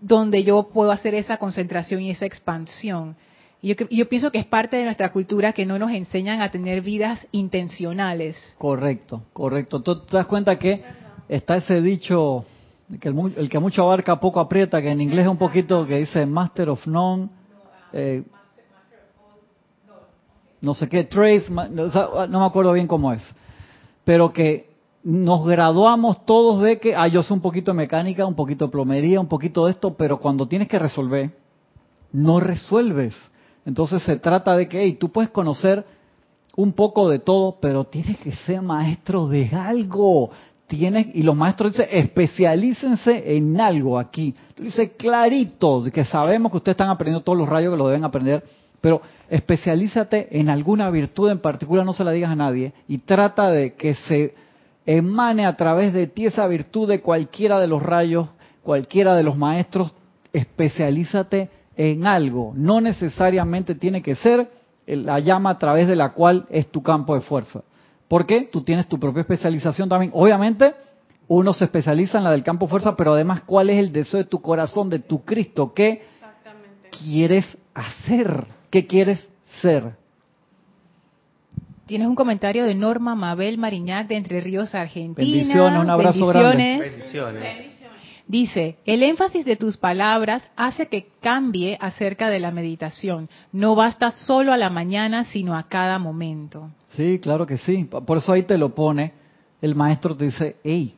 donde 0.00 0.42
yo 0.42 0.70
puedo 0.72 0.90
hacer 0.90 1.14
esa 1.14 1.36
concentración 1.36 2.00
y 2.00 2.08
esa 2.08 2.24
expansión? 2.24 3.14
Y 3.60 3.76
yo, 3.90 4.08
pienso 4.08 4.32
que 4.32 4.38
es 4.38 4.46
parte 4.46 4.78
de 4.78 4.86
nuestra 4.86 5.12
cultura 5.12 5.52
que 5.52 5.66
no 5.66 5.78
nos 5.78 5.90
enseñan 5.90 6.40
a 6.40 6.50
tener 6.50 6.80
vidas 6.80 7.26
intencionales. 7.30 8.56
Correcto, 8.56 9.20
correcto. 9.34 9.82
¿Tú 9.82 10.00
te 10.06 10.16
das 10.16 10.24
cuenta 10.24 10.58
que 10.58 10.82
está 11.28 11.56
ese 11.58 11.82
dicho, 11.82 12.46
que 12.98 13.10
el, 13.10 13.50
que 13.50 13.58
mucho 13.58 13.82
abarca 13.82 14.18
poco 14.18 14.40
aprieta, 14.40 14.80
que 14.80 14.88
en 14.88 15.02
inglés 15.02 15.26
es 15.26 15.30
un 15.30 15.36
poquito 15.36 15.86
que 15.86 15.98
dice 15.98 16.24
Master 16.24 16.70
of 16.70 16.86
None, 16.86 17.28
eh, 17.92 18.22
no 20.62 20.72
sé 20.72 20.88
qué, 20.88 21.04
Trace, 21.04 21.50
no 21.50 22.40
me 22.40 22.46
acuerdo 22.46 22.72
bien 22.72 22.86
cómo 22.86 23.12
es, 23.12 23.22
pero 24.06 24.32
que 24.32 24.67
nos 25.08 25.46
graduamos 25.46 26.26
todos 26.26 26.60
de 26.60 26.78
que, 26.78 26.94
ah, 26.94 27.08
yo 27.08 27.22
sé 27.22 27.32
un 27.32 27.40
poquito 27.40 27.70
de 27.70 27.78
mecánica, 27.78 28.26
un 28.26 28.34
poquito 28.34 28.66
de 28.66 28.72
plomería, 28.72 29.18
un 29.18 29.26
poquito 29.26 29.64
de 29.64 29.72
esto, 29.72 29.94
pero 29.94 30.20
cuando 30.20 30.46
tienes 30.46 30.68
que 30.68 30.78
resolver, 30.78 31.30
no 32.12 32.40
resuelves. 32.40 33.14
Entonces 33.64 34.02
se 34.02 34.16
trata 34.16 34.54
de 34.54 34.68
que, 34.68 34.82
hey, 34.82 34.98
tú 35.00 35.10
puedes 35.10 35.30
conocer 35.30 35.86
un 36.56 36.74
poco 36.74 37.08
de 37.08 37.20
todo, 37.20 37.56
pero 37.58 37.84
tienes 37.84 38.18
que 38.18 38.32
ser 38.32 38.60
maestro 38.60 39.28
de 39.28 39.48
algo. 39.48 40.30
Tienes, 40.66 41.06
y 41.14 41.22
los 41.22 41.34
maestros 41.34 41.72
dicen, 41.72 41.88
especialícense 41.90 43.34
en 43.34 43.58
algo 43.58 43.98
aquí. 43.98 44.34
Dice 44.58 44.90
clarito, 44.90 45.84
que 45.90 46.04
sabemos 46.04 46.52
que 46.52 46.58
ustedes 46.58 46.74
están 46.74 46.90
aprendiendo 46.90 47.24
todos 47.24 47.38
los 47.38 47.48
rayos 47.48 47.72
que 47.72 47.78
lo 47.78 47.88
deben 47.88 48.04
aprender 48.04 48.44
pero 48.80 49.02
especialízate 49.28 50.38
en 50.38 50.48
alguna 50.48 50.88
virtud 50.90 51.30
en 51.30 51.40
particular, 51.40 51.84
no 51.84 51.92
se 51.92 52.04
la 52.04 52.12
digas 52.12 52.30
a 52.30 52.36
nadie, 52.36 52.72
y 52.86 52.98
trata 52.98 53.50
de 53.50 53.74
que 53.74 53.94
se 53.94 54.34
emane 54.88 55.44
a 55.44 55.54
través 55.54 55.92
de 55.92 56.06
ti 56.06 56.24
esa 56.24 56.46
virtud 56.46 56.88
de 56.88 57.02
cualquiera 57.02 57.60
de 57.60 57.66
los 57.66 57.82
rayos, 57.82 58.30
cualquiera 58.62 59.14
de 59.14 59.22
los 59.22 59.36
maestros, 59.36 59.92
especialízate 60.32 61.50
en 61.76 62.06
algo. 62.06 62.54
No 62.56 62.80
necesariamente 62.80 63.74
tiene 63.74 64.00
que 64.00 64.14
ser 64.14 64.50
la 64.86 65.18
llama 65.18 65.50
a 65.50 65.58
través 65.58 65.88
de 65.88 65.94
la 65.94 66.14
cual 66.14 66.46
es 66.48 66.68
tu 66.68 66.82
campo 66.82 67.14
de 67.14 67.20
fuerza. 67.20 67.60
Porque 68.08 68.48
tú 68.50 68.62
tienes 68.62 68.88
tu 68.88 68.98
propia 68.98 69.20
especialización 69.20 69.90
también. 69.90 70.10
Obviamente, 70.14 70.72
uno 71.26 71.52
se 71.52 71.66
especializa 71.66 72.16
en 72.16 72.24
la 72.24 72.30
del 72.30 72.42
campo 72.42 72.64
de 72.64 72.70
fuerza, 72.70 72.96
pero 72.96 73.12
además, 73.12 73.42
¿cuál 73.42 73.68
es 73.68 73.76
el 73.76 73.92
deseo 73.92 74.20
de 74.20 74.24
tu 74.24 74.40
corazón, 74.40 74.88
de 74.88 75.00
tu 75.00 75.22
Cristo? 75.22 75.74
¿Qué 75.74 76.02
quieres 77.04 77.44
hacer? 77.74 78.46
¿Qué 78.70 78.86
quieres 78.86 79.28
ser? 79.60 79.92
Tienes 81.88 82.06
un 82.06 82.14
comentario 82.16 82.66
de 82.66 82.74
Norma 82.74 83.14
Mabel 83.14 83.56
Mariñac 83.56 84.08
de 84.08 84.16
Entre 84.16 84.42
Ríos, 84.42 84.74
Argentina. 84.74 85.26
Bendiciones, 85.26 85.82
un 85.82 85.88
abrazo 85.88 86.26
Bendiciones. 86.26 86.78
grande. 86.78 87.40
Bendiciones. 87.40 87.68
Dice, 88.26 88.76
el 88.84 89.02
énfasis 89.02 89.46
de 89.46 89.56
tus 89.56 89.78
palabras 89.78 90.46
hace 90.54 90.88
que 90.88 91.08
cambie 91.22 91.78
acerca 91.80 92.28
de 92.28 92.40
la 92.40 92.50
meditación. 92.50 93.30
No 93.52 93.74
basta 93.74 94.10
solo 94.10 94.52
a 94.52 94.58
la 94.58 94.68
mañana, 94.68 95.24
sino 95.24 95.56
a 95.56 95.62
cada 95.62 95.98
momento. 95.98 96.68
Sí, 96.90 97.20
claro 97.20 97.46
que 97.46 97.56
sí. 97.56 97.84
Por 97.84 98.18
eso 98.18 98.34
ahí 98.34 98.42
te 98.42 98.58
lo 98.58 98.74
pone. 98.74 99.14
El 99.62 99.74
maestro 99.74 100.14
te 100.14 100.26
dice, 100.26 100.56
hey, 100.62 100.94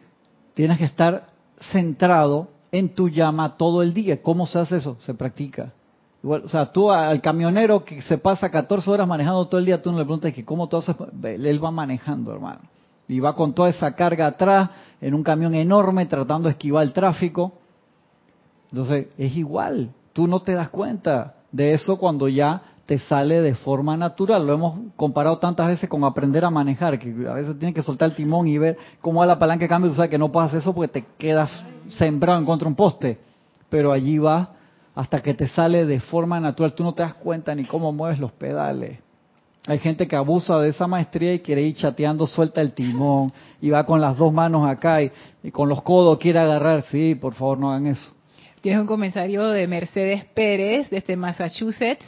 tienes 0.54 0.76
que 0.76 0.86
estar 0.86 1.28
centrado 1.70 2.50
en 2.72 2.96
tu 2.96 3.08
llama 3.08 3.56
todo 3.56 3.84
el 3.84 3.94
día. 3.94 4.20
¿Cómo 4.20 4.44
se 4.44 4.58
hace 4.58 4.78
eso? 4.78 4.96
Se 4.98 5.14
practica. 5.14 5.72
O 6.22 6.48
sea, 6.48 6.66
tú 6.66 6.90
al 6.90 7.20
camionero 7.20 7.84
que 7.84 8.02
se 8.02 8.18
pasa 8.18 8.50
14 8.50 8.90
horas 8.90 9.08
manejando 9.08 9.46
todo 9.46 9.58
el 9.58 9.66
día, 9.66 9.80
tú 9.80 9.90
no 9.90 9.98
le 9.98 10.04
preguntas 10.04 10.32
que 10.32 10.44
cómo 10.44 10.68
tú 10.68 10.76
haces, 10.76 10.94
él 11.22 11.64
va 11.64 11.70
manejando, 11.70 12.32
hermano 12.32 12.60
y 13.10 13.18
va 13.18 13.34
con 13.34 13.52
toda 13.52 13.68
esa 13.68 13.92
carga 13.96 14.28
atrás 14.28 14.70
en 15.00 15.14
un 15.14 15.24
camión 15.24 15.52
enorme 15.52 16.06
tratando 16.06 16.46
de 16.46 16.52
esquivar 16.52 16.84
el 16.84 16.92
tráfico. 16.92 17.52
Entonces, 18.70 19.08
es 19.18 19.36
igual, 19.36 19.90
tú 20.12 20.28
no 20.28 20.38
te 20.38 20.54
das 20.54 20.68
cuenta 20.68 21.34
de 21.50 21.74
eso 21.74 21.98
cuando 21.98 22.28
ya 22.28 22.62
te 22.86 23.00
sale 23.00 23.40
de 23.40 23.56
forma 23.56 23.96
natural. 23.96 24.46
Lo 24.46 24.54
hemos 24.54 24.78
comparado 24.94 25.38
tantas 25.38 25.66
veces 25.66 25.88
con 25.88 26.04
aprender 26.04 26.44
a 26.44 26.50
manejar, 26.50 27.00
que 27.00 27.08
a 27.28 27.34
veces 27.34 27.58
tienes 27.58 27.74
que 27.74 27.82
soltar 27.82 28.10
el 28.10 28.14
timón 28.14 28.46
y 28.46 28.58
ver 28.58 28.78
cómo 29.00 29.18
va 29.18 29.26
la 29.26 29.40
palanca 29.40 29.64
de 29.64 29.68
cambio, 29.68 29.90
tú 29.90 29.96
sabes 29.96 30.10
que 30.10 30.18
no 30.18 30.30
puedes 30.30 30.46
hacer 30.46 30.60
eso 30.60 30.72
porque 30.72 31.00
te 31.00 31.06
quedas 31.18 31.50
sembrado 31.88 32.38
en 32.38 32.46
contra 32.46 32.68
un 32.68 32.76
poste. 32.76 33.18
Pero 33.68 33.90
allí 33.90 34.18
va 34.18 34.50
hasta 34.94 35.20
que 35.20 35.34
te 35.34 35.48
sale 35.48 35.86
de 35.86 36.00
forma 36.00 36.40
natural, 36.40 36.74
tú 36.74 36.82
no 36.82 36.94
te 36.94 37.02
das 37.02 37.14
cuenta 37.14 37.54
ni 37.54 37.64
cómo 37.64 37.92
mueves 37.92 38.18
los 38.18 38.32
pedales. 38.32 38.98
Hay 39.66 39.78
gente 39.78 40.08
que 40.08 40.16
abusa 40.16 40.58
de 40.58 40.70
esa 40.70 40.86
maestría 40.86 41.34
y 41.34 41.40
quiere 41.40 41.62
ir 41.62 41.76
chateando, 41.76 42.26
suelta 42.26 42.60
el 42.60 42.72
timón 42.72 43.30
y 43.60 43.70
va 43.70 43.84
con 43.84 44.00
las 44.00 44.16
dos 44.16 44.32
manos 44.32 44.68
acá 44.68 45.02
y, 45.02 45.10
con 45.52 45.68
los 45.68 45.82
codos 45.82 46.18
quiere 46.18 46.38
agarrar. 46.38 46.82
Sí, 46.84 47.14
por 47.14 47.34
favor, 47.34 47.58
no 47.58 47.70
hagan 47.70 47.86
eso. 47.86 48.10
Tienes 48.62 48.80
un 48.80 48.86
comentario 48.86 49.46
de 49.48 49.66
Mercedes 49.66 50.24
Pérez 50.24 50.88
desde 50.90 51.16
Massachusetts. 51.16 52.04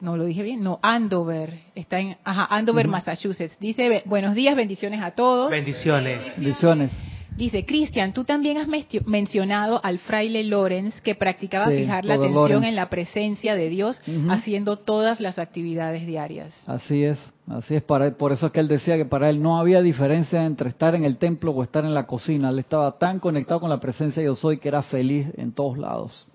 No 0.00 0.16
lo 0.16 0.24
dije 0.24 0.42
bien, 0.42 0.62
no, 0.62 0.78
Andover. 0.82 1.60
Está 1.74 1.98
en, 1.98 2.16
ajá, 2.22 2.46
Andover, 2.54 2.86
Massachusetts. 2.86 3.56
Dice, 3.58 4.02
buenos 4.04 4.34
días, 4.34 4.54
bendiciones 4.54 5.00
a 5.02 5.12
todos. 5.12 5.50
Bendiciones. 5.50 6.36
Bendiciones. 6.36 6.92
Dice, 7.38 7.64
Cristian, 7.64 8.12
tú 8.12 8.24
también 8.24 8.56
has 8.58 8.66
mencionado 9.06 9.80
al 9.84 10.00
fraile 10.00 10.42
Lorenz 10.42 11.00
que 11.02 11.14
practicaba 11.14 11.68
Sí, 11.68 11.78
fijar 11.78 12.04
la 12.04 12.14
atención 12.14 12.34
Lorenz. 12.34 12.66
en 12.66 12.74
la 12.74 12.90
presencia 12.90 13.54
de 13.54 13.68
Dios 13.68 14.02
haciendo 14.28 14.76
todas 14.76 15.20
las 15.20 15.38
actividades 15.38 16.04
diarias. 16.04 16.52
Así 16.66 17.04
es, 17.04 17.16
así 17.46 17.76
es. 17.76 17.82
Para 17.84 18.06
él, 18.08 18.14
por 18.14 18.32
eso 18.32 18.46
es 18.46 18.52
que 18.52 18.58
él 18.58 18.66
decía 18.66 18.96
que 18.96 19.04
para 19.04 19.30
él 19.30 19.40
no 19.40 19.56
había 19.58 19.82
diferencia 19.82 20.44
entre 20.44 20.68
estar 20.68 20.96
en 20.96 21.04
el 21.04 21.16
templo 21.18 21.52
o 21.52 21.62
estar 21.62 21.84
en 21.84 21.94
la 21.94 22.06
cocina. 22.08 22.48
Él 22.50 22.58
estaba 22.58 22.98
tan 22.98 23.20
conectado 23.20 23.60
con 23.60 23.70
la 23.70 23.78
presencia 23.78 24.20
de 24.20 24.26
yo 24.26 24.34
soy 24.34 24.58
que 24.58 24.66
era 24.66 24.82
feliz 24.82 25.28
en 25.36 25.52
todos 25.52 25.78
lados. 25.78 26.26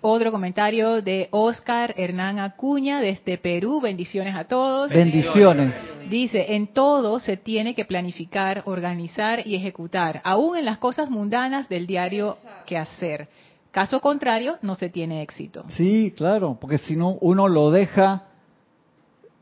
Otro 0.00 0.30
comentario 0.30 1.02
de 1.02 1.28
Oscar 1.30 1.94
Hernán 1.96 2.38
Acuña 2.38 3.00
desde 3.00 3.38
Perú. 3.38 3.80
Bendiciones 3.80 4.34
a 4.34 4.44
todos. 4.44 4.92
Bendiciones. 4.92 5.74
Dice, 6.08 6.54
en 6.54 6.68
todo 6.68 7.18
se 7.18 7.36
tiene 7.36 7.74
que 7.74 7.84
planificar, 7.84 8.62
organizar 8.66 9.46
y 9.46 9.56
ejecutar, 9.56 10.20
aún 10.24 10.56
en 10.56 10.64
las 10.64 10.78
cosas 10.78 11.10
mundanas 11.10 11.68
del 11.68 11.86
diario 11.86 12.36
que 12.64 12.76
hacer. 12.76 13.28
Caso 13.70 14.00
contrario, 14.00 14.56
no 14.62 14.74
se 14.74 14.88
tiene 14.88 15.22
éxito. 15.22 15.64
Sí, 15.70 16.12
claro, 16.16 16.56
porque 16.60 16.78
si 16.78 16.96
no 16.96 17.18
uno 17.20 17.48
lo 17.48 17.70
deja 17.70 18.24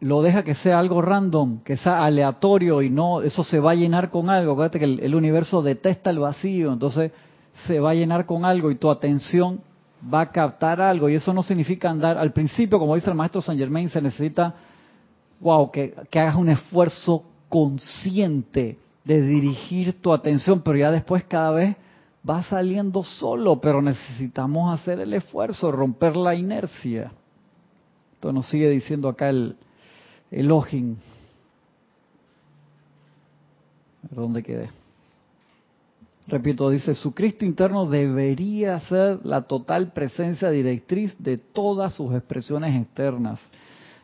lo 0.00 0.20
deja 0.20 0.42
que 0.42 0.54
sea 0.54 0.78
algo 0.78 1.00
random, 1.00 1.60
que 1.62 1.76
sea 1.78 2.04
aleatorio 2.04 2.82
y 2.82 2.90
no 2.90 3.22
eso 3.22 3.42
se 3.42 3.58
va 3.58 3.70
a 3.70 3.74
llenar 3.74 4.10
con 4.10 4.28
algo. 4.28 4.52
Acuérdate 4.52 4.78
que 4.78 4.84
el, 4.84 5.00
el 5.00 5.14
universo 5.14 5.62
detesta 5.62 6.10
el 6.10 6.18
vacío, 6.18 6.72
entonces 6.72 7.12
se 7.66 7.80
va 7.80 7.90
a 7.90 7.94
llenar 7.94 8.26
con 8.26 8.44
algo 8.44 8.70
y 8.70 8.74
tu 8.74 8.90
atención 8.90 9.60
va 10.12 10.22
a 10.22 10.30
captar 10.30 10.80
algo 10.80 11.08
y 11.08 11.14
eso 11.14 11.32
no 11.32 11.42
significa 11.42 11.90
andar 11.90 12.18
al 12.18 12.32
principio, 12.32 12.78
como 12.78 12.94
dice 12.94 13.10
el 13.10 13.16
maestro 13.16 13.40
Saint 13.40 13.60
Germain, 13.60 13.88
se 13.88 14.00
necesita 14.00 14.54
wow, 15.40 15.70
que, 15.70 15.94
hagas 16.12 16.36
un 16.36 16.48
esfuerzo 16.48 17.24
consciente 17.48 18.78
de 19.04 19.20
dirigir 19.22 20.00
tu 20.00 20.12
atención, 20.12 20.62
pero 20.62 20.78
ya 20.78 20.90
después 20.90 21.24
cada 21.24 21.50
vez 21.50 21.76
va 22.28 22.42
saliendo 22.42 23.02
solo, 23.02 23.60
pero 23.60 23.82
necesitamos 23.82 24.80
hacer 24.80 25.00
el 25.00 25.12
esfuerzo, 25.12 25.70
romper 25.70 26.16
la 26.16 26.34
inercia. 26.34 27.12
Esto 28.14 28.32
nos 28.32 28.48
sigue 28.48 28.70
diciendo 28.70 29.08
acá 29.08 29.28
el. 29.28 29.56
A 30.32 30.36
ver 30.36 30.94
¿Dónde 34.10 34.42
quedé? 34.42 34.83
Repito, 36.26 36.70
dice, 36.70 36.94
su 36.94 37.12
Cristo 37.12 37.44
interno 37.44 37.86
debería 37.86 38.78
ser 38.80 39.20
la 39.24 39.42
total 39.42 39.92
presencia 39.92 40.50
directriz 40.50 41.14
de 41.18 41.36
todas 41.36 41.92
sus 41.92 42.14
expresiones 42.14 42.74
externas. 42.80 43.40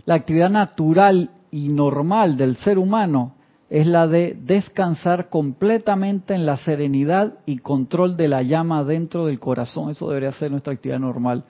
La 0.05 0.15
actividad 0.15 0.51
natural 0.51 1.31
y 1.51 1.69
normal 1.69 2.37
del 2.37 2.57
ser 2.57 2.79
humano 2.79 3.35
es 3.71 3.87
la 3.87 4.07
de 4.07 4.37
descansar 4.39 5.29
completamente 5.31 6.35
en 6.35 6.45
la 6.45 6.59
serenidad 6.59 7.39
y 7.47 7.59
control 7.59 8.17
de 8.17 8.29
la 8.29 8.43
llama 8.43 8.85
dentro 8.85 9.27
del 9.27 9.41
corazón. 9.41 9.91
Eso 9.91 10.09
debería 10.09 10.33
ser 10.33 10.51
nuestra 10.51 10.75
actividad 10.75 10.99
normal. 10.99 11.45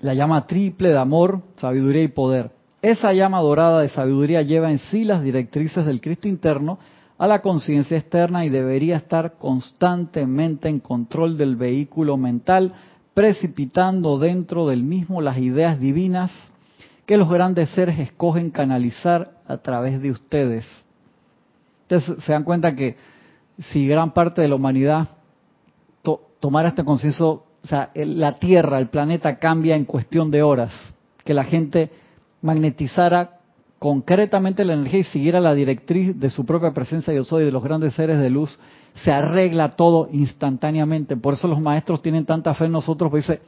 La 0.00 0.14
llama 0.14 0.46
triple 0.46 0.88
de 0.88 0.98
amor, 0.98 1.42
sabiduría 1.56 2.02
y 2.02 2.08
poder. 2.08 2.50
Esa 2.82 3.12
llama 3.12 3.40
dorada 3.40 3.82
de 3.82 3.90
sabiduría 3.90 4.42
lleva 4.42 4.70
en 4.70 4.78
sí 4.78 5.04
las 5.04 5.22
directrices 5.22 5.84
del 5.84 6.00
Cristo 6.00 6.26
interno 6.26 6.78
a 7.20 7.26
la 7.26 7.42
conciencia 7.42 7.98
externa 7.98 8.46
y 8.46 8.48
debería 8.48 8.96
estar 8.96 9.34
constantemente 9.34 10.70
en 10.70 10.80
control 10.80 11.36
del 11.36 11.54
vehículo 11.54 12.16
mental, 12.16 12.72
precipitando 13.12 14.18
dentro 14.18 14.66
del 14.66 14.82
mismo 14.84 15.20
las 15.20 15.36
ideas 15.36 15.78
divinas 15.78 16.32
que 17.04 17.18
los 17.18 17.28
grandes 17.28 17.68
seres 17.70 17.98
escogen 17.98 18.50
canalizar 18.50 19.32
a 19.46 19.58
través 19.58 20.00
de 20.00 20.10
ustedes. 20.10 20.64
Entonces 21.82 22.24
se 22.24 22.32
dan 22.32 22.42
cuenta 22.42 22.74
que 22.74 22.96
si 23.70 23.86
gran 23.86 24.14
parte 24.14 24.40
de 24.40 24.48
la 24.48 24.54
humanidad 24.54 25.06
to 26.00 26.22
tomara 26.40 26.70
este 26.70 26.84
conciencia, 26.84 27.26
o 27.26 27.44
sea, 27.64 27.90
la 27.94 28.38
Tierra, 28.38 28.78
el 28.78 28.88
planeta 28.88 29.38
cambia 29.38 29.76
en 29.76 29.84
cuestión 29.84 30.30
de 30.30 30.42
horas, 30.42 30.72
que 31.22 31.34
la 31.34 31.44
gente 31.44 31.90
magnetizara 32.40 33.39
concretamente 33.80 34.62
la 34.62 34.74
energía 34.74 35.00
y 35.00 35.04
siguiera 35.04 35.40
la 35.40 35.54
directriz 35.54 36.20
de 36.20 36.28
su 36.28 36.44
propia 36.44 36.72
presencia 36.72 37.14
yo 37.14 37.24
soy, 37.24 37.46
de 37.46 37.50
los 37.50 37.64
grandes 37.64 37.94
seres 37.94 38.20
de 38.20 38.28
luz, 38.28 38.58
se 39.02 39.10
arregla 39.10 39.70
todo 39.70 40.10
instantáneamente. 40.12 41.16
Por 41.16 41.32
eso 41.32 41.48
los 41.48 41.58
maestros 41.58 42.02
tienen 42.02 42.26
tanta 42.26 42.52
fe 42.52 42.66
en 42.66 42.72
nosotros, 42.72 43.10
pues 43.10 43.26
dice, 43.26 43.40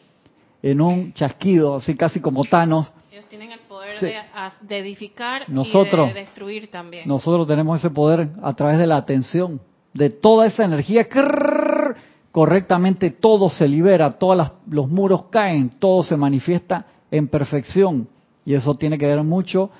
en 0.62 0.80
un 0.80 1.12
chasquido, 1.12 1.76
así 1.76 1.94
casi 1.96 2.18
como 2.18 2.44
Thanos, 2.44 2.90
Ellos 3.12 3.26
tienen 3.26 3.52
el 3.52 3.58
poder 3.60 4.00
de, 4.00 4.78
edificar 4.78 5.50
Nosotros. 5.50 6.08
y 6.10 6.14
de 6.14 6.20
destruir 6.20 6.70
también. 6.70 7.06
Nosotros 7.06 7.46
tenemos 7.46 7.78
ese 7.78 7.90
poder 7.90 8.30
a 8.42 8.54
través 8.54 8.78
de 8.78 8.86
la 8.86 8.96
atención, 8.96 9.60
de 9.92 10.08
toda 10.08 10.46
esa 10.46 10.64
energía. 10.64 11.10
crrrr, 11.10 11.94
correctamente 12.30 13.10
todo 13.10 13.50
se 13.50 13.68
libera, 13.68 14.12
todos 14.12 14.50
los 14.66 14.88
muros 14.88 15.24
caen, 15.30 15.68
todo 15.78 16.02
se 16.02 16.16
manifiesta 16.16 16.86
en 17.10 17.28
perfección. 17.28 18.08
Y 18.46 18.54
eso 18.54 18.74
tiene 18.76 18.96
que 18.96 19.06
ver 19.06 19.22
mucho 19.22 19.70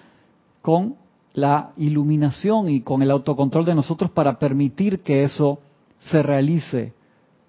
con 0.63 0.97
la 1.35 1.71
iluminación 1.77 2.69
y 2.69 2.81
con 2.81 3.03
el 3.03 3.11
autocontrol 3.11 3.65
de 3.65 3.75
nosotros 3.75 4.11
para 4.11 4.39
permitir 4.39 5.01
que 5.01 5.25
eso 5.25 5.59
se 6.01 6.23
realice. 6.23 6.93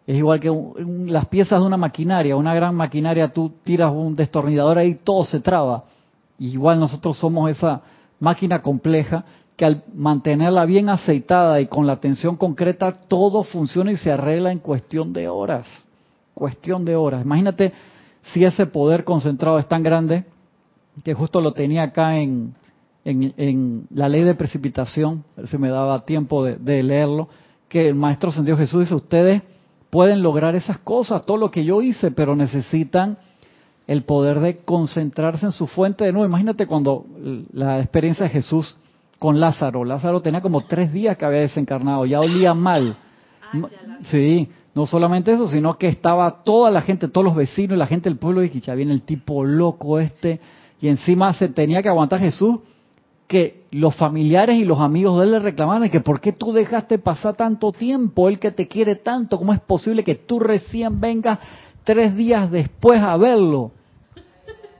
Es 0.05 0.17
igual 0.17 0.39
que 0.39 0.49
un- 0.49 1.11
las 1.11 1.27
piezas 1.27 1.59
de 1.59 1.65
una 1.65 1.77
maquinaria, 1.77 2.35
una 2.35 2.53
gran 2.53 2.75
maquinaria, 2.75 3.29
tú 3.31 3.51
tiras 3.63 3.91
un 3.91 4.15
destornillador 4.15 4.77
ahí, 4.77 4.95
todo 4.95 5.23
se 5.25 5.39
traba. 5.39 5.85
Y 6.37 6.49
igual 6.49 6.79
nosotros 6.79 7.17
somos 7.17 7.49
esa 7.49 7.81
máquina 8.19 8.61
compleja 8.61 9.23
que 9.55 9.65
al 9.65 9.83
mantenerla 9.93 10.65
bien 10.65 10.89
aceitada 10.89 11.61
y 11.61 11.67
con 11.67 11.85
la 11.85 11.93
atención 11.93 12.35
concreta, 12.37 12.91
todo 12.91 13.43
funciona 13.43 13.91
y 13.91 13.97
se 13.97 14.11
arregla 14.11 14.51
en 14.51 14.59
cuestión 14.59 15.13
de 15.13 15.29
horas. 15.29 15.67
Cuestión 16.33 16.83
de 16.85 16.95
horas. 16.95 17.23
Imagínate 17.23 17.71
si 18.33 18.43
ese 18.43 18.65
poder 18.65 19.03
concentrado 19.03 19.59
es 19.59 19.67
tan 19.67 19.83
grande 19.83 20.25
que 21.03 21.13
justo 21.13 21.39
lo 21.39 21.53
tenía 21.53 21.83
acá 21.83 22.17
en, 22.17 22.55
en, 23.05 23.87
la 23.91 24.09
ley 24.09 24.23
de 24.23 24.35
precipitación, 24.35 25.23
si 25.49 25.57
me 25.57 25.69
daba 25.69 26.05
tiempo 26.05 26.43
de, 26.43 26.83
leerlo, 26.83 27.27
que 27.67 27.87
el 27.87 27.95
Maestro 27.95 28.31
Sentido 28.31 28.57
Jesús 28.57 28.81
dice, 28.81 28.95
ustedes 28.95 29.41
pueden 29.89 30.23
lograr 30.23 30.55
esas 30.55 30.79
cosas, 30.79 31.25
todo 31.25 31.37
lo 31.37 31.51
que 31.51 31.65
yo 31.65 31.81
hice, 31.81 32.11
pero 32.11 32.35
necesitan 32.35 33.17
el 33.87 34.03
poder 34.03 34.39
de 34.39 34.57
concentrarse 34.59 35.45
en 35.45 35.51
su 35.51 35.67
fuente 35.67 36.05
de 36.05 36.13
nuevo. 36.13 36.25
Imagínate 36.25 36.65
cuando 36.65 37.05
la 37.51 37.79
experiencia 37.79 38.25
de 38.25 38.31
Jesús 38.31 38.77
con 39.19 39.39
Lázaro. 39.39 39.83
Lázaro 39.83 40.21
tenía 40.21 40.41
como 40.41 40.61
tres 40.61 40.91
días 40.91 41.17
que 41.17 41.25
había 41.25 41.41
desencarnado, 41.41 42.05
ya 42.05 42.19
olía 42.19 42.53
mal. 42.53 42.97
Ah, 43.41 43.69
sí, 44.05 44.49
no 44.73 44.87
solamente 44.87 45.31
eso, 45.31 45.47
sino 45.47 45.77
que 45.77 45.87
estaba 45.87 46.43
toda 46.43 46.71
la 46.71 46.81
gente, 46.81 47.07
todos 47.07 47.25
los 47.25 47.35
vecinos, 47.35 47.77
la 47.77 47.87
gente 47.87 48.09
del 48.09 48.17
pueblo, 48.17 48.43
y 48.43 48.49
que 48.49 48.59
ya 48.59 48.73
viene 48.73 48.93
el 48.93 49.03
tipo 49.03 49.43
loco 49.43 49.99
este, 49.99 50.39
y 50.81 50.87
encima 50.87 51.33
se 51.33 51.49
tenía 51.49 51.81
que 51.81 51.89
aguantar 51.89 52.19
Jesús, 52.19 52.59
que 53.33 53.63
los 53.71 53.95
familiares 53.95 54.55
y 54.57 54.63
los 54.63 54.79
amigos 54.79 55.17
de 55.17 55.25
él 55.25 55.31
le 55.31 55.39
reclamaban 55.39 55.89
que 55.89 56.01
por 56.01 56.21
qué 56.21 56.33
tú 56.33 56.53
dejaste 56.53 56.99
pasar 56.99 57.33
tanto 57.33 57.71
tiempo, 57.71 58.29
él 58.29 58.37
que 58.37 58.51
te 58.51 58.67
quiere 58.67 58.95
tanto, 58.95 59.39
¿cómo 59.39 59.53
es 59.53 59.59
posible 59.59 60.03
que 60.03 60.13
tú 60.13 60.39
recién 60.39 61.01
vengas 61.01 61.39
tres 61.83 62.15
días 62.15 62.51
después 62.51 63.01
a 63.01 63.17
verlo? 63.17 63.71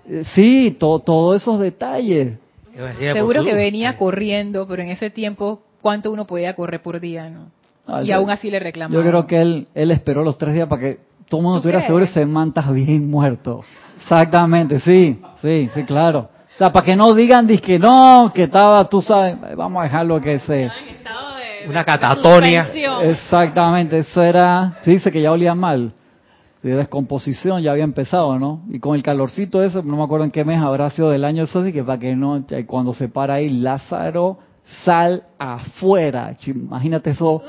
Eh, 0.08 0.24
sí, 0.36 0.78
todos 0.80 1.42
esos 1.42 1.60
detalles. 1.60 2.38
Seguro 3.14 3.44
que 3.44 3.56
venía 3.56 3.98
corriendo, 3.98 4.68
pero 4.68 4.84
en 4.84 4.90
ese 4.90 5.10
tiempo, 5.10 5.64
¿cuánto 5.82 6.12
uno 6.12 6.28
podía 6.28 6.56
correr 6.56 6.84
por 6.84 7.00
día? 7.00 7.32
no 7.32 7.48
ah, 7.88 8.04
Y 8.04 8.12
aún 8.12 8.30
así 8.30 8.52
le 8.52 8.60
reclamaba. 8.60 9.04
Yo 9.04 9.10
creo 9.10 9.26
que 9.26 9.42
él, 9.42 9.68
él 9.74 9.90
esperó 9.90 10.24
los 10.24 10.38
tres 10.38 10.54
días 10.54 10.68
para 10.68 10.82
que 10.82 11.00
todo 11.28 11.40
el 11.40 11.44
mundo 11.44 11.58
estuviera 11.58 11.82
seguro 11.88 12.06
y 12.06 12.08
se 12.08 12.24
mantas 12.28 12.72
bien 12.72 13.10
muerto. 13.10 13.64
Exactamente, 13.98 14.80
sí, 14.80 15.20
sí, 15.42 15.70
sí, 15.74 15.84
claro. 15.84 16.30
O 16.54 16.58
sea, 16.58 16.72
para 16.72 16.86
que 16.86 16.96
no 16.96 17.14
digan 17.14 17.48
que 17.48 17.80
no, 17.80 18.32
que 18.34 18.44
estaba, 18.44 18.88
tú 18.88 19.02
sabes, 19.02 19.38
vamos 19.56 19.82
a 19.82 19.84
dejarlo 19.84 20.22
que 20.22 20.40
se... 20.40 20.70
Una 21.68 21.84
catatonia. 21.86 22.70
Exactamente, 23.04 24.00
eso 24.00 24.22
era, 24.22 24.78
se 24.82 24.92
dice 24.92 25.12
que 25.12 25.22
ya 25.22 25.32
olía 25.32 25.56
mal 25.56 25.94
de 26.64 26.78
descomposición 26.78 27.62
ya 27.62 27.72
había 27.72 27.84
empezado, 27.84 28.40
¿no? 28.40 28.62
Y 28.70 28.80
con 28.80 28.96
el 28.96 29.04
calorcito 29.04 29.62
eso, 29.62 29.84
no 29.84 29.98
me 29.98 30.04
acuerdo 30.04 30.24
en 30.24 30.32
qué 30.32 30.46
mes 30.46 30.60
habrá 30.60 30.90
sido 30.90 31.10
del 31.10 31.26
año 31.26 31.44
eso, 31.44 31.62
que 31.62 31.84
para 31.84 32.00
que 32.00 32.16
no, 32.16 32.44
cuando 32.66 32.94
se 32.94 33.10
para 33.10 33.36
ahí 33.36 33.50
Lázaro, 33.50 34.40
sal 34.86 35.24
afuera. 35.38 36.36
Imagínate 36.48 37.12
eso, 37.12 37.44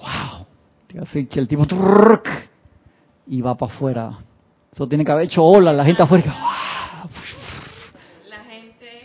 wow. 0.00 1.02
Así 1.02 1.26
que 1.26 1.40
el 1.40 1.48
tipo 1.48 1.66
y 3.26 3.42
va 3.42 3.56
para 3.56 3.74
afuera. 3.74 4.12
Eso 4.72 4.86
tiene 4.86 5.04
que 5.04 5.10
haber 5.10 5.24
hecho 5.26 5.44
ola, 5.44 5.72
la 5.72 5.84
gente 5.84 6.02
afuera. 6.04 6.32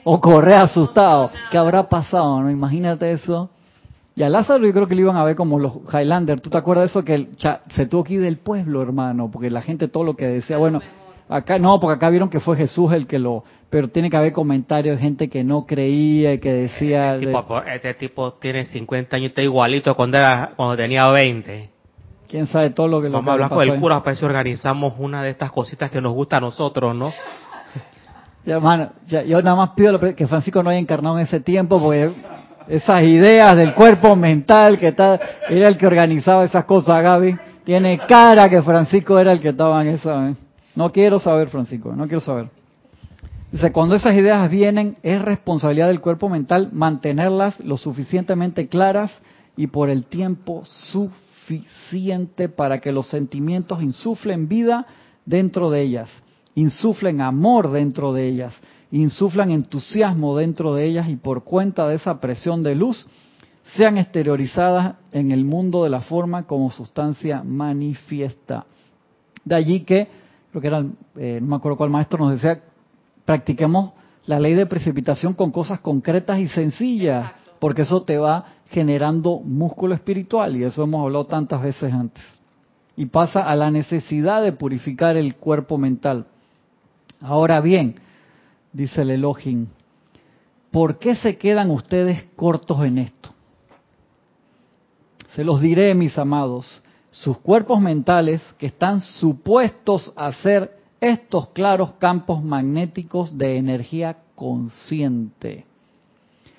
O 0.04 0.20
corre 0.20 0.54
asustado. 0.54 1.32
¿Qué 1.52 1.58
habrá 1.58 1.88
pasado? 1.88 2.42
¿No? 2.42 2.50
Imagínate 2.50 3.12
eso. 3.12 3.50
Y 4.16 4.24
a 4.24 4.30
Lázaro 4.30 4.66
yo 4.66 4.74
creo 4.74 4.88
que 4.88 4.96
le 4.96 5.02
iban 5.02 5.16
a 5.16 5.24
ver 5.24 5.36
como 5.36 5.58
los 5.60 5.74
Highlander. 5.92 6.42
¿Tú 6.42 6.50
te 6.50 6.58
acuerdas 6.58 6.86
de 6.86 7.00
eso? 7.00 7.06
Que 7.06 7.28
se 7.70 7.86
tuvo 7.86 8.04
que 8.04 8.16
ir 8.16 8.22
del 8.22 8.38
pueblo, 8.38 8.82
hermano, 8.82 9.30
porque 9.32 9.50
la 9.50 9.62
gente 9.62 9.88
todo 9.88 10.04
lo 10.04 10.16
que 10.16 10.28
decía, 10.28 10.58
bueno, 10.58 10.82
acá 11.30 11.58
no, 11.60 11.80
porque 11.80 11.96
acá 11.96 12.10
vieron 12.10 12.30
que 12.30 12.40
fue 12.40 12.58
Jesús 12.58 12.92
el 12.94 13.08
que 13.08 13.20
lo... 13.20 13.44
Pero 13.70 13.88
tiene 13.88 14.10
que 14.10 14.18
haber 14.18 14.34
comentarios 14.34 14.98
de 14.98 15.02
gente 15.02 15.30
que 15.30 15.46
no 15.46 15.66
creía 15.66 16.34
y 16.34 16.40
que 16.40 16.52
decía... 16.52 17.16
Este 17.16 17.28
tipo, 17.28 17.64
este 17.64 17.94
tipo 17.94 18.34
tiene 18.34 18.66
50 18.66 19.16
años, 19.16 19.30
está 19.30 19.42
igualito 19.42 19.96
cuando, 19.96 20.18
era, 20.18 20.52
cuando 20.58 20.76
tenía 20.76 21.10
20. 21.10 21.70
¿Quién 22.28 22.48
sabe 22.48 22.70
todo 22.70 22.88
lo 22.88 23.02
que 23.02 23.08
Vamos 23.08 23.28
a 23.28 23.34
hablar 23.34 23.50
con 23.50 23.62
el 23.62 23.80
cura 23.80 24.00
para 24.00 24.12
ver 24.12 24.18
si 24.18 24.26
organizamos 24.26 24.94
una 24.98 25.24
de 25.24 25.32
estas 25.32 25.52
cositas 25.52 25.90
que 25.90 26.02
nos 26.02 26.14
gusta 26.14 26.38
a 26.38 26.42
nosotros, 26.42 26.96
¿no? 26.96 27.14
Hermano, 28.46 28.92
yo 29.06 29.42
nada 29.42 29.56
más 29.56 29.70
pido 29.72 30.00
que 30.00 30.28
Francisco 30.28 30.64
no 30.64 30.70
haya 30.70 30.80
encarnado 30.80 31.20
en 31.20 31.26
ese 31.26 31.40
tiempo, 31.40 31.80
porque 31.80 32.12
esas 32.68 33.04
ideas 33.04 33.56
del 33.56 33.74
cuerpo 33.74 34.16
mental 34.16 34.80
que 34.80 34.90
está, 34.90 35.20
era 35.50 35.68
el 35.68 35.78
que 35.78 35.86
organizaba 35.86 36.46
esas 36.46 36.66
cosas, 36.66 37.02
Gaby. 37.04 37.38
Tiene 37.64 38.00
cara 38.08 38.50
que 38.50 38.62
Francisco 38.62 39.20
era 39.20 39.32
el 39.32 39.40
que 39.40 39.50
estaba 39.50 39.82
en 39.82 39.90
eso. 39.90 40.26
¿eh? 40.26 40.36
No 40.76 40.92
quiero 40.92 41.20
saber, 41.20 41.50
Francisco, 41.50 41.94
no 41.96 42.06
quiero 42.06 42.22
saber. 42.22 42.50
Dice, 43.52 43.72
cuando 43.72 43.96
esas 43.96 44.16
ideas 44.16 44.50
vienen, 44.50 44.96
es 45.04 45.22
responsabilidad 45.22 45.88
del 45.88 46.00
cuerpo 46.00 46.30
mental 46.30 46.70
mantenerlas 46.72 47.60
lo 47.60 47.78
suficientemente 47.78 48.68
claras 48.68 49.12
y 49.58 49.68
por 49.68 49.90
el 49.90 50.06
tiempo 50.06 50.64
suficiente 50.66 52.48
para 52.48 52.80
que 52.80 52.94
los 52.94 53.08
sentimientos 53.10 53.84
insuflen 53.84 54.48
vida 54.48 54.88
dentro 55.26 55.70
de 55.70 55.82
ellas, 55.82 56.10
insuflen 56.56 57.22
amor 57.22 57.72
dentro 57.72 58.14
de 58.14 58.28
ellas, 58.28 58.54
insuflan 58.92 59.52
entusiasmo 59.52 60.36
dentro 60.38 60.76
de 60.76 60.86
ellas 60.86 61.10
y 61.10 61.16
por 61.16 61.44
cuenta 61.44 61.88
de 61.88 61.96
esa 61.96 62.20
presión 62.20 62.64
de 62.64 62.76
luz 62.76 63.08
sean 63.76 63.98
exteriorizadas 63.98 64.96
en 65.12 65.32
el 65.32 65.46
mundo 65.46 65.84
de 65.84 65.90
la 65.90 66.02
forma 66.02 66.44
como 66.44 66.72
sustancia 66.72 67.44
manifiesta. 67.44 68.66
De 69.46 69.56
allí 69.56 69.82
que, 69.82 70.08
creo 70.52 70.62
que 70.62 70.68
era, 70.68 70.86
eh, 71.16 71.40
no 71.42 71.48
me 71.48 71.56
acuerdo 71.56 71.78
cuál 71.78 71.90
maestro 71.90 72.24
nos 72.24 72.34
decía, 72.34 72.62
practiquemos 73.24 73.94
la 74.26 74.40
ley 74.40 74.54
de 74.54 74.66
precipitación 74.66 75.34
con 75.34 75.52
cosas 75.52 75.80
concretas 75.80 76.40
y 76.40 76.48
sencillas, 76.48 77.32
porque 77.60 77.84
eso 77.84 78.04
te 78.04 78.18
va 78.18 78.46
generando 78.70 79.40
músculo 79.40 79.94
espiritual 79.94 80.56
y 80.56 80.64
eso 80.64 80.84
hemos 80.84 81.04
hablado 81.04 81.26
tantas 81.26 81.62
veces 81.62 81.94
antes. 81.94 82.24
Y 82.96 83.06
pasa 83.06 83.42
a 83.42 83.56
la 83.56 83.72
necesidad 83.72 84.44
de 84.44 84.52
purificar 84.52 85.16
el 85.16 85.36
cuerpo 85.36 85.78
mental. 85.78 86.26
Ahora 87.22 87.62
bien, 87.62 87.96
dice 88.74 89.04
el 89.04 89.12
Elohim, 89.12 89.68
¿por 90.72 90.98
qué 90.98 91.16
se 91.16 91.38
quedan 91.38 91.70
ustedes 91.70 92.26
cortos 92.36 92.84
en 92.84 92.98
esto? 92.98 93.30
Se 95.36 95.44
los 95.44 95.62
diré, 95.62 95.94
mis 95.94 96.18
amados, 96.18 96.82
sus 97.12 97.38
cuerpos 97.38 97.80
mentales 97.80 98.42
que 98.58 98.66
están 98.66 99.02
supuestos 99.02 100.12
a 100.16 100.32
ser 100.34 100.78
estos 101.00 101.50
claros 101.50 101.92
campos 102.00 102.44
magnéticos 102.44 103.38
de 103.38 103.58
energía 103.58 104.18
consciente. 104.36 105.66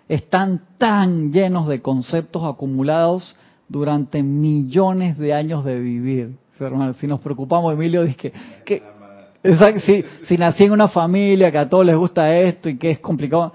Están 0.08 0.62
tan 0.78 1.32
llenos 1.32 1.66
de 1.68 1.82
conceptos 1.82 2.44
acumulados 2.44 3.36
durante 3.68 4.22
millones 4.22 5.18
de 5.18 5.34
años 5.34 5.64
de 5.64 5.80
vivir. 5.80 6.36
Si 6.98 7.06
nos 7.06 7.20
preocupamos, 7.20 7.72
Emilio, 7.72 8.04
dice 8.04 8.32
que 8.64 8.82
Si, 9.43 10.05
si 10.24 10.38
nací 10.38 10.64
en 10.64 10.72
una 10.72 10.86
familia 10.88 11.51
que 11.51 11.59
a 11.59 11.68
todos 11.68 11.84
les 11.84 11.97
gusta 11.97 12.36
esto 12.38 12.68
y 12.68 12.78
que 12.78 12.93
es 12.93 13.01
complicado, 13.01 13.53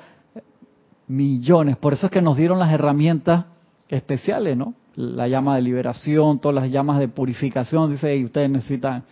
millones. 1.08 1.78
Por 1.78 1.94
eso 1.94 2.08
es 2.08 2.12
que 2.12 2.22
nos 2.22 2.36
dieron 2.36 2.60
las 2.60 2.74
herramientas 2.74 3.46
especiales, 3.88 4.58
¿no? 4.58 4.74
La 4.96 5.28
llama 5.30 5.56
de 5.56 5.62
liberación, 5.62 6.40
todas 6.40 6.56
las 6.56 6.72
llamas 6.72 7.00
de 7.00 7.08
purificación. 7.08 7.92
Dice, 7.92 8.12
hey, 8.12 8.26
ustedes 8.26 8.50
necesitan, 8.50 9.04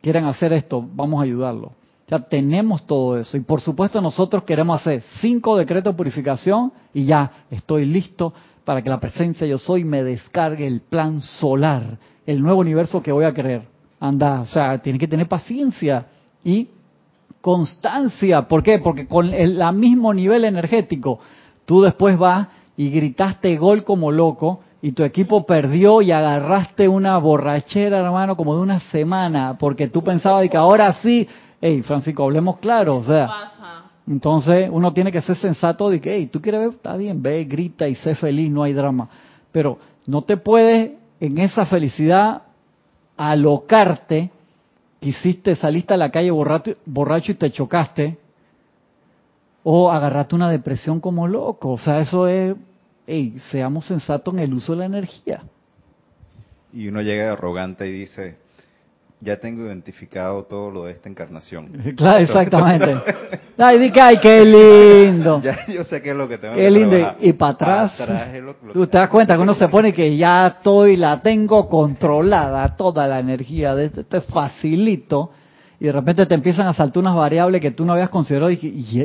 quieren 0.00 0.24
hacer 0.26 0.52
esto, 0.52 0.86
vamos 0.94 1.20
a 1.20 1.24
ayudarlo. 1.24 1.72
Ya 2.06 2.20
tenemos 2.20 2.86
todo 2.86 3.18
eso. 3.18 3.36
Y 3.36 3.40
por 3.40 3.60
supuesto 3.60 4.00
nosotros 4.00 4.44
queremos 4.44 4.80
hacer 4.80 5.02
cinco 5.20 5.56
decretos 5.56 5.94
de 5.94 5.96
purificación 5.96 6.72
y 6.92 7.06
ya 7.06 7.30
estoy 7.50 7.86
listo 7.86 8.32
para 8.64 8.82
que 8.82 8.90
la 8.90 9.00
presencia 9.00 9.46
yo 9.46 9.58
soy 9.58 9.84
me 9.84 10.04
descargue 10.04 10.66
el 10.66 10.80
plan 10.80 11.20
solar, 11.20 11.98
el 12.24 12.40
nuevo 12.40 12.60
universo 12.60 13.02
que 13.02 13.10
voy 13.10 13.24
a 13.24 13.34
creer 13.34 13.73
anda, 14.06 14.42
o 14.42 14.46
sea, 14.46 14.78
tiene 14.78 14.98
que 14.98 15.08
tener 15.08 15.28
paciencia 15.28 16.06
y 16.42 16.68
constancia. 17.40 18.46
¿Por 18.48 18.62
qué? 18.62 18.78
Porque 18.78 19.06
con 19.06 19.32
el 19.32 19.60
mismo 19.72 20.12
nivel 20.12 20.44
energético, 20.44 21.20
tú 21.64 21.82
después 21.82 22.18
vas 22.18 22.48
y 22.76 22.90
gritaste 22.90 23.56
gol 23.56 23.82
como 23.84 24.12
loco 24.12 24.60
y 24.82 24.92
tu 24.92 25.02
equipo 25.04 25.46
perdió 25.46 26.02
y 26.02 26.12
agarraste 26.12 26.86
una 26.86 27.16
borrachera, 27.16 28.00
hermano, 28.00 28.36
como 28.36 28.54
de 28.54 28.62
una 28.62 28.80
semana, 28.80 29.56
porque 29.58 29.88
tú 29.88 30.02
pensabas 30.02 30.48
que 30.50 30.56
ahora 30.58 30.92
sí, 31.00 31.26
hey, 31.60 31.82
Francisco, 31.82 32.24
hablemos 32.24 32.58
claro, 32.58 32.98
o 32.98 33.02
sea, 33.02 33.30
entonces 34.06 34.68
uno 34.70 34.92
tiene 34.92 35.10
que 35.10 35.22
ser 35.22 35.36
sensato 35.36 35.88
de 35.88 36.02
que, 36.02 36.14
hey, 36.14 36.28
tú 36.30 36.42
quieres 36.42 36.60
ver, 36.60 36.70
está 36.70 36.96
bien, 36.98 37.22
ve, 37.22 37.44
grita 37.44 37.88
y 37.88 37.94
sé 37.94 38.14
feliz, 38.14 38.50
no 38.50 38.62
hay 38.62 38.74
drama, 38.74 39.08
pero 39.50 39.78
no 40.06 40.20
te 40.20 40.36
puedes 40.36 40.92
en 41.20 41.38
esa 41.38 41.64
felicidad 41.64 42.42
alocarte, 43.16 44.30
quisiste, 45.00 45.56
saliste 45.56 45.94
a 45.94 45.96
la 45.96 46.10
calle 46.10 46.30
borracho, 46.30 47.32
y 47.32 47.34
te 47.34 47.50
chocaste, 47.50 48.18
o 49.62 49.90
agarraste 49.90 50.34
una 50.34 50.50
depresión 50.50 51.00
como 51.00 51.26
loco. 51.26 51.72
O 51.72 51.78
sea, 51.78 52.00
eso 52.00 52.26
es, 52.26 52.54
hey, 53.06 53.36
seamos 53.50 53.86
sensatos 53.86 54.34
en 54.34 54.40
el 54.40 54.54
uso 54.54 54.72
de 54.72 54.78
la 54.78 54.84
energía. 54.86 55.42
Y 56.72 56.88
uno 56.88 57.02
llega 57.02 57.32
arrogante 57.32 57.86
y 57.88 57.92
dice, 57.92 58.36
ya 59.24 59.38
tengo 59.38 59.66
identificado 59.66 60.44
todo 60.44 60.70
lo 60.70 60.84
de 60.84 60.92
esta 60.92 61.08
encarnación. 61.08 61.70
Claro, 61.96 62.18
exactamente. 62.18 62.94
ay, 63.58 63.78
di 63.78 63.90
que, 63.90 64.00
ay, 64.00 64.18
qué 64.20 64.44
lindo. 64.44 65.40
Ya 65.42 65.66
yo 65.66 65.84
sé 65.84 66.02
qué 66.02 66.10
es 66.10 66.16
lo 66.16 66.28
que 66.28 66.38
tengo 66.38 66.54
qué 66.54 66.70
lindo. 66.70 66.96
Y, 67.20 67.32
para 67.32 67.52
atrás, 67.52 67.92
tú 68.72 68.86
te 68.86 68.98
das 68.98 69.08
cuenta 69.08 69.34
que 69.34 69.40
uno 69.40 69.54
se 69.54 69.68
pone 69.68 69.92
que 69.92 70.16
ya 70.16 70.46
estoy, 70.48 70.96
la 70.96 71.20
tengo 71.22 71.68
controlada, 71.68 72.76
toda 72.76 73.06
la 73.06 73.18
energía, 73.18 73.74
de 73.74 73.86
esto, 73.86 74.00
esto 74.00 74.16
es 74.18 74.24
facilito. 74.26 75.30
y 75.80 75.86
de 75.86 75.92
repente 75.92 76.26
te 76.26 76.34
empiezan 76.34 76.66
a 76.66 76.74
saltar 76.74 77.00
unas 77.00 77.16
variables 77.16 77.60
que 77.60 77.70
tú 77.70 77.84
no 77.84 77.94
habías 77.94 78.10
considerado 78.10 78.50
y, 78.50 78.58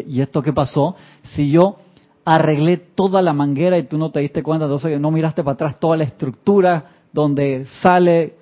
y, 0.08 0.22
esto 0.22 0.42
qué 0.42 0.52
pasó, 0.54 0.96
si 1.24 1.52
yo 1.52 1.78
arreglé 2.26 2.78
toda 2.78 3.22
la 3.22 3.34
manguera 3.34 3.78
y 3.78 3.84
tú 3.84 3.98
no 3.98 4.12
te 4.12 4.20
diste 4.20 4.44
cuenta, 4.44 4.66
entonces 4.66 5.00
no 5.00 5.12
miraste 5.12 5.44
para 5.44 5.54
atrás 5.54 5.80
toda 5.80 5.98
la 5.98 6.04
estructura 6.04 6.84
donde 7.12 7.66
sale 7.82 8.39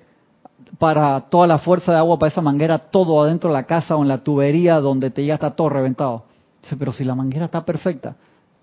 para 0.78 1.20
toda 1.20 1.46
la 1.46 1.58
fuerza 1.58 1.92
de 1.92 1.98
agua 1.98 2.18
para 2.18 2.30
esa 2.30 2.42
manguera, 2.42 2.78
todo 2.78 3.22
adentro 3.22 3.50
de 3.50 3.54
la 3.54 3.64
casa 3.64 3.96
o 3.96 4.02
en 4.02 4.08
la 4.08 4.18
tubería 4.18 4.80
donde 4.80 5.10
te 5.10 5.22
llega 5.22 5.34
está 5.34 5.50
todo 5.50 5.68
reventado. 5.68 6.24
Dice, 6.62 6.76
pero 6.76 6.92
si 6.92 7.04
la 7.04 7.14
manguera 7.14 7.46
está 7.46 7.64
perfecta, 7.64 8.16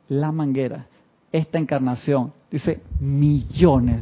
la 0.10 0.32
manguera, 0.32 0.86
esta 1.32 1.58
encarnación, 1.58 2.32
dice 2.52 2.82
millones. 3.00 4.02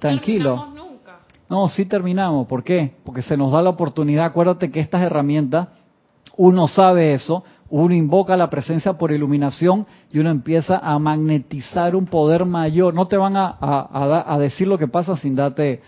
tranquilo. 0.00 0.68
No, 1.48 1.68
sí 1.68 1.84
terminamos. 1.84 2.46
¿Por 2.46 2.64
qué? 2.64 2.94
Porque 3.04 3.22
se 3.22 3.36
nos 3.36 3.52
da 3.52 3.62
la 3.62 3.70
oportunidad. 3.70 4.24
Acuérdate 4.24 4.70
que 4.70 4.80
estas 4.80 5.02
herramientas, 5.02 5.68
uno 6.36 6.66
sabe 6.66 7.12
eso, 7.14 7.44
uno 7.68 7.94
invoca 7.94 8.36
la 8.36 8.50
presencia 8.50 8.94
por 8.94 9.12
iluminación 9.12 9.86
y 10.10 10.18
uno 10.18 10.30
empieza 10.30 10.78
a 10.78 10.98
magnetizar 10.98 11.94
un 11.94 12.06
poder 12.06 12.44
mayor. 12.44 12.94
No 12.94 13.06
te 13.06 13.16
van 13.16 13.36
a, 13.36 13.56
a 13.60 14.38
decir 14.38 14.66
lo 14.66 14.78
que 14.78 14.88
pasa 14.88 15.16
sin 15.16 15.34
darte 15.36 15.82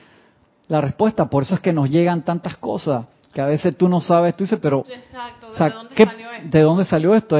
la 0.68 0.80
respuesta. 0.80 1.28
Por 1.28 1.42
eso 1.42 1.54
es 1.54 1.60
que 1.60 1.72
nos 1.72 1.90
llegan 1.90 2.24
tantas 2.24 2.56
cosas 2.56 3.06
que 3.36 3.42
a 3.42 3.46
veces 3.46 3.76
tú 3.76 3.86
no 3.86 4.00
sabes, 4.00 4.34
tú 4.34 4.44
dices, 4.44 4.58
pero 4.62 4.82
Exacto, 4.88 5.52
¿de, 5.52 5.70
dónde, 5.70 5.94
salió 5.94 6.32
esto? 6.32 6.48
¿de 6.48 6.60
dónde 6.62 6.84
salió 6.86 7.14
esto? 7.14 7.36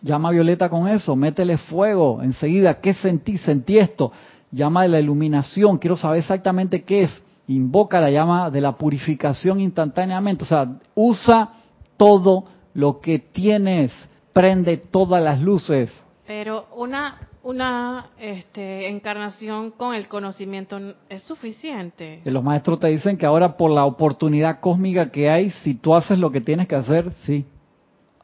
llama 0.00 0.30
a 0.30 0.32
Violeta 0.32 0.70
con 0.70 0.88
eso, 0.88 1.14
métele 1.14 1.58
fuego 1.58 2.22
enseguida, 2.22 2.80
¿qué 2.80 2.94
sentí? 2.94 3.36
Sentí 3.36 3.76
esto, 3.76 4.10
llama 4.50 4.84
de 4.84 4.88
la 4.88 5.00
iluminación, 5.00 5.76
quiero 5.76 5.98
saber 5.98 6.20
exactamente 6.20 6.82
qué 6.84 7.02
es, 7.02 7.22
invoca 7.46 8.00
la 8.00 8.10
llama 8.10 8.48
de 8.48 8.62
la 8.62 8.72
purificación 8.72 9.60
instantáneamente, 9.60 10.44
o 10.44 10.46
sea, 10.46 10.66
usa 10.94 11.50
todo 11.98 12.44
lo 12.72 13.00
que 13.00 13.18
tienes, 13.18 13.92
prende 14.32 14.78
todas 14.78 15.22
las 15.22 15.42
luces. 15.42 15.92
Pero 16.26 16.68
una 16.74 17.18
una 17.44 18.06
este, 18.18 18.88
encarnación 18.88 19.70
con 19.70 19.94
el 19.94 20.08
conocimiento 20.08 20.78
es 21.10 21.22
suficiente. 21.22 22.22
los 22.24 22.42
maestros 22.42 22.80
te 22.80 22.88
dicen 22.88 23.18
que 23.18 23.26
ahora 23.26 23.56
por 23.56 23.70
la 23.70 23.84
oportunidad 23.84 24.60
cósmica 24.60 25.10
que 25.10 25.28
hay, 25.28 25.50
si 25.62 25.74
tú 25.74 25.94
haces 25.94 26.18
lo 26.18 26.30
que 26.30 26.40
tienes 26.40 26.66
que 26.66 26.74
hacer, 26.74 27.12
sí. 27.24 27.44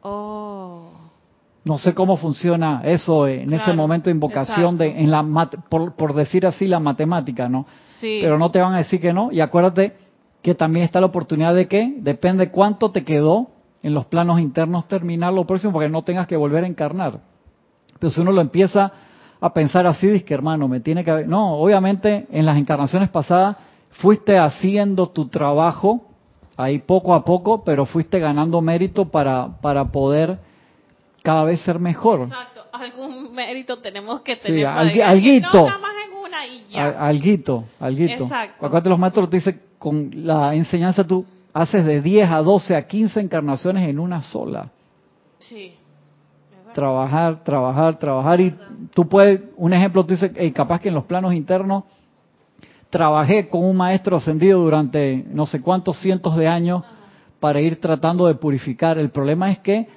Oh. 0.02 0.90
No 1.62 1.76
sé 1.76 1.92
cómo 1.92 2.16
funciona 2.16 2.80
eso 2.84 3.28
en 3.28 3.52
ese 3.52 3.74
momento 3.74 4.06
de 4.06 4.12
invocación 4.12 4.78
de 4.78 4.98
en 4.98 5.10
la 5.10 5.22
por, 5.68 5.94
por, 5.94 6.14
decir 6.14 6.46
así 6.46 6.66
la 6.66 6.80
matemática, 6.80 7.50
¿no? 7.50 7.66
Sí. 8.00 8.20
Pero 8.22 8.38
no 8.38 8.50
te 8.50 8.60
van 8.60 8.74
a 8.74 8.78
decir 8.78 8.98
que 8.98 9.12
no 9.12 9.30
y 9.30 9.40
acuérdate 9.40 9.94
que 10.40 10.54
también 10.54 10.86
está 10.86 11.00
la 11.00 11.06
oportunidad 11.08 11.54
de 11.54 11.68
que 11.68 11.96
depende 11.98 12.50
cuánto 12.50 12.90
te 12.90 13.04
quedó 13.04 13.50
en 13.82 13.92
los 13.92 14.06
planos 14.06 14.40
internos 14.40 14.88
terminar 14.88 15.34
lo 15.34 15.46
próximo 15.46 15.74
porque 15.74 15.90
no 15.90 16.00
tengas 16.00 16.26
que 16.26 16.36
volver 16.36 16.64
a 16.64 16.66
encarnar. 16.66 17.20
Pero 17.98 18.10
si 18.10 18.22
uno 18.22 18.32
lo 18.32 18.40
empieza 18.40 18.90
a 19.40 19.54
pensar 19.54 19.86
así, 19.86 20.06
dice 20.06 20.24
que 20.24 20.34
hermano, 20.34 20.68
me 20.68 20.80
tiene 20.80 21.02
que 21.02 21.10
haber... 21.10 21.28
No, 21.28 21.54
obviamente 21.54 22.26
en 22.30 22.44
las 22.44 22.58
encarnaciones 22.58 23.08
pasadas 23.08 23.56
fuiste 23.90 24.38
haciendo 24.38 25.08
tu 25.08 25.28
trabajo 25.28 26.06
ahí 26.56 26.78
poco 26.78 27.14
a 27.14 27.24
poco, 27.24 27.64
pero 27.64 27.86
fuiste 27.86 28.18
ganando 28.18 28.60
mérito 28.60 29.06
para, 29.06 29.48
para 29.60 29.86
poder 29.86 30.38
cada 31.22 31.44
vez 31.44 31.60
ser 31.62 31.78
mejor. 31.78 32.22
Exacto, 32.22 32.64
algún 32.72 33.32
mérito 33.32 33.78
tenemos 33.78 34.20
que 34.20 34.36
tener. 34.36 34.60
Sí, 34.92 35.00
alguito. 35.00 35.48
No, 35.52 35.78
más 35.78 35.92
en 36.06 36.16
una 36.16 36.46
y 36.46 36.66
ya. 36.68 36.88
alguito, 36.90 37.64
alguito. 37.78 38.24
Exacto. 38.24 38.66
Acuérdate, 38.66 38.88
los 38.90 38.98
maestros 38.98 39.30
te 39.30 39.36
dicen, 39.38 39.60
con 39.78 40.10
la 40.14 40.54
enseñanza 40.54 41.02
tú 41.02 41.24
haces 41.54 41.84
de 41.84 42.02
10 42.02 42.30
a 42.30 42.38
12 42.42 42.76
a 42.76 42.86
15 42.86 43.20
encarnaciones 43.20 43.88
en 43.88 43.98
una 43.98 44.20
sola. 44.20 44.70
Sí 45.38 45.79
trabajar, 46.72 47.42
trabajar, 47.44 47.98
trabajar. 47.98 48.40
Y 48.40 48.54
tú 48.94 49.08
puedes, 49.08 49.40
un 49.56 49.72
ejemplo, 49.72 50.04
tú 50.04 50.14
dices, 50.14 50.32
capaz 50.52 50.80
que 50.80 50.88
en 50.88 50.94
los 50.94 51.04
planos 51.04 51.34
internos 51.34 51.84
trabajé 52.90 53.48
con 53.48 53.64
un 53.64 53.76
maestro 53.76 54.16
ascendido 54.16 54.60
durante 54.60 55.24
no 55.28 55.46
sé 55.46 55.62
cuántos 55.62 55.98
cientos 56.00 56.36
de 56.36 56.48
años 56.48 56.82
para 57.38 57.60
ir 57.60 57.80
tratando 57.80 58.26
de 58.26 58.34
purificar. 58.34 58.98
El 58.98 59.10
problema 59.10 59.50
es 59.50 59.58
que 59.60 59.88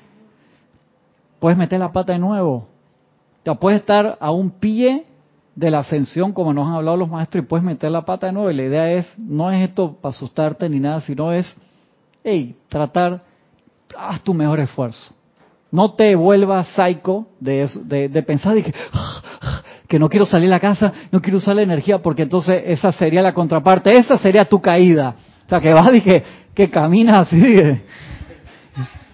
puedes 1.40 1.58
meter 1.58 1.80
la 1.80 1.92
pata 1.92 2.14
de 2.14 2.20
nuevo. 2.20 2.68
O 3.46 3.56
puedes 3.56 3.82
estar 3.82 4.18
a 4.20 4.32
un 4.32 4.52
pie 4.52 5.06
de 5.56 5.70
la 5.70 5.80
ascensión, 5.80 6.32
como 6.32 6.54
nos 6.54 6.68
han 6.68 6.76
hablado 6.76 6.98
los 6.98 7.10
maestros, 7.10 7.44
y 7.44 7.48
puedes 7.48 7.64
meter 7.64 7.92
la 7.92 8.06
pata 8.06 8.28
de 8.28 8.34
nuevo. 8.34 8.50
Y 8.50 8.56
la 8.56 8.64
idea 8.64 8.92
es, 8.92 9.14
no 9.18 9.52
es 9.52 9.68
esto 9.68 9.98
para 10.02 10.16
asustarte 10.16 10.70
ni 10.70 10.80
nada, 10.80 11.02
sino 11.02 11.32
es, 11.32 11.54
hey, 12.24 12.56
tratar, 12.70 13.22
haz 13.98 14.24
tu 14.24 14.34
mejor 14.34 14.60
esfuerzo. 14.60 15.14
No 15.74 15.96
te 15.96 16.14
vuelvas 16.16 16.68
psycho 16.76 17.30
de, 17.40 17.68
de, 18.08 18.22
pensar 18.22 18.54
que, 18.62 18.72
que 19.88 19.98
no 19.98 20.08
quiero 20.08 20.24
salir 20.24 20.46
a 20.50 20.52
la 20.52 20.60
casa, 20.60 20.94
no 21.12 21.20
quiero 21.20 21.40
usar 21.40 21.56
la 21.56 21.64
energía, 21.64 21.98
porque 21.98 22.22
entonces 22.22 22.62
esa 22.68 22.92
sería 22.92 23.24
la 23.24 23.34
contraparte, 23.34 23.92
esa 23.92 24.20
sería 24.20 24.46
tu 24.46 24.62
caída. 24.62 25.16
O 25.48 25.50
sea, 25.50 25.60
que 25.60 25.74
vas 25.74 25.92
y 25.96 26.02
que, 26.02 26.24
que 26.54 26.70
caminas 26.70 27.22
así. 27.24 27.42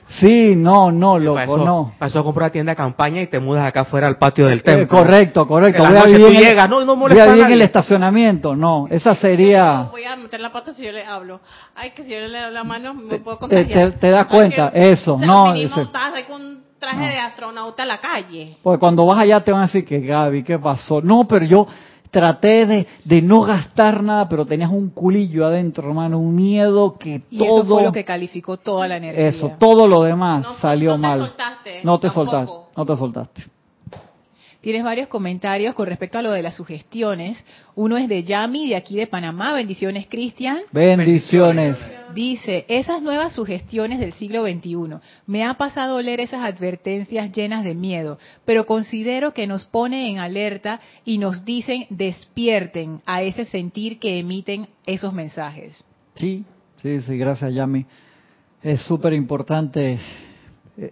Sí, 0.09 0.55
no, 0.55 0.91
no, 0.91 1.19
loco, 1.19 1.57
no. 1.57 1.93
Pasó 1.99 2.19
a 2.19 2.23
comprar 2.23 2.47
una 2.47 2.51
tienda 2.51 2.71
de 2.71 2.75
campaña 2.75 3.21
y 3.21 3.27
te 3.27 3.39
mudas 3.39 3.67
acá 3.67 3.81
afuera 3.81 4.07
al 4.07 4.17
patio 4.17 4.47
del 4.47 4.59
eh, 4.59 4.63
templo. 4.63 4.97
correcto, 4.97 5.47
correcto. 5.47 5.83
Voy 5.83 5.97
a 5.97 6.03
vivir 6.05 6.31
llegas, 6.31 6.69
no, 6.69 6.83
no 6.83 7.07
bien 7.07 7.51
el 7.51 7.61
estacionamiento, 7.61 8.55
no, 8.55 8.87
esa 8.89 9.15
sería... 9.15 9.87
voy 9.91 10.03
a 10.05 10.15
meter 10.15 10.39
la 10.39 10.51
pata 10.51 10.73
si 10.73 10.83
yo 10.83 10.91
le 10.91 11.05
hablo. 11.05 11.39
Ay, 11.75 11.91
que 11.91 12.03
si 12.03 12.11
yo 12.11 12.19
le 12.19 12.41
doy 12.41 12.51
la 12.51 12.63
mano 12.63 12.93
me 12.93 13.19
puedo 13.19 13.37
contagiar. 13.37 13.91
Te, 13.93 14.09
das 14.09 14.25
cuenta, 14.25 14.71
eso, 14.73 15.17
no. 15.17 15.53
Ese, 15.53 15.87
con 16.27 16.41
un 16.41 16.63
traje 16.79 17.05
de 17.05 17.17
astronauta 17.19 17.83
a 17.83 17.85
la 17.85 17.99
calle. 17.99 18.57
Porque 18.63 18.79
cuando 18.79 19.05
vas 19.05 19.19
allá 19.19 19.43
te 19.43 19.51
van 19.51 19.61
a 19.61 19.65
decir 19.65 19.85
que 19.85 19.99
Gaby, 19.99 20.43
¿qué 20.43 20.57
pasó? 20.57 21.01
No, 21.01 21.27
pero 21.27 21.45
yo 21.45 21.67
traté 22.11 22.65
de, 22.65 22.87
de, 23.05 23.21
no 23.21 23.41
gastar 23.41 24.03
nada, 24.03 24.27
pero 24.27 24.45
tenías 24.45 24.71
un 24.71 24.89
culillo 24.89 25.45
adentro, 25.45 25.87
hermano, 25.89 26.19
un 26.19 26.35
miedo 26.35 26.97
que 26.97 27.21
y 27.29 27.37
todo... 27.37 27.61
eso 27.61 27.65
fue 27.65 27.83
lo 27.83 27.91
que 27.91 28.03
calificó 28.03 28.57
toda 28.57 28.87
la 28.87 28.97
energía. 28.97 29.27
Eso, 29.27 29.53
todo 29.59 29.87
lo 29.87 30.03
demás 30.03 30.45
salió 30.61 30.91
no 30.91 30.97
mal. 30.97 31.19
Te 31.19 31.27
soltaste, 31.27 31.81
no 31.83 31.99
te 31.99 32.09
soltaste, 32.09 32.53
no 32.75 32.85
te 32.85 32.95
soltaste. 32.95 33.43
Tienes 34.61 34.83
varios 34.83 35.07
comentarios 35.07 35.73
con 35.73 35.87
respecto 35.87 36.17
a 36.17 36.21
lo 36.21 36.31
de 36.31 36.41
las 36.41 36.55
sugestiones. 36.55 37.45
Uno 37.75 37.95
es 37.97 38.09
de 38.09 38.23
Yami, 38.25 38.67
de 38.67 38.75
aquí 38.75 38.97
de 38.97 39.07
Panamá. 39.07 39.53
Bendiciones, 39.53 40.07
Cristian. 40.09 40.59
Bendiciones. 40.73 41.77
Dice, 42.13 42.65
esas 42.67 43.01
nuevas 43.01 43.31
sugestiones 43.31 44.01
del 44.01 44.11
siglo 44.11 44.45
XXI. 44.45 44.97
Me 45.27 45.45
ha 45.45 45.53
pasado 45.53 46.01
leer 46.01 46.19
esas 46.19 46.43
advertencias 46.43 47.31
llenas 47.31 47.63
de 47.63 47.73
miedo, 47.73 48.19
pero 48.43 48.65
considero 48.65 49.33
que 49.33 49.47
nos 49.47 49.63
pone 49.63 50.09
en 50.09 50.17
alerta 50.17 50.81
y 51.05 51.19
nos 51.19 51.45
dicen 51.45 51.85
despierten 51.89 53.01
a 53.05 53.21
ese 53.21 53.45
sentir 53.45 53.97
que 53.97 54.19
emiten 54.19 54.67
esos 54.85 55.13
mensajes. 55.13 55.85
Sí, 56.15 56.43
sí, 56.81 56.99
sí, 56.99 57.17
gracias, 57.17 57.53
Yami. 57.53 57.85
Es 58.61 58.81
súper 58.81 59.13
importante 59.13 59.99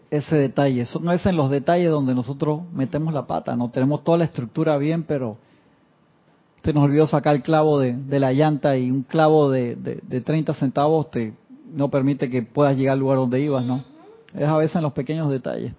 ese 0.10 0.36
detalle. 0.36 0.86
Son 0.86 1.10
es 1.12 1.26
en 1.26 1.36
los 1.36 1.50
detalles 1.50 1.90
donde 1.90 2.14
nosotros 2.14 2.62
metemos 2.74 3.14
la 3.14 3.26
pata, 3.28 3.56
no 3.56 3.70
tenemos 3.70 4.04
toda 4.04 4.20
la 4.20 4.26
estructura 4.26 4.78
bien, 4.78 5.04
pero 5.04 5.38
se 6.64 6.74
nos 6.74 6.84
olvidó 6.84 7.08
sacar 7.08 7.36
el 7.36 7.42
clavo 7.42 7.80
de, 7.80 7.96
la 8.20 8.34
llanta 8.34 8.78
y 8.78 8.92
un 8.92 9.04
clavo 9.04 9.50
de, 9.50 9.76
de, 9.76 10.22
30 10.22 10.54
centavos 10.54 11.10
te 11.10 11.34
no 11.72 11.90
permite 11.90 12.30
que 12.30 12.42
puedas 12.42 12.76
llegar 12.76 12.94
al 12.94 13.00
lugar 13.00 13.18
donde 13.18 13.40
ibas, 13.40 13.64
¿no? 13.64 13.84
Es 14.34 14.48
a 14.48 14.58
veces 14.58 14.76
en 14.76 14.84
los 14.84 14.94
pequeños 14.94 15.30
detalles. 15.30 15.74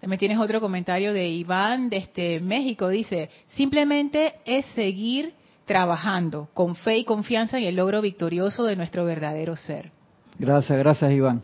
También 0.00 0.18
tienes 0.18 0.38
otro 0.38 0.60
comentario 0.60 1.12
de 1.12 1.28
Iván 1.28 1.88
desde 1.90 2.04
este 2.04 2.40
México. 2.40 2.88
Dice, 2.88 3.30
simplemente 3.48 4.34
es 4.44 4.66
seguir 4.74 5.34
trabajando 5.64 6.48
con 6.54 6.74
fe 6.74 6.98
y 6.98 7.04
confianza 7.04 7.58
en 7.58 7.64
el 7.64 7.76
logro 7.76 8.00
victorioso 8.02 8.64
de 8.64 8.74
nuestro 8.74 9.04
verdadero 9.04 9.54
ser. 9.54 9.92
Gracias, 10.38 10.76
gracias 10.76 11.12
Iván 11.12 11.42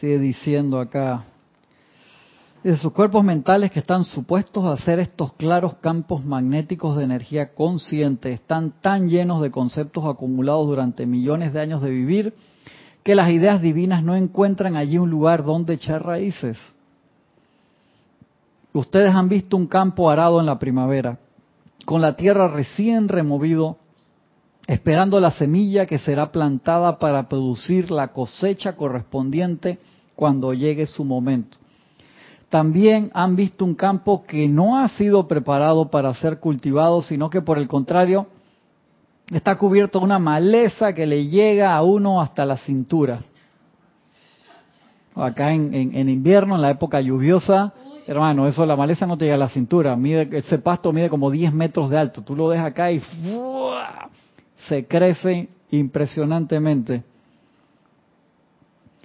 sigue 0.00 0.18
diciendo 0.18 0.80
acá, 0.80 1.24
de 2.64 2.76
sus 2.78 2.90
cuerpos 2.92 3.22
mentales 3.22 3.70
que 3.70 3.80
están 3.80 4.04
supuestos 4.04 4.64
a 4.64 4.82
ser 4.82 4.98
estos 4.98 5.34
claros 5.34 5.74
campos 5.82 6.24
magnéticos 6.24 6.96
de 6.96 7.04
energía 7.04 7.52
consciente, 7.54 8.32
están 8.32 8.72
tan 8.80 9.10
llenos 9.10 9.42
de 9.42 9.50
conceptos 9.50 10.06
acumulados 10.06 10.66
durante 10.66 11.04
millones 11.04 11.52
de 11.52 11.60
años 11.60 11.82
de 11.82 11.90
vivir, 11.90 12.34
que 13.02 13.14
las 13.14 13.30
ideas 13.30 13.60
divinas 13.60 14.02
no 14.02 14.16
encuentran 14.16 14.74
allí 14.74 14.96
un 14.96 15.10
lugar 15.10 15.44
donde 15.44 15.74
echar 15.74 16.02
raíces. 16.02 16.56
Ustedes 18.72 19.14
han 19.14 19.28
visto 19.28 19.54
un 19.54 19.66
campo 19.66 20.08
arado 20.08 20.40
en 20.40 20.46
la 20.46 20.58
primavera, 20.58 21.18
con 21.84 22.00
la 22.00 22.16
tierra 22.16 22.48
recién 22.48 23.06
removido 23.08 23.76
esperando 24.66 25.18
la 25.18 25.32
semilla 25.32 25.84
que 25.84 25.98
será 25.98 26.30
plantada 26.30 26.98
para 26.98 27.28
producir 27.28 27.90
la 27.90 28.08
cosecha 28.08 28.76
correspondiente 28.76 29.78
cuando 30.20 30.52
llegue 30.52 30.84
su 30.84 31.02
momento. 31.02 31.56
También 32.50 33.10
han 33.14 33.36
visto 33.36 33.64
un 33.64 33.74
campo 33.74 34.22
que 34.26 34.46
no 34.48 34.76
ha 34.76 34.86
sido 34.90 35.26
preparado 35.26 35.88
para 35.88 36.12
ser 36.12 36.40
cultivado, 36.40 37.00
sino 37.00 37.30
que 37.30 37.40
por 37.40 37.56
el 37.56 37.66
contrario 37.66 38.26
está 39.32 39.56
cubierto 39.56 39.98
de 39.98 40.04
una 40.04 40.18
maleza 40.18 40.92
que 40.92 41.06
le 41.06 41.26
llega 41.28 41.74
a 41.74 41.82
uno 41.82 42.20
hasta 42.20 42.44
la 42.44 42.58
cintura. 42.58 43.20
Acá 45.14 45.54
en, 45.54 45.72
en, 45.72 46.08
invierno, 46.10 46.54
en 46.54 46.60
la 46.60 46.70
época 46.70 47.00
lluviosa, 47.00 47.72
hermano, 48.06 48.46
eso 48.46 48.66
la 48.66 48.76
maleza 48.76 49.06
no 49.06 49.16
te 49.16 49.24
llega 49.24 49.36
a 49.36 49.38
la 49.38 49.48
cintura. 49.48 49.96
Mide, 49.96 50.28
ese 50.36 50.58
pasto 50.58 50.92
mide 50.92 51.08
como 51.08 51.30
10 51.30 51.54
metros 51.54 51.88
de 51.88 51.96
alto. 51.96 52.22
Tú 52.22 52.36
lo 52.36 52.50
dejas 52.50 52.66
acá 52.66 52.92
y 52.92 53.00
se 54.68 54.86
crece 54.86 55.48
impresionantemente. 55.70 57.04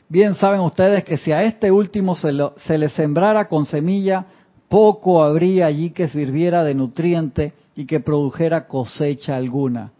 Bien 0.08 0.36
saben 0.36 0.62
ustedes 0.62 1.04
que 1.04 1.18
si 1.18 1.32
a 1.32 1.44
este 1.44 1.72
último 1.72 2.16
se, 2.16 2.32
se 2.58 2.78
le 2.78 2.90
sembrara 2.90 3.48
con 3.48 3.66
semilla, 3.66 4.26
poco 4.70 5.24
habría 5.24 5.66
allí 5.66 5.92
que 5.92 6.08
sirviera 6.08 6.64
de 6.64 6.76
nutriente 6.76 7.54
y 7.76 7.86
que 7.86 8.00
produjera 8.00 8.68
cosecha 8.68 9.36
alguna. 9.36 9.92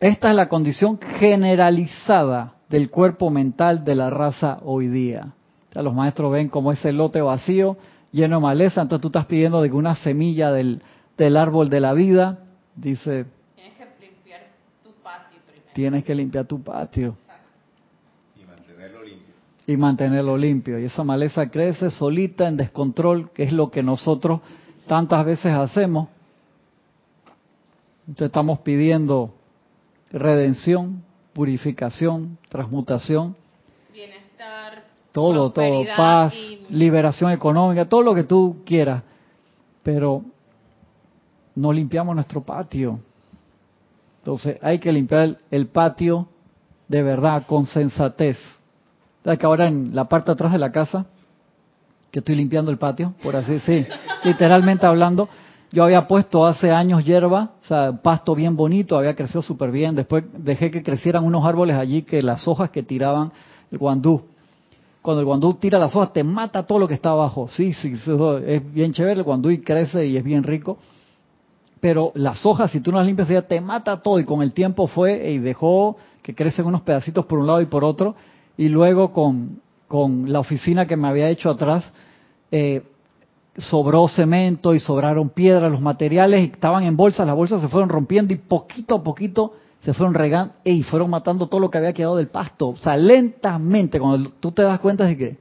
Esta 0.00 0.30
es 0.30 0.36
la 0.36 0.48
condición 0.48 0.98
generalizada 0.98 2.54
del 2.68 2.90
cuerpo 2.90 3.30
mental 3.30 3.84
de 3.84 3.94
la 3.94 4.10
raza 4.10 4.60
hoy 4.62 4.88
día. 4.88 5.32
los 5.74 5.94
maestros 5.94 6.32
ven 6.32 6.48
como 6.48 6.72
ese 6.72 6.92
lote 6.92 7.20
vacío, 7.20 7.76
lleno 8.12 8.36
de 8.36 8.42
maleza, 8.42 8.82
entonces 8.82 9.02
tú 9.02 9.08
estás 9.08 9.26
pidiendo 9.26 9.62
de 9.62 9.70
que 9.70 9.76
una 9.76 9.96
semilla 9.96 10.52
del, 10.52 10.82
del 11.16 11.36
árbol 11.36 11.70
de 11.70 11.80
la 11.80 11.94
vida, 11.94 12.38
dice... 12.74 13.26
Tienes 13.54 13.74
que 13.76 14.06
limpiar 14.06 14.40
tu 14.82 14.90
patio 15.02 15.38
primero. 15.46 15.72
Tienes 15.72 16.04
que 16.04 16.14
limpiar 16.14 16.46
tu 16.46 16.62
patio. 16.62 17.16
Y 19.68 19.76
mantenerlo 19.76 20.36
limpio. 20.36 20.80
Y 20.80 20.86
esa 20.86 21.04
maleza 21.04 21.48
crece 21.48 21.92
solita 21.92 22.48
en 22.48 22.56
descontrol, 22.56 23.30
que 23.30 23.44
es 23.44 23.52
lo 23.52 23.70
que 23.70 23.84
nosotros 23.84 24.40
tantas 24.88 25.24
veces 25.24 25.52
hacemos. 25.52 26.08
Entonces 28.08 28.26
estamos 28.26 28.60
pidiendo 28.60 29.34
redención, 30.10 31.02
purificación, 31.34 32.38
transmutación, 32.48 33.36
bienestar, 33.92 34.84
todo, 35.12 35.52
todo, 35.52 35.84
paz, 35.96 36.34
liberación 36.70 37.30
económica, 37.30 37.88
todo 37.88 38.02
lo 38.02 38.14
que 38.14 38.24
tú 38.24 38.62
quieras, 38.64 39.02
pero 39.82 40.24
no 41.54 41.72
limpiamos 41.72 42.14
nuestro 42.14 42.42
patio. 42.42 43.00
Entonces 44.20 44.58
hay 44.62 44.78
que 44.78 44.92
limpiar 44.92 45.38
el, 45.50 45.66
patio 45.66 46.28
de 46.88 47.02
verdad, 47.02 47.46
con 47.46 47.66
sensatez. 47.66 48.38
¿Sabes 49.24 49.38
que 49.38 49.46
ahora 49.46 49.66
en 49.66 49.94
la 49.94 50.08
parte 50.08 50.30
atrás 50.30 50.52
de 50.52 50.58
la 50.58 50.72
casa, 50.72 51.06
que 52.10 52.20
estoy 52.20 52.36
limpiando 52.36 52.70
el 52.70 52.78
patio, 52.78 53.14
por 53.22 53.36
así 53.36 53.52
decir, 53.52 53.88
literalmente 54.24 54.86
hablando, 54.86 55.28
yo 55.70 55.84
había 55.84 56.08
puesto 56.08 56.46
hace 56.46 56.70
años 56.70 57.04
hierba, 57.04 57.50
o 57.62 57.66
sea, 57.66 57.92
pasto 58.02 58.34
bien 58.34 58.56
bonito, 58.56 58.96
había 58.96 59.14
crecido 59.14 59.42
súper 59.42 59.70
bien. 59.70 59.94
Después 59.94 60.24
dejé 60.32 60.70
que 60.70 60.82
crecieran 60.82 61.24
unos 61.24 61.44
árboles 61.44 61.76
allí 61.76 62.02
que 62.02 62.22
las 62.22 62.48
hojas 62.48 62.70
que 62.70 62.82
tiraban 62.82 63.32
el 63.70 63.76
guandú. 63.76 64.22
Cuando 65.02 65.20
el 65.20 65.26
guandú 65.26 65.54
tira 65.54 65.78
las 65.78 65.94
hojas, 65.94 66.12
te 66.12 66.24
mata 66.24 66.62
todo 66.62 66.78
lo 66.78 66.88
que 66.88 66.94
está 66.94 67.10
abajo. 67.10 67.48
Sí, 67.48 67.74
sí, 67.74 67.92
es 68.46 68.72
bien 68.72 68.92
chévere, 68.92 69.20
el 69.20 69.24
guandú 69.24 69.50
y 69.50 69.58
crece 69.58 70.06
y 70.06 70.16
es 70.16 70.24
bien 70.24 70.42
rico. 70.42 70.78
Pero 71.80 72.12
las 72.14 72.44
hojas, 72.44 72.70
si 72.70 72.80
tú 72.80 72.90
no 72.90 72.98
las 72.98 73.06
limpias, 73.06 73.28
ya 73.28 73.42
te 73.42 73.60
mata 73.60 74.02
todo. 74.02 74.18
Y 74.18 74.24
con 74.24 74.42
el 74.42 74.52
tiempo 74.52 74.86
fue 74.86 75.30
y 75.30 75.38
dejó 75.38 75.96
que 76.22 76.34
crecen 76.34 76.66
unos 76.66 76.80
pedacitos 76.80 77.26
por 77.26 77.38
un 77.38 77.46
lado 77.46 77.60
y 77.60 77.66
por 77.66 77.84
otro. 77.84 78.16
Y 78.58 78.68
luego 78.68 79.12
con, 79.12 79.62
con 79.86 80.30
la 80.30 80.40
oficina 80.40 80.86
que 80.86 80.96
me 80.96 81.08
había 81.08 81.30
hecho 81.30 81.48
atrás, 81.48 81.90
eh, 82.50 82.82
sobró 83.56 84.06
cemento 84.08 84.74
y 84.74 84.80
sobraron 84.80 85.30
piedras, 85.30 85.70
los 85.70 85.80
materiales 85.80 86.50
estaban 86.50 86.84
en 86.84 86.96
bolsas, 86.96 87.26
las 87.26 87.34
bolsas 87.34 87.60
se 87.60 87.68
fueron 87.68 87.88
rompiendo 87.88 88.34
y 88.34 88.36
poquito 88.36 88.96
a 88.96 89.02
poquito 89.02 89.54
se 89.82 89.94
fueron 89.94 90.14
regando 90.14 90.54
y 90.64 90.82
fueron 90.82 91.10
matando 91.10 91.46
todo 91.46 91.60
lo 91.60 91.70
que 91.70 91.78
había 91.78 91.92
quedado 91.92 92.16
del 92.16 92.28
pasto. 92.28 92.68
O 92.68 92.76
sea, 92.76 92.96
lentamente, 92.96 93.98
cuando 93.98 94.30
tú 94.40 94.52
te 94.52 94.62
das 94.62 94.78
cuenta 94.80 95.04
de 95.04 95.16
que 95.16 95.38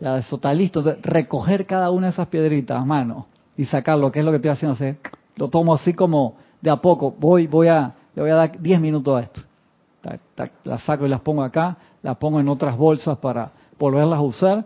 ya 0.00 0.18
eso 0.18 0.36
está 0.36 0.52
listo, 0.54 0.82
recoger 1.02 1.66
cada 1.66 1.90
una 1.90 2.06
de 2.06 2.12
esas 2.12 2.28
piedritas, 2.28 2.84
mano, 2.86 3.26
y 3.56 3.66
sacarlo, 3.66 4.10
que 4.10 4.20
es 4.20 4.24
lo 4.24 4.30
que 4.30 4.36
estoy 4.36 4.50
haciendo, 4.50 4.74
hacer, 4.74 4.98
lo 5.36 5.48
tomo 5.48 5.74
así 5.74 5.92
como 5.92 6.36
de 6.60 6.70
a 6.70 6.76
poco, 6.76 7.14
voy, 7.18 7.46
voy 7.46 7.68
a, 7.68 7.94
le 8.14 8.22
voy 8.22 8.30
a 8.30 8.34
dar 8.34 8.60
10 8.60 8.80
minutos 8.80 9.16
a 9.16 9.22
esto. 9.22 9.40
las 10.64 10.82
saco 10.84 11.06
y 11.06 11.08
las 11.08 11.20
pongo 11.20 11.42
acá, 11.42 11.76
las 12.02 12.16
pongo 12.16 12.40
en 12.40 12.48
otras 12.48 12.76
bolsas 12.76 13.18
para 13.18 13.52
volverlas 13.78 14.18
a 14.18 14.22
usar 14.22 14.64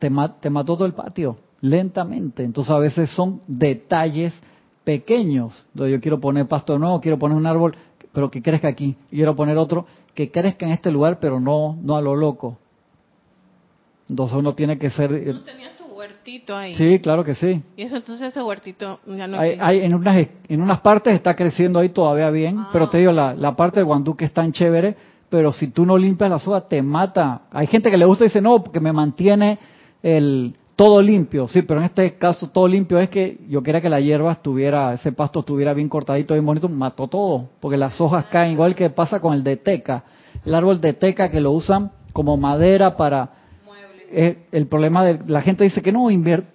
te, 0.00 0.10
mató 0.50 0.74
todo 0.74 0.86
el 0.86 0.94
patio, 0.94 1.36
lentamente. 1.60 2.42
Entonces 2.42 2.72
a 2.72 2.78
veces 2.78 3.10
son 3.10 3.40
detalles 3.46 4.32
pequeños. 4.82 5.66
yo 5.74 6.00
quiero 6.00 6.18
poner 6.18 6.48
pasto 6.48 6.78
nuevo, 6.78 7.00
quiero 7.00 7.18
poner 7.18 7.36
un 7.36 7.46
árbol, 7.46 7.76
pero 8.12 8.30
que 8.30 8.42
crezca 8.42 8.68
aquí. 8.68 8.96
Y 9.10 9.16
quiero 9.16 9.36
poner 9.36 9.56
otro 9.58 9.86
que 10.14 10.30
crezca 10.30 10.66
en 10.66 10.72
este 10.72 10.90
lugar, 10.90 11.18
pero 11.20 11.38
no, 11.38 11.78
no 11.82 11.96
a 11.96 12.00
lo 12.00 12.16
loco. 12.16 12.58
Entonces 14.08 14.36
uno 14.36 14.54
tiene 14.54 14.78
que 14.78 14.90
ser... 14.90 15.10
¿Tú 15.10 15.14
eh, 15.14 15.42
tenías 15.44 15.76
tu 15.76 15.84
huertito 15.84 16.56
ahí? 16.56 16.74
Sí, 16.74 16.98
claro 16.98 17.22
que 17.22 17.34
sí. 17.34 17.62
Y 17.76 17.82
eso 17.82 17.98
entonces 17.98 18.28
ese 18.28 18.42
huertito 18.42 19.00
ya 19.06 19.28
no 19.28 19.38
hay, 19.38 19.56
hay, 19.60 19.80
en 19.80 19.94
unas 19.94 20.26
En 20.48 20.62
unas 20.62 20.80
partes 20.80 21.14
está 21.14 21.36
creciendo 21.36 21.78
ahí 21.78 21.90
todavía 21.90 22.30
bien, 22.30 22.58
ah. 22.58 22.70
pero 22.72 22.88
te 22.88 22.98
digo, 22.98 23.12
la, 23.12 23.34
la 23.34 23.54
parte 23.54 23.78
del 23.78 23.84
guandú 23.84 24.16
que 24.16 24.24
es 24.24 24.32
tan 24.32 24.50
chévere, 24.50 24.96
pero 25.30 25.52
si 25.52 25.68
tú 25.68 25.86
no 25.86 25.96
limpias 25.96 26.28
la 26.28 26.38
soja 26.38 26.62
te 26.62 26.82
mata. 26.82 27.42
Hay 27.52 27.68
gente 27.68 27.90
que 27.90 27.96
le 27.96 28.04
gusta 28.04 28.24
y 28.24 28.28
dice, 28.28 28.42
no, 28.42 28.62
porque 28.62 28.80
me 28.80 28.92
mantiene 28.92 29.58
el 30.02 30.56
todo 30.74 31.02
limpio, 31.02 31.46
sí, 31.46 31.60
pero 31.60 31.80
en 31.80 31.86
este 31.86 32.14
caso 32.14 32.48
todo 32.48 32.66
limpio 32.66 32.98
es 32.98 33.10
que 33.10 33.38
yo 33.50 33.62
quería 33.62 33.82
que 33.82 33.90
la 33.90 34.00
hierba 34.00 34.32
estuviera, 34.32 34.94
ese 34.94 35.12
pasto 35.12 35.40
estuviera 35.40 35.74
bien 35.74 35.90
cortadito, 35.90 36.32
bien 36.32 36.46
bonito, 36.46 36.70
mató 36.70 37.06
todo, 37.06 37.50
porque 37.60 37.76
las 37.76 38.00
hojas 38.00 38.24
caen, 38.30 38.52
igual 38.52 38.74
que 38.74 38.88
pasa 38.88 39.20
con 39.20 39.34
el 39.34 39.44
de 39.44 39.58
teca, 39.58 40.04
el 40.42 40.54
árbol 40.54 40.80
de 40.80 40.94
teca 40.94 41.30
que 41.30 41.38
lo 41.38 41.52
usan 41.52 41.92
como 42.14 42.38
madera 42.38 42.96
para... 42.96 43.28
el 44.10 44.66
problema 44.68 45.04
de 45.04 45.20
la 45.26 45.42
gente 45.42 45.64
dice 45.64 45.82
que 45.82 45.92
no, 45.92 46.08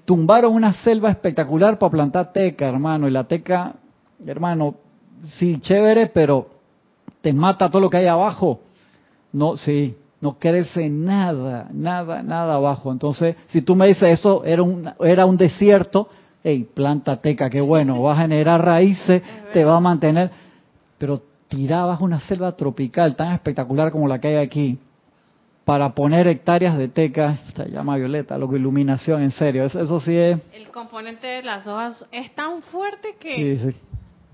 tumbaron 0.05 0.55
una 0.55 0.73
selva 0.73 1.11
espectacular 1.11 1.77
para 1.77 1.91
plantar 1.91 2.33
teca, 2.33 2.67
hermano, 2.67 3.07
y 3.07 3.11
la 3.11 3.25
teca, 3.25 3.75
hermano, 4.25 4.73
sí, 5.23 5.59
chévere, 5.61 6.07
pero 6.07 6.47
te 7.21 7.31
mata 7.31 7.69
todo 7.69 7.81
lo 7.81 7.89
que 7.91 7.97
hay 7.97 8.07
abajo. 8.07 8.59
No, 9.35 9.57
sí, 9.57 9.97
no 10.21 10.39
crece 10.39 10.87
nada, 10.89 11.67
nada, 11.73 12.23
nada 12.23 12.55
abajo. 12.55 12.89
Entonces, 12.89 13.35
si 13.47 13.61
tú 13.61 13.75
me 13.75 13.87
dices 13.87 14.17
eso 14.17 14.45
era 14.45 14.63
un, 14.63 14.89
era 15.01 15.25
un 15.25 15.35
desierto, 15.35 16.07
hey, 16.41 16.65
planta 16.73 17.17
teca, 17.17 17.49
qué 17.49 17.59
bueno, 17.59 18.01
va 18.01 18.13
a 18.13 18.21
generar 18.21 18.63
raíces, 18.63 19.21
te 19.51 19.65
va 19.65 19.75
a 19.75 19.79
mantener, 19.81 20.31
pero 20.97 21.21
tirabas 21.49 21.99
una 21.99 22.21
selva 22.21 22.53
tropical 22.53 23.17
tan 23.17 23.33
espectacular 23.33 23.91
como 23.91 24.07
la 24.07 24.21
que 24.21 24.29
hay 24.29 24.35
aquí 24.37 24.79
para 25.65 25.93
poner 25.93 26.29
hectáreas 26.29 26.77
de 26.77 26.87
teca, 26.87 27.39
se 27.53 27.69
llama 27.69 27.97
violeta, 27.97 28.37
lo 28.37 28.49
que 28.49 28.55
iluminación, 28.55 29.21
en 29.21 29.31
serio, 29.31 29.65
eso, 29.65 29.81
eso 29.81 29.99
sí 29.99 30.15
es... 30.15 30.39
El 30.53 30.69
componente 30.69 31.27
de 31.27 31.43
las 31.43 31.67
hojas 31.67 32.07
es 32.13 32.33
tan 32.35 32.61
fuerte 32.61 33.17
que... 33.19 33.33
Sí, 33.33 33.73
sí 33.73 33.79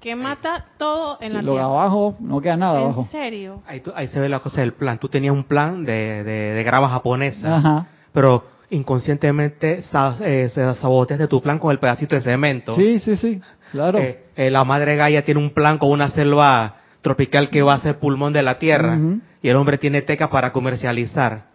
que 0.02 0.16
mata 0.16 0.66
todo 0.78 1.20
en 1.22 1.34
la 1.34 1.42
lo 1.42 1.52
tierra. 1.54 1.66
abajo 1.66 2.16
no 2.20 2.42
queda 2.42 2.58
nada 2.58 2.80
abajo. 2.80 3.02
¿En 3.02 3.12
serio? 3.12 3.62
Ahí, 3.68 4.08
se 4.08 4.20
ve 4.20 4.28
la 4.28 4.40
cosa 4.40 4.62
del 4.62 4.74
plan. 4.74 4.98
Tú 4.98 5.08
tenías 5.08 5.34
un 5.34 5.44
plan 5.44 5.86
de, 5.86 6.24
de, 6.24 6.64
grava 6.64 6.90
japonesa, 6.90 7.88
pero 8.12 8.44
inconscientemente 8.72 9.84
eh, 10.22 10.50
se 10.50 10.74
saboteaste 10.76 11.28
tu 11.28 11.42
plan 11.42 11.60
con 11.60 11.72
el 11.72 11.80
pedacito 11.80 12.16
de 12.16 12.22
cemento. 12.22 12.76
Sí, 12.76 13.00
sí, 13.00 13.16
sí, 13.16 13.40
claro. 13.72 14.00
Eh, 14.00 14.24
eh, 14.36 14.50
la 14.50 14.64
madre 14.64 14.96
Gaia 14.96 15.24
tiene 15.24 15.40
un 15.40 15.52
plan 15.52 15.78
con 15.78 15.92
una 15.92 16.10
selva 16.10 16.78
tropical 17.02 17.50
que 17.50 17.62
va 17.62 17.76
a 17.76 17.80
ser 17.80 18.00
pulmón 18.00 18.34
de 18.34 18.42
la 18.42 18.58
tierra 18.58 18.98
y 19.42 19.50
el 19.50 19.56
hombre 19.56 19.78
tiene 19.78 20.02
teca 20.02 20.30
para 20.30 20.52
comercializar. 20.52 21.46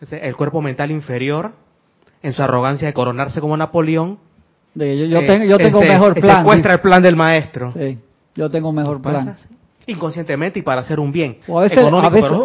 el 0.00 0.36
cuerpo 0.36 0.62
mental 0.62 0.92
inferior, 0.92 1.52
en 2.22 2.32
su 2.32 2.42
arrogancia 2.42 2.86
de 2.86 2.94
coronarse 2.94 3.40
como 3.40 3.56
Napoleón, 3.56 4.18
yo, 4.74 4.84
yo, 4.86 5.26
tengo, 5.26 5.44
yo 5.44 5.58
tengo 5.58 5.80
mejor 5.80 6.20
plan. 6.20 6.44
muestra 6.44 6.74
el 6.74 6.80
plan 6.80 7.02
del 7.02 7.16
maestro. 7.16 7.72
Sí, 7.72 7.98
yo 8.34 8.50
tengo 8.50 8.68
un 8.70 8.76
mejor 8.76 9.00
plan. 9.02 9.36
Inconscientemente 9.86 10.58
y 10.58 10.62
para 10.62 10.82
hacer 10.82 11.00
un 11.00 11.10
bien. 11.10 11.38
a 11.48 11.60
veces, 11.60 11.80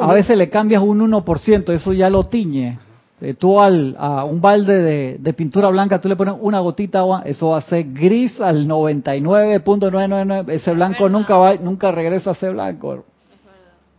a 0.02 0.14
veces, 0.14 0.38
le 0.38 0.50
cambias 0.50 0.82
un 0.82 1.00
1%, 1.00 1.74
eso 1.74 1.94
ya 1.94 2.10
lo 2.10 2.24
tiñe. 2.24 2.80
Eh, 3.22 3.36
tú 3.36 3.62
al, 3.62 3.96
a 3.98 4.26
un 4.26 4.42
balde 4.42 5.18
de, 5.18 5.34
pintura 5.34 5.70
blanca, 5.70 6.02
tú 6.02 6.10
le 6.10 6.16
pones 6.16 6.36
una 6.40 6.60
gotita 6.60 7.00
agua, 7.00 7.22
eso 7.26 7.50
va 7.50 7.60
a 7.60 7.62
ser 7.62 7.94
gris 7.94 8.40
al 8.42 8.68
99.999. 8.68 10.50
Ese 10.52 10.74
blanco 10.74 11.08
nunca 11.08 11.38
va, 11.38 11.56
nunca 11.56 11.92
regresa 11.92 12.32
a 12.32 12.36
ser 12.36 12.52
blanco. 12.52 13.06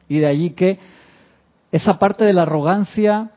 Y 0.09 0.19
de 0.19 0.27
allí 0.27 0.51
que 0.51 0.79
esa 1.73 1.99
parte 1.99 2.25
de 2.25 2.35
la 2.35 2.43
arrogancia 2.43 3.31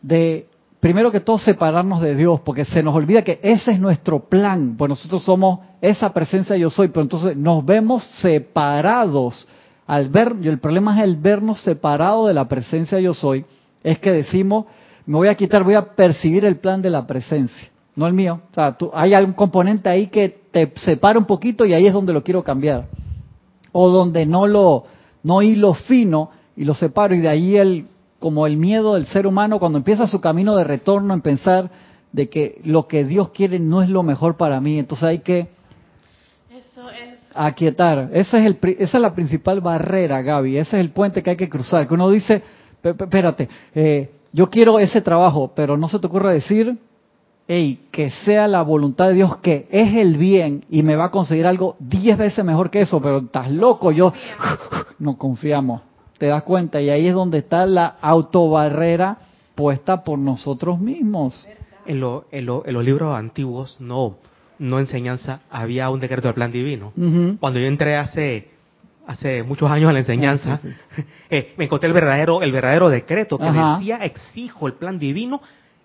de 0.00 0.46
primero 0.82 1.12
que 1.12 1.20
todo 1.20 1.38
separarnos 1.38 2.00
de 2.00 2.16
Dios, 2.16 2.40
porque 2.40 2.64
se 2.64 2.82
nos 2.82 2.96
olvida 2.96 3.22
que 3.22 3.38
ese 3.44 3.70
es 3.70 3.78
nuestro 3.78 4.28
plan, 4.28 4.74
pues 4.76 4.88
nosotros 4.88 5.22
somos 5.22 5.60
esa 5.80 6.12
presencia 6.12 6.56
yo 6.56 6.70
soy, 6.70 6.88
pero 6.88 7.02
entonces 7.02 7.36
nos 7.36 7.64
vemos 7.64 8.04
separados. 8.20 9.46
Al 9.86 10.08
ver, 10.08 10.34
y 10.42 10.48
el 10.48 10.58
problema 10.58 10.98
es 10.98 11.04
el 11.04 11.14
vernos 11.14 11.60
separados 11.60 12.26
de 12.26 12.34
la 12.34 12.48
presencia 12.48 12.98
yo 12.98 13.14
soy, 13.14 13.44
es 13.84 14.00
que 14.00 14.10
decimos, 14.10 14.66
me 15.06 15.18
voy 15.18 15.28
a 15.28 15.36
quitar, 15.36 15.62
voy 15.62 15.74
a 15.74 15.94
percibir 15.94 16.44
el 16.44 16.56
plan 16.56 16.82
de 16.82 16.90
la 16.90 17.06
presencia. 17.06 17.70
no 17.94 18.08
el 18.08 18.12
mío. 18.12 18.40
O 18.50 18.54
sea, 18.54 18.76
hay 18.94 19.14
algún 19.14 19.34
componente 19.34 19.88
ahí 19.88 20.08
que 20.08 20.30
te 20.50 20.72
separa 20.74 21.16
un 21.16 21.26
poquito 21.26 21.64
y 21.64 21.74
ahí 21.74 21.86
es 21.86 21.92
donde 21.92 22.12
lo 22.12 22.24
quiero 22.24 22.42
cambiar. 22.42 22.86
O 23.70 23.88
donde 23.88 24.26
no 24.26 24.48
lo, 24.48 24.86
no 25.22 25.42
hilo 25.42 25.74
fino 25.74 26.30
y 26.56 26.64
lo 26.64 26.74
separo 26.74 27.14
y 27.14 27.20
de 27.20 27.28
ahí 27.28 27.56
el, 27.56 27.86
como 28.22 28.46
el 28.46 28.56
miedo 28.56 28.94
del 28.94 29.06
ser 29.06 29.26
humano 29.26 29.58
cuando 29.58 29.78
empieza 29.78 30.06
su 30.06 30.20
camino 30.20 30.54
de 30.54 30.62
retorno 30.62 31.12
en 31.12 31.22
pensar 31.22 31.70
de 32.12 32.28
que 32.28 32.60
lo 32.62 32.86
que 32.86 33.04
Dios 33.04 33.30
quiere 33.30 33.58
no 33.58 33.82
es 33.82 33.90
lo 33.90 34.04
mejor 34.04 34.36
para 34.36 34.60
mí. 34.60 34.78
Entonces 34.78 35.08
hay 35.08 35.18
que 35.18 35.48
aquietar. 37.34 38.10
Esa 38.12 38.38
es, 38.38 38.46
el, 38.46 38.58
esa 38.78 38.96
es 38.96 39.02
la 39.02 39.12
principal 39.12 39.60
barrera, 39.60 40.22
Gaby. 40.22 40.56
Ese 40.56 40.76
es 40.76 40.80
el 40.80 40.90
puente 40.90 41.20
que 41.20 41.30
hay 41.30 41.36
que 41.36 41.48
cruzar. 41.48 41.88
Que 41.88 41.94
uno 41.94 42.08
dice, 42.10 42.44
espérate, 42.80 43.48
eh, 43.74 44.10
yo 44.32 44.48
quiero 44.48 44.78
ese 44.78 45.00
trabajo, 45.00 45.50
pero 45.56 45.76
no 45.76 45.88
se 45.88 45.98
te 45.98 46.06
ocurre 46.06 46.32
decir, 46.32 46.78
hey, 47.48 47.88
que 47.90 48.10
sea 48.10 48.46
la 48.46 48.62
voluntad 48.62 49.08
de 49.08 49.14
Dios 49.14 49.38
que 49.38 49.66
es 49.68 49.96
el 49.96 50.16
bien 50.16 50.64
y 50.70 50.84
me 50.84 50.94
va 50.94 51.06
a 51.06 51.10
conseguir 51.10 51.46
algo 51.46 51.74
diez 51.80 52.16
veces 52.16 52.44
mejor 52.44 52.70
que 52.70 52.82
eso, 52.82 53.02
pero 53.02 53.18
estás 53.18 53.50
loco, 53.50 53.90
yo 53.90 54.12
no 55.00 55.18
confiamos. 55.18 55.82
¿Te 56.22 56.28
das 56.28 56.44
cuenta? 56.44 56.80
Y 56.80 56.88
ahí 56.88 57.08
es 57.08 57.14
donde 57.14 57.38
está 57.38 57.66
la 57.66 57.96
autobarrera 58.00 59.16
puesta 59.56 60.04
por 60.04 60.20
nosotros 60.20 60.78
mismos. 60.78 61.48
En, 61.84 62.00
en, 62.00 62.22
en 62.30 62.46
los 62.46 62.84
libros 62.84 63.16
antiguos 63.16 63.76
no, 63.80 64.18
no 64.60 64.78
enseñanza 64.78 65.40
había 65.50 65.90
un 65.90 65.98
decreto 65.98 66.28
del 66.28 66.34
plan 66.36 66.52
divino. 66.52 66.92
Cuando 67.40 67.58
yo 67.58 67.66
entré 67.66 67.96
hace 67.96 68.50
hace 69.04 69.42
muchos 69.42 69.68
años 69.68 69.90
a 69.90 69.92
la 69.92 69.98
enseñanza, 69.98 70.60
eh, 71.28 71.54
me 71.56 71.64
encontré 71.64 71.88
el 71.88 71.92
verdadero 71.92 72.40
el 72.40 72.52
verdadero 72.52 72.88
decreto 72.88 73.36
que 73.36 73.50
decía 73.50 73.96
exijo 74.04 74.68
el 74.68 74.74
plan 74.74 75.00
divino 75.00 75.40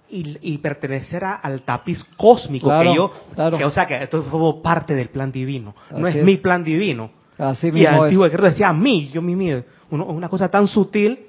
y, 0.07 0.37
y 0.39 0.59
pertenecer 0.59 1.23
al 1.23 1.63
tapiz 1.63 2.03
cósmico 2.15 2.69
que 2.79 2.93
yo, 2.93 3.11
o 3.35 3.71
sea 3.71 3.87
que 3.87 4.03
esto 4.03 4.21
fue 4.21 4.61
parte 4.61 4.93
del 4.93 5.09
plan 5.09 5.31
divino, 5.31 5.73
no 5.89 6.05
es, 6.05 6.23
mi 6.23 6.37
plan 6.37 6.63
divino. 6.63 7.16
Así 7.37 7.71
y 7.73 7.85
el 7.85 7.87
antiguo 7.87 8.23
decreto 8.23 8.45
decía 8.45 8.69
a 8.69 8.73
mí, 8.73 9.09
yo 9.13 9.21
mi 9.21 9.35
mío, 9.35 9.63
una 9.89 10.29
cosa 10.29 10.49
tan 10.49 10.67
sutil 10.67 11.19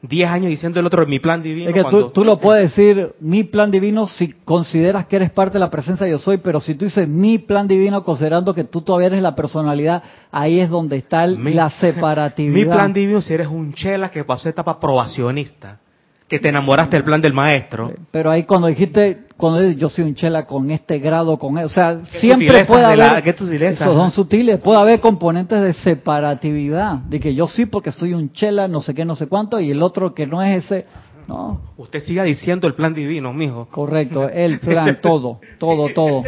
10 0.00 0.30
años 0.30 0.50
diciendo 0.50 0.78
el 0.78 0.86
otro 0.86 1.04
mi 1.06 1.18
plan 1.18 1.42
divino. 1.42 1.68
Es 1.68 1.74
que 1.74 1.84
tú, 2.14 2.24
lo 2.24 2.38
puedes 2.38 2.70
decir 2.70 3.14
mi 3.20 3.42
plan 3.42 3.70
divino 3.70 4.06
si 4.06 4.32
consideras 4.44 5.06
que 5.06 5.16
eres 5.16 5.30
parte 5.30 5.54
de 5.54 5.58
la 5.58 5.70
presencia 5.70 6.06
de 6.06 6.12
yo 6.12 6.18
soy, 6.18 6.38
pero 6.38 6.60
si 6.60 6.76
tú 6.76 6.84
dices 6.84 7.08
mi 7.08 7.38
plan 7.38 7.66
divino 7.66 8.04
considerando 8.04 8.54
que 8.54 8.64
tú 8.64 8.82
todavía 8.82 9.08
eres 9.08 9.22
la 9.22 9.34
personalidad, 9.34 10.02
ahí 10.30 10.60
es 10.60 10.70
donde 10.70 10.98
está 10.98 11.26
la 11.26 11.70
separatividad. 11.80 12.66
Mi 12.66 12.72
plan 12.72 12.92
divino 12.92 13.20
si 13.20 13.34
eres 13.34 13.48
un 13.48 13.72
chela 13.72 14.10
que 14.10 14.24
pasó 14.24 14.48
etapa 14.48 14.78
probacionista 14.78 15.80
que 16.28 16.38
te 16.38 16.50
enamoraste 16.50 16.96
del 16.96 17.04
plan 17.04 17.20
del 17.20 17.32
maestro. 17.32 17.92
Pero 18.10 18.30
ahí 18.30 18.44
cuando 18.44 18.66
dijiste, 18.66 19.24
cuando 19.38 19.70
yo 19.70 19.88
soy 19.88 20.04
un 20.04 20.14
chela 20.14 20.44
con 20.44 20.70
este 20.70 20.98
grado, 20.98 21.38
con 21.38 21.56
o 21.56 21.68
sea, 21.68 22.04
siempre 22.20 22.64
puede 22.66 22.84
haber, 22.84 23.26
esos 23.62 23.96
son 23.96 24.10
sutiles, 24.10 24.60
puede 24.60 24.78
haber 24.78 25.00
componentes 25.00 25.62
de 25.62 25.72
separatividad, 25.72 26.96
de 26.96 27.18
que 27.18 27.34
yo 27.34 27.48
sí 27.48 27.64
porque 27.64 27.90
soy 27.90 28.12
un 28.12 28.30
chela, 28.32 28.68
no 28.68 28.82
sé 28.82 28.94
qué, 28.94 29.06
no 29.06 29.14
sé 29.14 29.26
cuánto, 29.26 29.58
y 29.58 29.70
el 29.70 29.82
otro 29.82 30.14
que 30.14 30.26
no 30.26 30.42
es 30.42 30.64
ese, 30.64 30.86
no. 31.26 31.60
Usted 31.76 32.02
siga 32.04 32.24
diciendo 32.24 32.66
el 32.66 32.74
plan 32.74 32.94
divino, 32.94 33.32
mijo. 33.32 33.68
Correcto, 33.70 34.28
el 34.32 34.60
plan, 34.60 34.98
todo, 35.00 35.40
todo, 35.58 35.88
todo. 35.94 36.24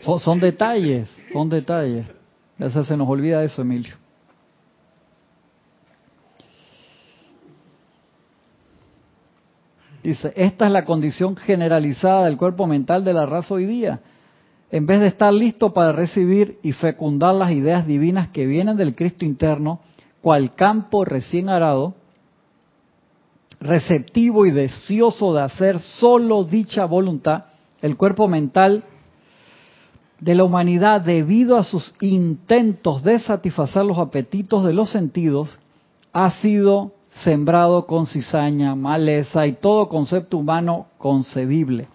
Son, 0.00 0.20
son 0.20 0.38
detalles, 0.38 1.08
son 1.32 1.48
detalles. 1.48 2.06
A 2.58 2.64
veces 2.64 2.86
se 2.86 2.96
nos 2.96 3.08
olvida 3.08 3.42
eso, 3.42 3.62
Emilio. 3.62 3.94
Dice, 10.06 10.32
esta 10.36 10.66
es 10.66 10.70
la 10.70 10.84
condición 10.84 11.34
generalizada 11.34 12.26
del 12.26 12.36
cuerpo 12.36 12.68
mental 12.68 13.02
de 13.02 13.12
la 13.12 13.26
raza 13.26 13.54
hoy 13.54 13.66
día. 13.66 13.98
En 14.70 14.86
vez 14.86 15.00
de 15.00 15.08
estar 15.08 15.34
listo 15.34 15.74
para 15.74 15.90
recibir 15.90 16.60
y 16.62 16.70
fecundar 16.74 17.34
las 17.34 17.50
ideas 17.50 17.88
divinas 17.88 18.28
que 18.28 18.46
vienen 18.46 18.76
del 18.76 18.94
Cristo 18.94 19.24
interno, 19.24 19.80
cual 20.22 20.54
campo 20.54 21.04
recién 21.04 21.48
arado, 21.48 21.96
receptivo 23.58 24.46
y 24.46 24.52
deseoso 24.52 25.34
de 25.34 25.42
hacer 25.42 25.80
solo 25.80 26.44
dicha 26.44 26.84
voluntad, 26.84 27.46
el 27.82 27.96
cuerpo 27.96 28.28
mental 28.28 28.84
de 30.20 30.36
la 30.36 30.44
humanidad, 30.44 31.00
debido 31.00 31.56
a 31.56 31.64
sus 31.64 31.92
intentos 32.00 33.02
de 33.02 33.18
satisfacer 33.18 33.84
los 33.84 33.98
apetitos 33.98 34.62
de 34.62 34.72
los 34.72 34.88
sentidos, 34.88 35.58
ha 36.12 36.30
sido 36.30 36.92
sembrado 37.22 37.86
con 37.86 38.06
cizaña, 38.06 38.74
maleza 38.74 39.46
y 39.46 39.52
todo 39.52 39.88
concepto 39.88 40.38
humano 40.38 40.86
concebible. 40.98 41.88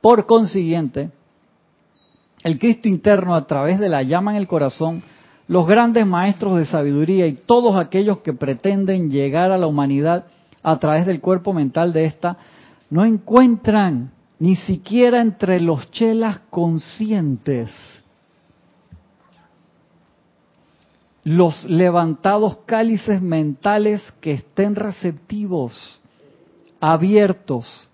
Por 0.00 0.26
consiguiente, 0.26 1.10
el 2.44 2.58
Cristo 2.58 2.88
interno 2.88 3.34
a 3.34 3.46
través 3.46 3.78
de 3.78 3.88
la 3.88 4.02
llama 4.02 4.32
en 4.32 4.38
el 4.38 4.46
corazón, 4.46 5.02
los 5.48 5.66
grandes 5.66 6.06
maestros 6.06 6.58
de 6.58 6.66
sabiduría 6.66 7.26
y 7.26 7.34
todos 7.34 7.76
aquellos 7.76 8.18
que 8.18 8.32
pretenden 8.32 9.10
llegar 9.10 9.50
a 9.50 9.58
la 9.58 9.66
humanidad 9.66 10.26
a 10.62 10.78
través 10.78 11.06
del 11.06 11.20
cuerpo 11.20 11.52
mental 11.52 11.92
de 11.92 12.06
ésta, 12.06 12.36
no 12.90 13.04
encuentran 13.04 14.10
ni 14.38 14.56
siquiera 14.56 15.20
entre 15.20 15.60
los 15.60 15.90
chelas 15.90 16.40
conscientes 16.50 17.70
los 21.26 21.64
levantados 21.64 22.58
cálices 22.66 23.20
mentales 23.20 24.00
que 24.20 24.34
estén 24.34 24.76
receptivos, 24.76 26.00
abiertos, 26.78 27.90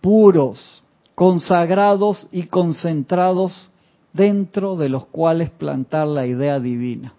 puros, 0.00 0.82
consagrados 1.14 2.26
y 2.32 2.44
concentrados 2.44 3.70
dentro 4.14 4.76
de 4.76 4.88
los 4.88 5.04
cuales 5.08 5.50
plantar 5.50 6.06
la 6.06 6.26
idea 6.26 6.58
divina. 6.58 7.12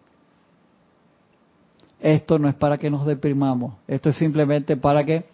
Esto 2.00 2.40
no 2.40 2.50
es 2.50 2.56
para 2.56 2.80
que 2.80 2.90
nos 2.90 3.06
deprimamos, 3.06 3.76
esto 3.88 4.10
es 4.10 4.16
simplemente 4.18 4.76
para 4.78 5.06
que 5.06 5.26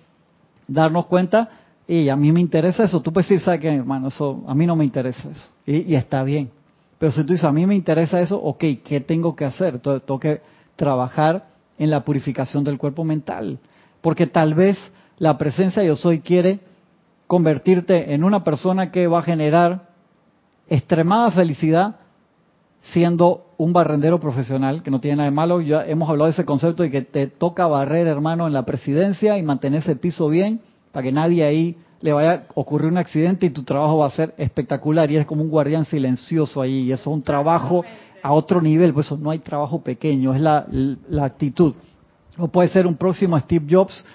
darnos 0.68 1.06
cuenta, 1.06 1.50
y 1.88 2.10
a 2.10 2.18
mí 2.18 2.34
me 2.34 2.42
interesa 2.42 2.84
eso, 2.84 3.02
tú 3.02 3.14
puedes 3.14 3.30
decir, 3.30 3.46
¿sabes 3.46 3.62
qué, 3.62 3.74
hermano? 3.74 4.10
Eso, 4.10 4.44
a 4.46 4.54
mí 4.54 4.66
no 4.66 4.76
me 4.76 4.84
interesa 4.84 5.30
eso, 5.30 5.48
y 5.66 5.96
está 5.96 6.22
bien, 6.24 6.52
pero 6.98 7.12
si 7.12 7.24
tú 7.24 7.34
dices, 7.34 7.46
a 7.46 7.52
mí 7.52 7.66
me 7.66 7.76
interesa 7.76 8.20
eso, 8.20 8.42
ok, 8.42 8.64
¿qué 8.84 9.04
tengo 9.06 9.36
que 9.36 9.46
hacer? 9.46 9.80
tengo 9.80 10.20
que 10.20 10.42
trabajar 10.76 11.48
en 11.78 11.90
la 11.92 12.04
purificación 12.04 12.64
del 12.64 12.78
cuerpo 12.78 13.04
mental. 13.04 13.60
Porque 14.02 14.26
tal 14.28 14.54
vez 14.54 14.78
la 15.18 15.38
presencia 15.38 15.84
yo 15.84 15.96
soy 15.96 16.20
quiere 16.20 16.60
convertirte 17.28 18.14
en 18.14 18.24
una 18.24 18.44
persona 18.44 18.92
que 18.92 19.08
va 19.08 19.20
a 19.20 19.24
generar 19.24 19.90
extremada 20.70 21.32
felicidad 21.32 21.98
siendo 22.94 23.48
un 23.58 23.74
barrendero 23.74 24.20
profesional, 24.20 24.82
que 24.82 24.92
no 24.92 25.02
tiene 25.02 25.18
nada 25.18 25.30
de 25.30 25.36
malo. 25.36 25.62
Ya 25.62 25.86
hemos 25.86 26.10
hablado 26.10 26.26
de 26.26 26.32
ese 26.32 26.46
concepto 26.46 26.84
de 26.84 26.92
que 26.92 27.02
te 27.02 27.28
toca 27.28 27.68
barrer, 27.68 28.08
hermano, 28.08 28.48
en 28.48 28.54
la 28.54 28.66
presidencia 28.66 29.38
y 29.38 29.44
mantener 29.44 29.82
ese 29.82 29.96
piso 29.96 30.30
bien 30.30 30.62
para 30.92 31.04
que 31.04 31.12
nadie 31.12 31.44
ahí 31.44 31.78
le 32.02 32.14
vaya 32.14 32.32
a 32.34 32.44
ocurrir 32.56 32.92
un 32.92 32.98
accidente 32.98 33.46
y 33.46 33.50
tu 33.50 33.64
trabajo 33.64 33.98
va 33.98 34.08
a 34.08 34.12
ser 34.12 34.34
espectacular 34.38 35.10
y 35.10 35.16
eres 35.16 35.28
como 35.28 35.42
un 35.42 35.50
guardián 35.50 35.86
silencioso 35.86 36.62
ahí 36.62 36.82
y 36.82 36.92
eso 36.92 37.10
es 37.10 37.16
un 37.16 37.24
trabajo 37.24 37.84
a 38.22 38.34
otro 38.34 38.62
nivel, 38.62 38.94
pues 38.94 39.08
eso 39.08 39.18
no 39.18 39.32
hay 39.32 39.40
trabajo 39.40 39.82
pequeño, 39.82 40.34
es 40.34 40.42
la, 40.42 40.66
la 40.70 41.26
actitud. 41.26 41.74
O 42.38 42.48
puede 42.50 42.70
ser 42.70 42.86
un 42.86 42.96
próximo 42.96 43.40
Steve 43.40 43.66
Jobs 43.70 44.06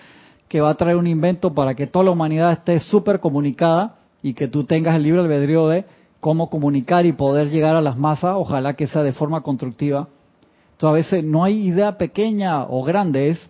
que 0.49 0.61
va 0.61 0.71
a 0.71 0.75
traer 0.75 0.97
un 0.97 1.07
invento 1.07 1.55
para 1.55 1.75
que 1.75 1.87
toda 1.87 2.05
la 2.05 2.11
humanidad 2.11 2.53
esté 2.53 2.79
súper 2.79 3.21
comunicada 3.21 3.97
y 4.23 4.35
que 4.35 4.49
tú 4.49 4.65
tengas 4.65 4.97
el 4.97 5.03
libre 5.03 5.21
albedrío 5.21 5.67
de 5.69 5.85
cómo 6.21 6.51
comunicar 6.51 7.05
y 7.05 7.13
poder 7.13 7.51
llegar 7.51 7.75
a 7.75 7.81
las 7.81 7.97
masas, 7.97 8.35
ojalá 8.37 8.75
que 8.75 8.87
sea 8.87 9.03
de 9.03 9.13
forma 9.13 9.41
constructiva. 9.41 10.09
Entonces 10.73 10.89
a 10.89 10.93
veces 10.93 11.25
no 11.25 11.43
hay 11.43 11.67
idea 11.67 11.99
pequeña 11.99 12.65
o 12.65 12.85
grande, 12.85 13.31
es 13.31 13.41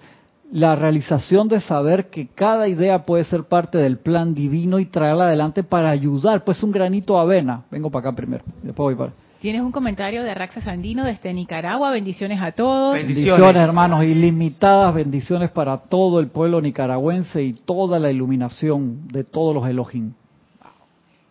la 0.52 0.76
realización 0.76 1.48
de 1.48 1.60
saber 1.60 2.10
que 2.10 2.28
cada 2.28 2.68
idea 2.68 3.06
puede 3.06 3.24
ser 3.24 3.44
parte 3.44 3.78
del 3.78 3.98
plan 3.98 4.34
divino 4.34 4.78
y 4.78 4.84
traerla 4.84 5.24
adelante 5.24 5.64
para 5.64 5.90
ayudar, 5.90 6.44
pues 6.44 6.62
un 6.62 6.70
granito 6.70 7.14
de 7.14 7.20
avena. 7.20 7.62
Vengo 7.70 7.90
para 7.90 8.08
acá 8.08 8.16
primero, 8.16 8.44
después 8.62 8.94
voy 8.94 8.94
para. 8.94 9.12
Tienes 9.40 9.62
un 9.62 9.72
comentario 9.72 10.22
de 10.22 10.30
Araxa 10.30 10.60
Sandino 10.60 11.04
desde 11.04 11.32
Nicaragua. 11.32 11.90
Bendiciones 11.90 12.40
a 12.40 12.52
todos. 12.52 12.94
Bendiciones, 12.94 13.56
hermanos. 13.56 14.04
Ilimitadas 14.04 14.94
bendiciones 14.94 15.50
para 15.50 15.78
todo 15.78 16.20
el 16.20 16.28
pueblo 16.28 16.60
nicaragüense 16.60 17.42
y 17.42 17.52
toda 17.54 17.98
la 17.98 18.12
iluminación 18.12 19.08
de 19.08 19.24
todos 19.24 19.52
los 19.52 19.66
Elohim. 19.68 20.12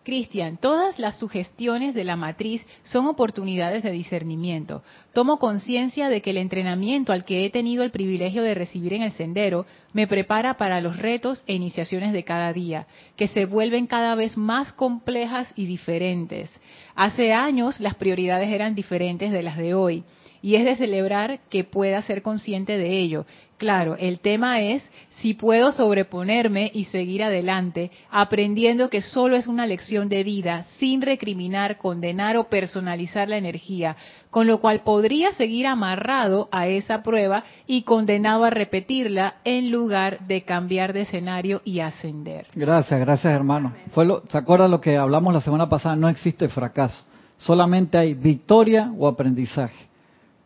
Cristian, 0.04 0.56
todas 0.56 0.98
las 0.98 1.18
sugestiones 1.18 1.94
de 1.94 2.02
la 2.02 2.16
matriz 2.16 2.66
son 2.82 3.06
oportunidades 3.06 3.84
de 3.84 3.92
discernimiento. 3.92 4.82
Tomo 5.12 5.38
conciencia 5.38 6.08
de 6.08 6.20
que 6.20 6.30
el 6.30 6.38
entrenamiento 6.38 7.12
al 7.12 7.24
que 7.24 7.44
he 7.44 7.50
tenido 7.50 7.84
el 7.84 7.92
privilegio 7.92 8.42
de 8.42 8.54
recibir 8.54 8.94
en 8.94 9.02
el 9.02 9.12
sendero 9.12 9.64
me 9.92 10.08
prepara 10.08 10.56
para 10.56 10.80
los 10.80 10.96
retos 10.96 11.44
e 11.46 11.54
iniciaciones 11.54 12.12
de 12.12 12.24
cada 12.24 12.52
día, 12.52 12.86
que 13.16 13.28
se 13.28 13.44
vuelven 13.44 13.86
cada 13.86 14.16
vez 14.16 14.36
más 14.36 14.72
complejas 14.72 15.52
y 15.54 15.66
diferentes. 15.66 16.50
Hace 16.96 17.32
años 17.32 17.78
las 17.78 17.94
prioridades 17.94 18.50
eran 18.50 18.74
diferentes 18.74 19.30
de 19.30 19.42
las 19.42 19.56
de 19.56 19.74
hoy. 19.74 20.04
Y 20.42 20.56
es 20.56 20.64
de 20.64 20.76
celebrar 20.76 21.38
que 21.48 21.64
pueda 21.64 22.02
ser 22.02 22.22
consciente 22.22 22.76
de 22.76 22.98
ello. 22.98 23.24
Claro, 23.56 23.94
el 23.96 24.18
tema 24.18 24.60
es 24.60 24.82
si 25.20 25.34
puedo 25.34 25.70
sobreponerme 25.70 26.72
y 26.74 26.86
seguir 26.86 27.22
adelante, 27.22 27.92
aprendiendo 28.10 28.90
que 28.90 29.02
solo 29.02 29.36
es 29.36 29.46
una 29.46 29.66
lección 29.66 30.08
de 30.08 30.24
vida, 30.24 30.64
sin 30.78 31.00
recriminar, 31.00 31.78
condenar 31.78 32.36
o 32.36 32.48
personalizar 32.48 33.28
la 33.28 33.36
energía, 33.36 33.96
con 34.30 34.48
lo 34.48 34.60
cual 34.60 34.80
podría 34.80 35.32
seguir 35.34 35.68
amarrado 35.68 36.48
a 36.50 36.66
esa 36.66 37.04
prueba 37.04 37.44
y 37.68 37.82
condenado 37.82 38.42
a 38.44 38.50
repetirla 38.50 39.34
en 39.44 39.70
lugar 39.70 40.26
de 40.26 40.42
cambiar 40.42 40.92
de 40.92 41.02
escenario 41.02 41.62
y 41.64 41.78
ascender. 41.78 42.48
Gracias, 42.56 42.98
gracias 42.98 43.32
hermano. 43.32 43.74
Fue 43.92 44.04
lo, 44.04 44.24
¿Se 44.26 44.38
acuerdan 44.38 44.72
lo 44.72 44.80
que 44.80 44.96
hablamos 44.96 45.32
la 45.32 45.40
semana 45.40 45.68
pasada? 45.68 45.94
No 45.94 46.08
existe 46.08 46.48
fracaso, 46.48 47.04
solamente 47.36 47.96
hay 47.96 48.14
victoria 48.14 48.92
o 48.98 49.06
aprendizaje. 49.06 49.91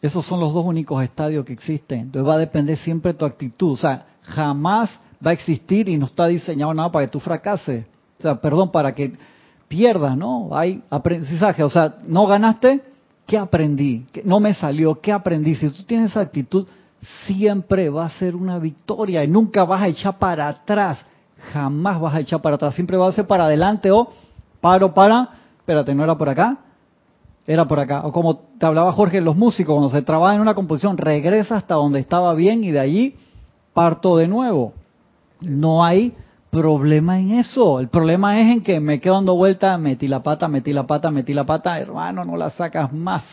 Esos 0.02 0.24
son 0.26 0.40
los 0.40 0.54
dos 0.54 0.64
únicos 0.64 1.02
estadios 1.02 1.44
que 1.44 1.52
existen. 1.52 2.00
Entonces 2.00 2.28
va 2.28 2.34
a 2.34 2.38
depender 2.38 2.76
siempre 2.78 3.12
de 3.12 3.18
tu 3.18 3.24
actitud. 3.24 3.72
O 3.72 3.76
sea, 3.76 4.06
jamás 4.22 4.90
va 5.24 5.30
a 5.30 5.34
existir 5.34 5.88
y 5.88 5.96
no 5.96 6.06
está 6.06 6.26
diseñado 6.26 6.74
nada 6.74 6.90
para 6.90 7.06
que 7.06 7.12
tú 7.12 7.20
fracases. 7.20 7.86
O 8.18 8.22
sea, 8.22 8.40
perdón, 8.40 8.70
para 8.70 8.94
que 8.94 9.14
pierdas, 9.68 10.16
¿no? 10.16 10.56
Hay 10.56 10.82
aprendizaje. 10.90 11.62
O 11.62 11.70
sea, 11.70 11.96
no 12.06 12.26
ganaste, 12.26 12.82
¿qué 13.26 13.38
aprendí? 13.38 14.06
No 14.24 14.40
me 14.40 14.54
salió, 14.54 15.00
¿qué 15.00 15.12
aprendí? 15.12 15.54
Si 15.54 15.68
tú 15.70 15.82
tienes 15.84 16.10
esa 16.10 16.20
actitud, 16.20 16.66
siempre 17.26 17.88
va 17.88 18.06
a 18.06 18.10
ser 18.10 18.36
una 18.36 18.58
victoria 18.58 19.24
y 19.24 19.28
nunca 19.28 19.64
vas 19.64 19.82
a 19.82 19.88
echar 19.88 20.18
para 20.18 20.48
atrás. 20.48 20.98
Jamás 21.52 22.00
vas 22.00 22.14
a 22.14 22.20
echar 22.20 22.40
para 22.40 22.56
atrás. 22.56 22.74
Siempre 22.74 22.96
vas 22.96 23.10
a 23.10 23.16
ser 23.16 23.26
para 23.26 23.44
adelante 23.44 23.90
o 23.90 24.10
paro 24.60 24.94
para, 24.94 25.30
espérate, 25.58 25.94
no 25.94 26.04
era 26.04 26.16
por 26.16 26.28
acá, 26.28 26.58
era 27.46 27.66
por 27.66 27.80
acá. 27.80 28.02
O 28.04 28.12
como 28.12 28.36
te 28.36 28.66
hablaba 28.66 28.92
Jorge, 28.92 29.20
los 29.20 29.36
músicos, 29.36 29.74
cuando 29.74 29.90
se 29.90 30.02
trabaja 30.02 30.34
en 30.34 30.40
una 30.40 30.54
composición, 30.54 30.98
regresa 30.98 31.56
hasta 31.56 31.74
donde 31.74 32.00
estaba 32.00 32.34
bien 32.34 32.64
y 32.64 32.70
de 32.70 32.80
allí 32.80 33.16
parto 33.72 34.16
de 34.16 34.28
nuevo. 34.28 34.72
No 35.40 35.84
hay 35.84 36.14
problema 36.50 37.20
en 37.20 37.32
eso. 37.32 37.80
El 37.80 37.88
problema 37.88 38.40
es 38.40 38.50
en 38.50 38.62
que 38.62 38.80
me 38.80 39.00
quedo 39.00 39.14
dando 39.14 39.34
vuelta, 39.34 39.76
metí 39.78 40.08
la 40.08 40.22
pata, 40.22 40.48
metí 40.48 40.72
la 40.72 40.86
pata, 40.86 41.10
metí 41.10 41.34
la 41.34 41.44
pata, 41.44 41.78
hermano, 41.78 42.24
no 42.24 42.36
la 42.36 42.50
sacas 42.50 42.92
más. 42.92 43.24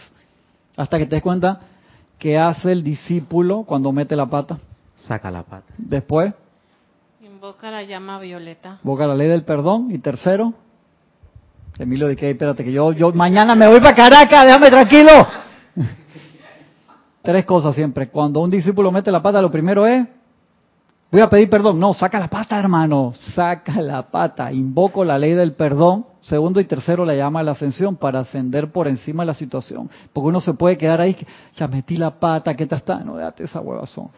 Hasta 0.76 0.98
que 0.98 1.06
te 1.06 1.16
des 1.16 1.24
cuenta 1.24 1.62
que 2.20 2.38
hace 2.38 2.72
el 2.72 2.84
discípulo 2.84 3.64
cuando 3.64 3.92
mete 3.92 4.16
la 4.16 4.26
pata. 4.26 4.58
Saca 4.98 5.32
la 5.32 5.44
pata. 5.44 5.74
Después. 5.78 6.34
Invoca 7.22 7.72
la 7.72 7.84
llama 7.84 8.20
violeta. 8.20 8.80
Invoca 8.84 9.08
la 9.08 9.16
ley 9.16 9.28
del 9.28 9.44
perdón. 9.44 9.92
Y 9.92 10.00
tercero. 10.00 10.54
Emilio 11.80 12.08
de 12.08 12.16
que 12.16 12.30
espérate 12.30 12.64
que 12.64 12.72
yo, 12.72 12.92
yo 12.92 13.12
mañana 13.14 13.56
me 13.56 13.68
voy 13.68 13.80
para 13.80 13.96
Caracas, 13.96 14.46
déjame 14.46 14.70
tranquilo. 14.70 15.12
Tres 17.24 17.46
cosas 17.46 17.74
siempre. 17.74 18.10
Cuando 18.10 18.42
un 18.42 18.50
discípulo 18.50 18.92
mete 18.92 19.12
la 19.12 19.22
pata, 19.24 19.42
lo 19.42 19.50
primero 19.50 19.88
es, 19.88 20.06
voy 21.12 21.22
a 21.22 21.30
pedir 21.30 21.50
perdón. 21.50 21.80
No, 21.80 21.94
saca 21.94 22.20
la 22.20 22.28
pata, 22.28 22.60
hermano, 22.60 23.14
saca 23.34 23.82
la 23.82 24.04
pata. 24.04 24.52
Invoco 24.52 25.04
la 25.04 25.18
ley 25.18 25.34
del 25.34 25.54
perdón. 25.54 26.06
Segundo 26.22 26.60
y 26.60 26.66
tercero 26.66 27.06
le 27.06 27.18
llama 27.18 27.44
la 27.44 27.52
ascensión 27.52 27.96
para 27.96 28.20
ascender 28.20 28.72
por 28.72 28.88
encima 28.88 29.24
de 29.24 29.28
la 29.28 29.34
situación. 29.34 29.90
Porque 30.14 30.28
uno 30.30 30.42
se 30.42 30.54
puede 30.54 30.78
quedar 30.78 31.02
ahí, 31.02 31.18
ya 31.56 31.68
metí 31.68 31.98
la 31.98 32.12
pata, 32.12 32.56
¿qué 32.56 32.66
te 32.66 32.76
está? 32.76 33.00
No, 33.00 33.18
déjate 33.18 33.44
esa 33.44 33.60
huevazón. 33.60 34.10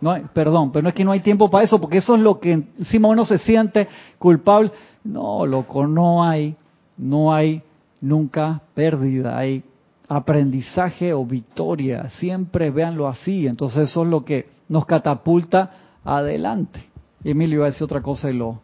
No, 0.00 0.14
perdón, 0.34 0.72
pero 0.72 0.82
no 0.82 0.88
es 0.90 0.94
que 0.94 1.04
no 1.04 1.12
hay 1.12 1.20
tiempo 1.20 1.48
para 1.48 1.64
eso, 1.64 1.80
porque 1.80 1.98
eso 1.98 2.16
es 2.16 2.20
lo 2.20 2.38
que 2.38 2.52
encima 2.52 3.08
uno 3.08 3.24
se 3.24 3.38
siente 3.38 3.88
culpable. 4.18 4.72
No, 5.04 5.46
loco, 5.46 5.86
no 5.86 6.22
hay 6.22 6.54
no 6.96 7.34
hay 7.34 7.62
nunca 8.00 8.60
pérdida, 8.74 9.36
hay 9.36 9.62
aprendizaje 10.08 11.12
o 11.12 11.24
victoria. 11.24 12.10
Siempre 12.10 12.70
véanlo 12.70 13.08
así. 13.08 13.46
Entonces 13.46 13.90
eso 13.90 14.02
es 14.02 14.08
lo 14.08 14.24
que 14.24 14.46
nos 14.68 14.86
catapulta 14.86 15.70
adelante. 16.04 16.80
Emilio 17.22 17.56
iba 17.56 17.66
a 17.66 17.70
decir 17.70 17.84
otra 17.84 18.02
cosa 18.02 18.30
y 18.30 18.34
lo... 18.34 18.60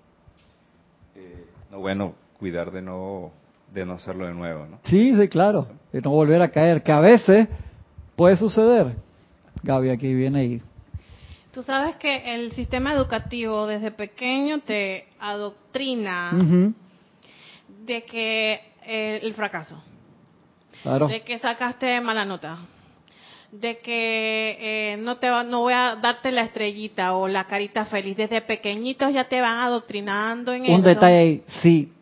Eh, 1.14 1.46
no, 1.70 1.78
bueno, 1.78 2.14
cuidar 2.38 2.70
de 2.70 2.82
no, 2.82 3.30
de 3.72 3.86
no 3.86 3.94
hacerlo 3.94 4.26
de 4.26 4.34
nuevo, 4.34 4.66
¿no? 4.66 4.78
Sí, 4.84 5.14
sí, 5.16 5.28
claro. 5.28 5.66
De 5.92 6.00
no 6.02 6.10
volver 6.10 6.42
a 6.42 6.50
caer, 6.50 6.82
que 6.82 6.92
a 6.92 7.00
veces 7.00 7.48
puede 8.16 8.36
suceder. 8.36 8.94
Gaby 9.62 9.90
aquí 9.90 10.14
viene 10.14 10.44
y... 10.44 10.62
Tú 11.52 11.62
sabes 11.62 11.96
que 11.96 12.34
el 12.34 12.52
sistema 12.52 12.94
educativo 12.94 13.66
desde 13.66 13.90
pequeño 13.90 14.60
te 14.60 15.06
adoctrina 15.18 16.30
de 17.84 18.02
que 18.04 18.60
eh, 18.86 19.20
el 19.22 19.34
fracaso, 19.34 19.82
de 21.08 21.22
que 21.22 21.38
sacaste 21.38 22.00
mala 22.00 22.24
nota, 22.24 22.58
de 23.52 23.78
que 23.78 24.56
eh, 24.60 24.96
no 24.98 25.16
te 25.16 25.28
va, 25.28 25.42
no 25.42 25.60
voy 25.60 25.72
a 25.72 25.96
darte 25.96 26.30
la 26.30 26.42
estrellita 26.42 27.14
o 27.14 27.26
la 27.26 27.44
carita 27.44 27.84
feliz. 27.84 28.16
Desde 28.16 28.42
pequeñitos 28.42 29.12
ya 29.12 29.24
te 29.28 29.40
van 29.40 29.58
adoctrinando 29.58 30.52
en 30.52 30.66
eso. 30.66 30.74
Un 30.74 30.82
detalle 30.82 31.18
ahí, 31.18 31.42
si 31.60 31.92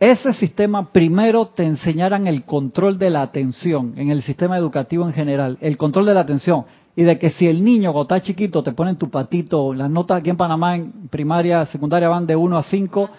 ese 0.00 0.32
sistema 0.32 0.92
primero 0.92 1.46
te 1.46 1.64
enseñaran 1.64 2.26
el 2.26 2.44
control 2.44 2.98
de 2.98 3.10
la 3.10 3.22
atención 3.22 3.94
en 3.96 4.10
el 4.10 4.22
sistema 4.22 4.56
educativo 4.56 5.06
en 5.06 5.12
general, 5.12 5.58
el 5.60 5.76
control 5.76 6.06
de 6.06 6.14
la 6.14 6.20
atención. 6.20 6.64
Y 6.96 7.02
de 7.02 7.18
que 7.18 7.30
si 7.30 7.48
el 7.48 7.64
niño 7.64 7.92
cuando 7.92 8.14
está 8.14 8.24
chiquito 8.24 8.62
te 8.62 8.70
ponen 8.70 8.96
tu 8.96 9.10
patito, 9.10 9.74
las 9.74 9.90
notas 9.90 10.20
aquí 10.20 10.30
en 10.30 10.36
Panamá 10.36 10.76
en 10.76 11.08
primaria, 11.08 11.66
secundaria 11.66 12.08
van 12.08 12.24
de 12.24 12.36
1 12.36 12.56
a 12.56 12.62
5, 12.62 13.10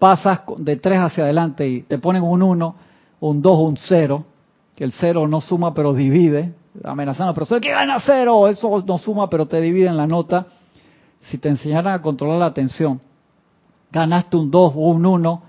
pasas 0.00 0.40
de 0.56 0.76
3 0.76 0.98
hacia 0.98 1.24
adelante 1.24 1.68
y 1.68 1.82
te 1.82 1.98
ponen 1.98 2.22
un 2.22 2.42
1, 2.42 2.74
un 3.20 3.42
2, 3.42 3.58
un 3.58 3.76
0, 3.76 4.24
que 4.74 4.82
el 4.82 4.92
0 4.92 5.28
no 5.28 5.42
suma 5.42 5.74
pero 5.74 5.92
divide, 5.92 6.54
amenazando, 6.82 7.34
pero 7.34 7.60
¿qué 7.60 7.70
gana 7.70 8.00
0? 8.00 8.48
Eso 8.48 8.82
no 8.84 8.96
suma 8.96 9.28
pero 9.28 9.46
te 9.46 9.60
divide 9.60 9.88
en 9.88 9.98
la 9.98 10.06
nota. 10.06 10.46
Si 11.20 11.36
te 11.36 11.50
enseñaran 11.50 11.92
a 11.92 12.00
controlar 12.00 12.38
la 12.38 12.46
atención, 12.46 12.98
ganaste 13.92 14.38
un 14.38 14.50
2 14.50 14.72
o 14.74 14.88
un 14.88 15.04
1, 15.04 15.42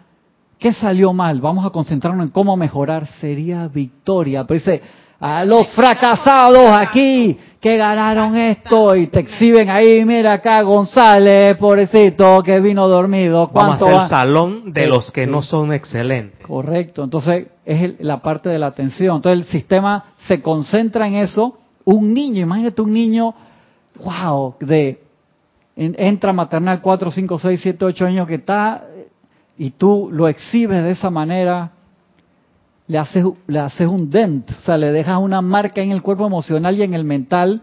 ¿qué 0.59 0.73
salió 0.73 1.13
mal? 1.13 1.39
Vamos 1.39 1.65
a 1.65 1.69
concentrarnos 1.69 2.25
en 2.25 2.31
cómo 2.31 2.57
mejorar, 2.57 3.07
sería 3.07 3.69
victoria. 3.69 4.45
Pero 4.45 4.59
dice, 4.59 4.81
a 5.21 5.45
los 5.45 5.71
fracasados 5.73 6.75
aquí 6.75 7.37
que 7.59 7.77
ganaron 7.77 8.35
esto 8.35 8.95
y 8.95 9.05
te 9.05 9.19
exhiben 9.19 9.69
ahí, 9.69 10.03
mira 10.03 10.33
acá 10.33 10.63
González, 10.63 11.55
pobrecito, 11.57 12.41
que 12.41 12.59
vino 12.59 12.87
dormido. 12.87 13.49
¿Cuánto 13.49 13.85
Vamos 13.85 13.99
a 13.99 14.03
el 14.03 14.09
salón 14.09 14.73
de 14.73 14.87
los 14.87 15.11
que 15.11 15.27
no 15.27 15.43
son 15.43 15.71
excelentes. 15.71 16.43
Correcto, 16.47 17.03
entonces 17.03 17.49
es 17.63 17.99
la 17.99 18.23
parte 18.23 18.49
de 18.49 18.57
la 18.57 18.67
atención. 18.67 19.17
Entonces 19.17 19.45
el 19.45 19.51
sistema 19.51 20.05
se 20.27 20.41
concentra 20.41 21.07
en 21.07 21.13
eso. 21.13 21.59
Un 21.85 22.15
niño, 22.15 22.41
imagínate 22.41 22.81
un 22.81 22.91
niño, 22.91 23.35
wow, 24.03 24.55
de 24.59 25.03
entra 25.75 26.33
maternal 26.33 26.81
4, 26.81 27.11
5, 27.11 27.39
6, 27.39 27.59
7, 27.61 27.85
8 27.85 28.05
años 28.05 28.27
que 28.27 28.35
está 28.35 28.85
y 29.55 29.69
tú 29.71 30.09
lo 30.11 30.27
exhibes 30.27 30.83
de 30.83 30.91
esa 30.91 31.11
manera, 31.11 31.73
le 32.87 32.97
haces, 32.97 33.25
le 33.47 33.59
haces 33.59 33.87
un 33.87 34.09
dent, 34.09 34.49
o 34.49 34.61
sea, 34.65 34.77
le 34.77 34.91
dejas 34.91 35.19
una 35.19 35.41
marca 35.41 35.81
en 35.81 35.91
el 35.91 36.01
cuerpo 36.01 36.25
emocional 36.25 36.77
y 36.77 36.83
en 36.83 36.93
el 36.93 37.03
mental. 37.03 37.61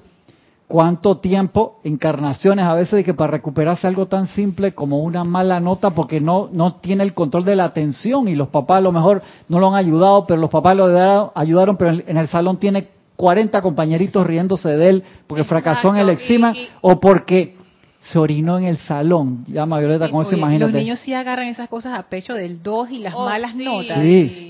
¿Cuánto 0.66 1.16
tiempo, 1.16 1.78
encarnaciones 1.82 2.66
a 2.66 2.74
veces 2.74 2.92
de 2.92 3.04
que 3.04 3.14
para 3.14 3.30
recuperarse 3.32 3.86
algo 3.86 4.06
tan 4.06 4.26
simple 4.26 4.74
como 4.74 5.02
una 5.02 5.24
mala 5.24 5.60
nota 5.60 5.94
porque 5.94 6.20
no, 6.20 6.50
no 6.52 6.72
tiene 6.72 7.04
el 7.04 7.14
control 7.14 7.46
de 7.46 7.56
la 7.56 7.64
atención 7.64 8.28
y 8.28 8.34
los 8.34 8.48
papás 8.48 8.78
a 8.78 8.82
lo 8.82 8.92
mejor 8.92 9.22
no 9.48 9.60
lo 9.60 9.68
han 9.68 9.76
ayudado, 9.76 10.26
pero 10.26 10.38
los 10.38 10.50
papás 10.50 10.76
lo 10.76 11.32
ayudaron, 11.34 11.78
pero 11.78 11.98
en 12.06 12.16
el 12.18 12.28
salón 12.28 12.58
tiene 12.58 12.88
40 13.18 13.60
compañeritos 13.62 14.24
riéndose 14.24 14.68
de 14.76 14.88
él 14.90 15.04
porque 15.26 15.42
fracasó 15.42 15.88
en 15.88 15.96
el 15.96 16.08
exima 16.08 16.54
o 16.82 17.00
porque 17.00 17.57
se 18.11 18.18
orinó 18.18 18.59
en 18.59 18.64
el 18.64 18.78
salón. 18.78 19.44
Llama 19.48 19.78
Violeta, 19.78 20.09
¿cómo 20.09 20.24
se 20.24 20.36
imagina? 20.36 20.66
Los 20.66 20.74
niños 20.74 20.98
sí 21.00 21.12
agarran 21.12 21.48
esas 21.48 21.68
cosas 21.68 21.98
a 21.98 22.04
pecho 22.04 22.32
del 22.32 22.62
2 22.62 22.90
y 22.90 22.98
las 23.00 23.14
oh, 23.14 23.26
malas 23.26 23.54
notas. 23.54 23.98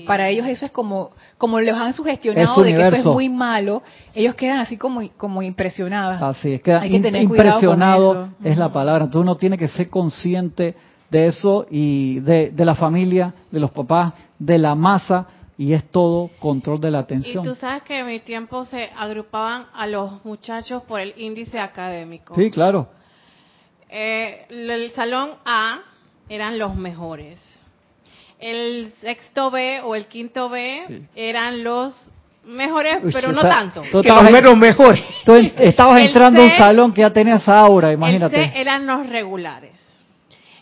Para 0.07 0.29
ellos 0.29 0.47
eso 0.47 0.65
es 0.65 0.71
como, 0.71 1.11
como 1.37 1.59
los 1.59 1.75
han 1.77 1.93
sugestionado 1.93 2.63
de 2.63 2.73
que 2.73 2.87
eso 2.87 2.95
es 2.95 3.05
muy 3.05 3.27
malo, 3.27 3.83
ellos 4.15 4.35
quedan 4.35 4.59
así 4.59 4.77
como, 4.77 5.07
como 5.17 5.41
impresionados. 5.41 6.21
Así 6.21 6.53
es, 6.53 6.61
quedan 6.61 6.85
impresionado 7.15 8.29
es 8.43 8.57
la 8.57 8.71
palabra. 8.71 9.05
Entonces 9.05 9.23
uno 9.23 9.35
tiene 9.35 9.57
que 9.57 9.67
ser 9.67 9.89
consciente 9.89 10.75
de 11.09 11.27
eso 11.27 11.65
y 11.69 12.19
de, 12.19 12.51
de 12.51 12.65
la 12.65 12.75
familia, 12.75 13.33
de 13.51 13.59
los 13.59 13.71
papás, 13.71 14.13
de 14.37 14.57
la 14.57 14.73
masa 14.75 15.27
y 15.57 15.73
es 15.73 15.83
todo 15.91 16.29
control 16.39 16.79
de 16.79 16.91
la 16.91 16.99
atención. 16.99 17.43
Y 17.43 17.47
tú 17.49 17.55
sabes 17.55 17.83
que 17.83 17.99
en 17.99 18.07
mi 18.07 18.21
tiempo 18.21 18.63
se 18.63 18.89
agrupaban 18.97 19.65
a 19.73 19.85
los 19.85 20.23
muchachos 20.23 20.83
por 20.83 21.01
el 21.01 21.13
índice 21.17 21.59
académico. 21.59 22.35
Sí, 22.35 22.49
claro. 22.49 22.87
Eh, 23.89 24.45
el 24.49 24.91
salón 24.91 25.31
A 25.45 25.81
eran 26.29 26.59
los 26.59 26.75
mejores. 26.75 27.39
El 28.39 28.93
sexto 29.01 29.51
B 29.51 29.81
o 29.81 29.95
el 29.95 30.05
quinto 30.05 30.49
B 30.49 31.07
eran 31.15 31.63
los 31.63 32.09
mejores, 32.45 32.97
pero 33.11 33.31
no 33.31 33.41
tanto. 33.41 33.83
Tú 33.91 34.01
que 34.01 34.09
los 34.09 34.31
menos 34.31 34.55
mejores. 34.55 35.03
Tú 35.25 35.33
estabas 35.57 36.01
entrando 36.01 36.41
a 36.41 36.45
un 36.45 36.57
salón 36.57 36.93
que 36.93 37.01
ya 37.01 37.11
tenía 37.11 37.35
esa 37.35 37.59
aura, 37.59 37.91
imagínate. 37.91 38.43
El 38.43 38.51
C 38.51 38.61
eran 38.61 38.85
los 38.85 39.09
regulares. 39.09 39.73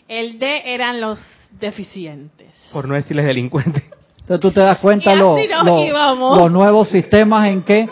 El 0.08 0.38
D 0.38 0.62
eran 0.64 1.00
los 1.00 1.18
deficientes. 1.52 2.48
Por 2.72 2.88
no 2.88 2.94
decirles 2.94 3.26
delincuentes. 3.26 3.84
Entonces 4.20 4.40
tú 4.40 4.50
te 4.52 4.60
das 4.60 4.78
cuenta 4.78 5.14
los, 5.14 5.38
los 5.38 6.50
nuevos 6.50 6.90
sistemas 6.90 7.48
en 7.48 7.62
que 7.62 7.88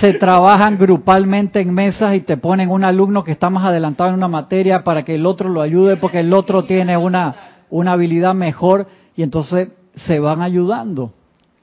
se 0.00 0.12
trabajan 0.14 0.76
grupalmente 0.76 1.60
en 1.60 1.72
mesas 1.72 2.14
y 2.14 2.20
te 2.20 2.36
ponen 2.36 2.70
un 2.70 2.84
alumno 2.84 3.24
que 3.24 3.32
está 3.32 3.48
más 3.48 3.64
adelantado 3.64 4.10
en 4.10 4.16
una 4.16 4.28
materia 4.28 4.84
para 4.84 5.04
que 5.04 5.14
el 5.14 5.24
otro 5.24 5.48
lo 5.48 5.62
ayude 5.62 5.96
porque 5.96 6.20
el 6.20 6.32
otro 6.34 6.64
tiene 6.64 6.96
una, 6.96 7.64
una 7.70 7.92
habilidad 7.92 8.34
mejor 8.34 8.86
y 9.14 9.22
entonces 9.22 9.68
se 9.94 10.18
van 10.18 10.42
ayudando. 10.42 11.12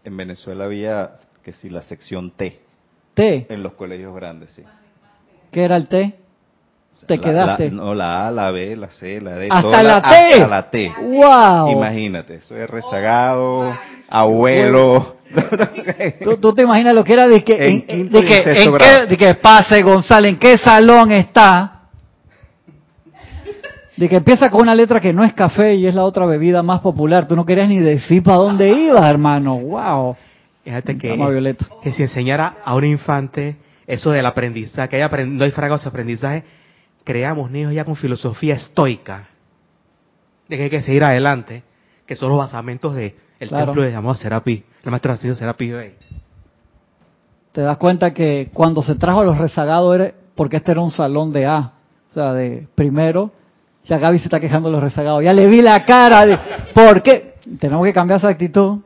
En 0.04 0.18
Venezuela 0.18 0.66
había 0.66 1.12
que 1.44 1.54
si 1.54 1.70
la 1.70 1.84
sección 1.84 2.32
T. 2.32 2.60
T. 3.14 3.46
En 3.50 3.62
los 3.62 3.74
colegios 3.74 4.16
grandes, 4.16 4.52
sí. 4.52 4.64
¿Qué 5.52 5.64
era 5.64 5.76
el 5.76 5.88
T? 5.88 6.18
Te 7.06 7.20
quedaste. 7.20 7.70
no, 7.70 7.94
la 7.94 8.28
A, 8.28 8.32
la 8.32 8.50
B, 8.52 8.76
la 8.78 8.90
C, 8.90 9.20
la 9.20 9.36
D. 9.36 9.50
Hasta 9.52 9.84
la, 9.84 10.02
T. 10.02 10.16
Hasta 10.16 10.48
la 10.48 10.70
T. 10.72 10.94
¡Wow! 11.02 11.70
Imagínate, 11.70 12.36
es 12.36 12.70
rezagado, 12.70 13.78
abuelo. 14.10 15.18
¿Tú, 16.42 16.54
te 16.54 16.62
imaginas 16.62 16.96
lo 16.96 17.04
que 17.04 17.14
era 17.14 17.28
de 17.28 17.44
que, 17.44 17.86
en, 17.88 18.10
de 18.10 18.26
que, 18.26 18.38
en 18.38 18.78
qué, 18.78 19.06
de 19.08 19.18
que 19.18 19.36
pase 19.36 19.82
González, 19.82 20.32
¿en 20.32 20.40
qué 20.40 20.58
salón 20.58 21.12
está? 21.12 21.90
De 23.96 24.10
que 24.10 24.18
empieza 24.18 24.50
con 24.50 24.62
una 24.62 24.76
letra 24.76 25.00
que 25.00 25.14
no 25.14 25.24
es 25.24 25.34
café 25.34 25.76
y 25.76 25.86
es 25.86 25.96
la 25.96 26.04
otra 26.04 26.26
bebida 26.26 26.64
más 26.64 26.82
popular. 26.82 27.28
Tú 27.28 27.36
no 27.36 27.46
querías 27.46 27.70
ni 27.70 27.80
decir 27.80 28.24
para 28.24 28.38
dónde 28.38 28.70
ibas, 28.70 29.06
hermano. 29.10 29.60
¡Wow! 29.60 30.18
Fíjate 30.64 30.98
que, 30.98 31.56
que 31.82 31.92
si 31.92 32.04
enseñara 32.04 32.56
a 32.64 32.76
un 32.76 32.86
infante 32.86 33.58
eso 33.86 34.12
del 34.12 34.26
aprendizaje, 34.26 34.90
que 34.90 34.96
haya 35.02 35.10
no 35.26 35.44
hay 35.44 35.52
fracaso 35.52 35.84
de 35.84 35.90
aprendizaje, 35.90 36.44
creamos 37.04 37.52
niños 37.52 37.74
ya 37.74 37.84
con 37.84 37.96
filosofía 37.96 38.56
estoica, 38.56 39.28
de 40.48 40.58
que 40.58 40.64
hay 40.64 40.70
que 40.70 40.82
seguir 40.82 41.04
adelante, 41.04 41.64
que 42.06 42.16
son 42.16 42.30
los 42.30 42.38
basamentos 42.38 42.96
del 42.96 43.16
el 43.40 43.50
templo 43.50 43.84
de 43.84 43.92
llamado 43.92 44.16
Serapi, 44.16 44.64
el 44.84 44.92
maestro 44.92 45.14
ascendido 45.14 45.36
Serapi 45.36 45.72
Te 47.52 47.62
das 47.62 47.78
cuenta 47.78 48.12
que 48.12 48.50
cuando 48.54 48.84
se 48.84 48.96
trajo 48.96 49.22
a 49.22 49.24
los 49.24 49.38
rezagados 49.38 49.96
era 49.96 50.12
porque 50.36 50.58
este 50.58 50.72
era 50.72 50.82
un 50.82 50.92
salón 50.92 51.32
de 51.32 51.46
A, 51.46 51.72
o 52.10 52.14
sea, 52.14 52.34
de 52.34 52.68
primero, 52.76 53.32
ya 53.84 53.98
Gaby 53.98 54.18
se 54.20 54.26
está 54.26 54.40
quejando 54.40 54.70
de 54.70 54.74
los 54.74 54.84
rezagados, 54.84 55.24
ya 55.24 55.34
le 55.34 55.48
vi 55.48 55.62
la 55.62 55.86
cara, 55.86 56.26
de, 56.26 56.38
¿por 56.74 57.02
qué? 57.02 57.36
Tenemos 57.60 57.86
que 57.86 57.94
cambiar 57.94 58.18
esa 58.18 58.30
actitud. 58.30 58.80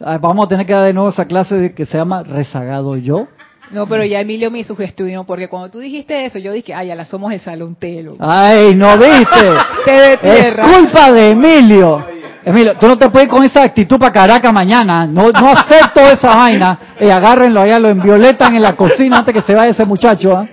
Ah, 0.00 0.18
vamos 0.18 0.46
a 0.46 0.48
tener 0.48 0.66
que 0.66 0.72
dar 0.72 0.86
de 0.86 0.94
nuevo 0.94 1.10
esa 1.10 1.26
clase 1.26 1.54
de 1.54 1.74
que 1.74 1.86
se 1.86 1.96
llama 1.96 2.22
rezagado 2.22 2.96
yo. 2.96 3.28
No, 3.70 3.86
pero 3.86 4.04
ya 4.04 4.20
Emilio 4.20 4.50
me 4.50 4.64
sugestión, 4.64 5.24
porque 5.26 5.48
cuando 5.48 5.70
tú 5.70 5.78
dijiste 5.78 6.24
eso, 6.24 6.38
yo 6.38 6.52
dije, 6.52 6.74
ay, 6.74 6.88
ya 6.88 6.96
la 6.96 7.04
somos 7.04 7.32
el 7.32 7.40
salón 7.40 7.76
telo. 7.76 8.16
Ay, 8.18 8.74
¿no 8.74 8.96
viste? 8.96 9.52
es 10.22 10.54
culpa 10.54 11.12
de 11.12 11.30
Emilio. 11.30 12.04
Emilio, 12.44 12.74
tú 12.78 12.86
no 12.86 12.96
te 12.96 13.10
puedes 13.10 13.26
ir 13.26 13.30
con 13.32 13.44
esa 13.44 13.62
actitud 13.62 13.98
para 13.98 14.12
Caracas 14.12 14.52
mañana. 14.52 15.06
No, 15.06 15.30
no 15.30 15.50
acepto 15.50 16.00
esa 16.00 16.34
vaina. 16.34 16.78
Eh, 16.98 17.12
agárrenlo 17.12 17.60
allá, 17.60 17.78
lo 17.78 17.88
envioletan 17.88 18.56
en 18.56 18.62
la 18.62 18.76
cocina 18.76 19.18
antes 19.18 19.34
que 19.34 19.42
se 19.42 19.54
vaya 19.54 19.70
ese 19.70 19.84
muchacho. 19.84 20.36
¿ah? 20.36 20.46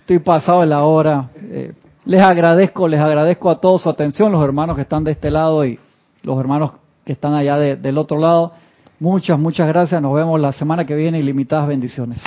Estoy 0.00 0.20
pasado 0.20 0.60
de 0.60 0.66
la 0.66 0.84
hora. 0.84 1.30
Eh, 1.42 1.72
les 2.04 2.22
agradezco, 2.22 2.88
les 2.88 3.00
agradezco 3.00 3.50
a 3.50 3.60
todos 3.60 3.82
su 3.82 3.90
atención, 3.90 4.32
los 4.32 4.42
hermanos 4.44 4.76
que 4.76 4.82
están 4.82 5.04
de 5.04 5.10
este 5.10 5.30
lado 5.30 5.64
y 5.64 5.78
los 6.22 6.38
hermanos 6.38 6.72
que 7.04 7.12
están 7.12 7.34
allá 7.34 7.56
del 7.56 7.98
otro 7.98 8.18
lado. 8.18 8.52
Muchas, 9.00 9.38
muchas 9.38 9.68
gracias. 9.68 10.00
Nos 10.00 10.14
vemos 10.14 10.40
la 10.40 10.52
semana 10.52 10.84
que 10.84 10.94
viene 10.94 11.18
y 11.18 11.22
limitadas 11.22 11.66
bendiciones. 11.66 12.22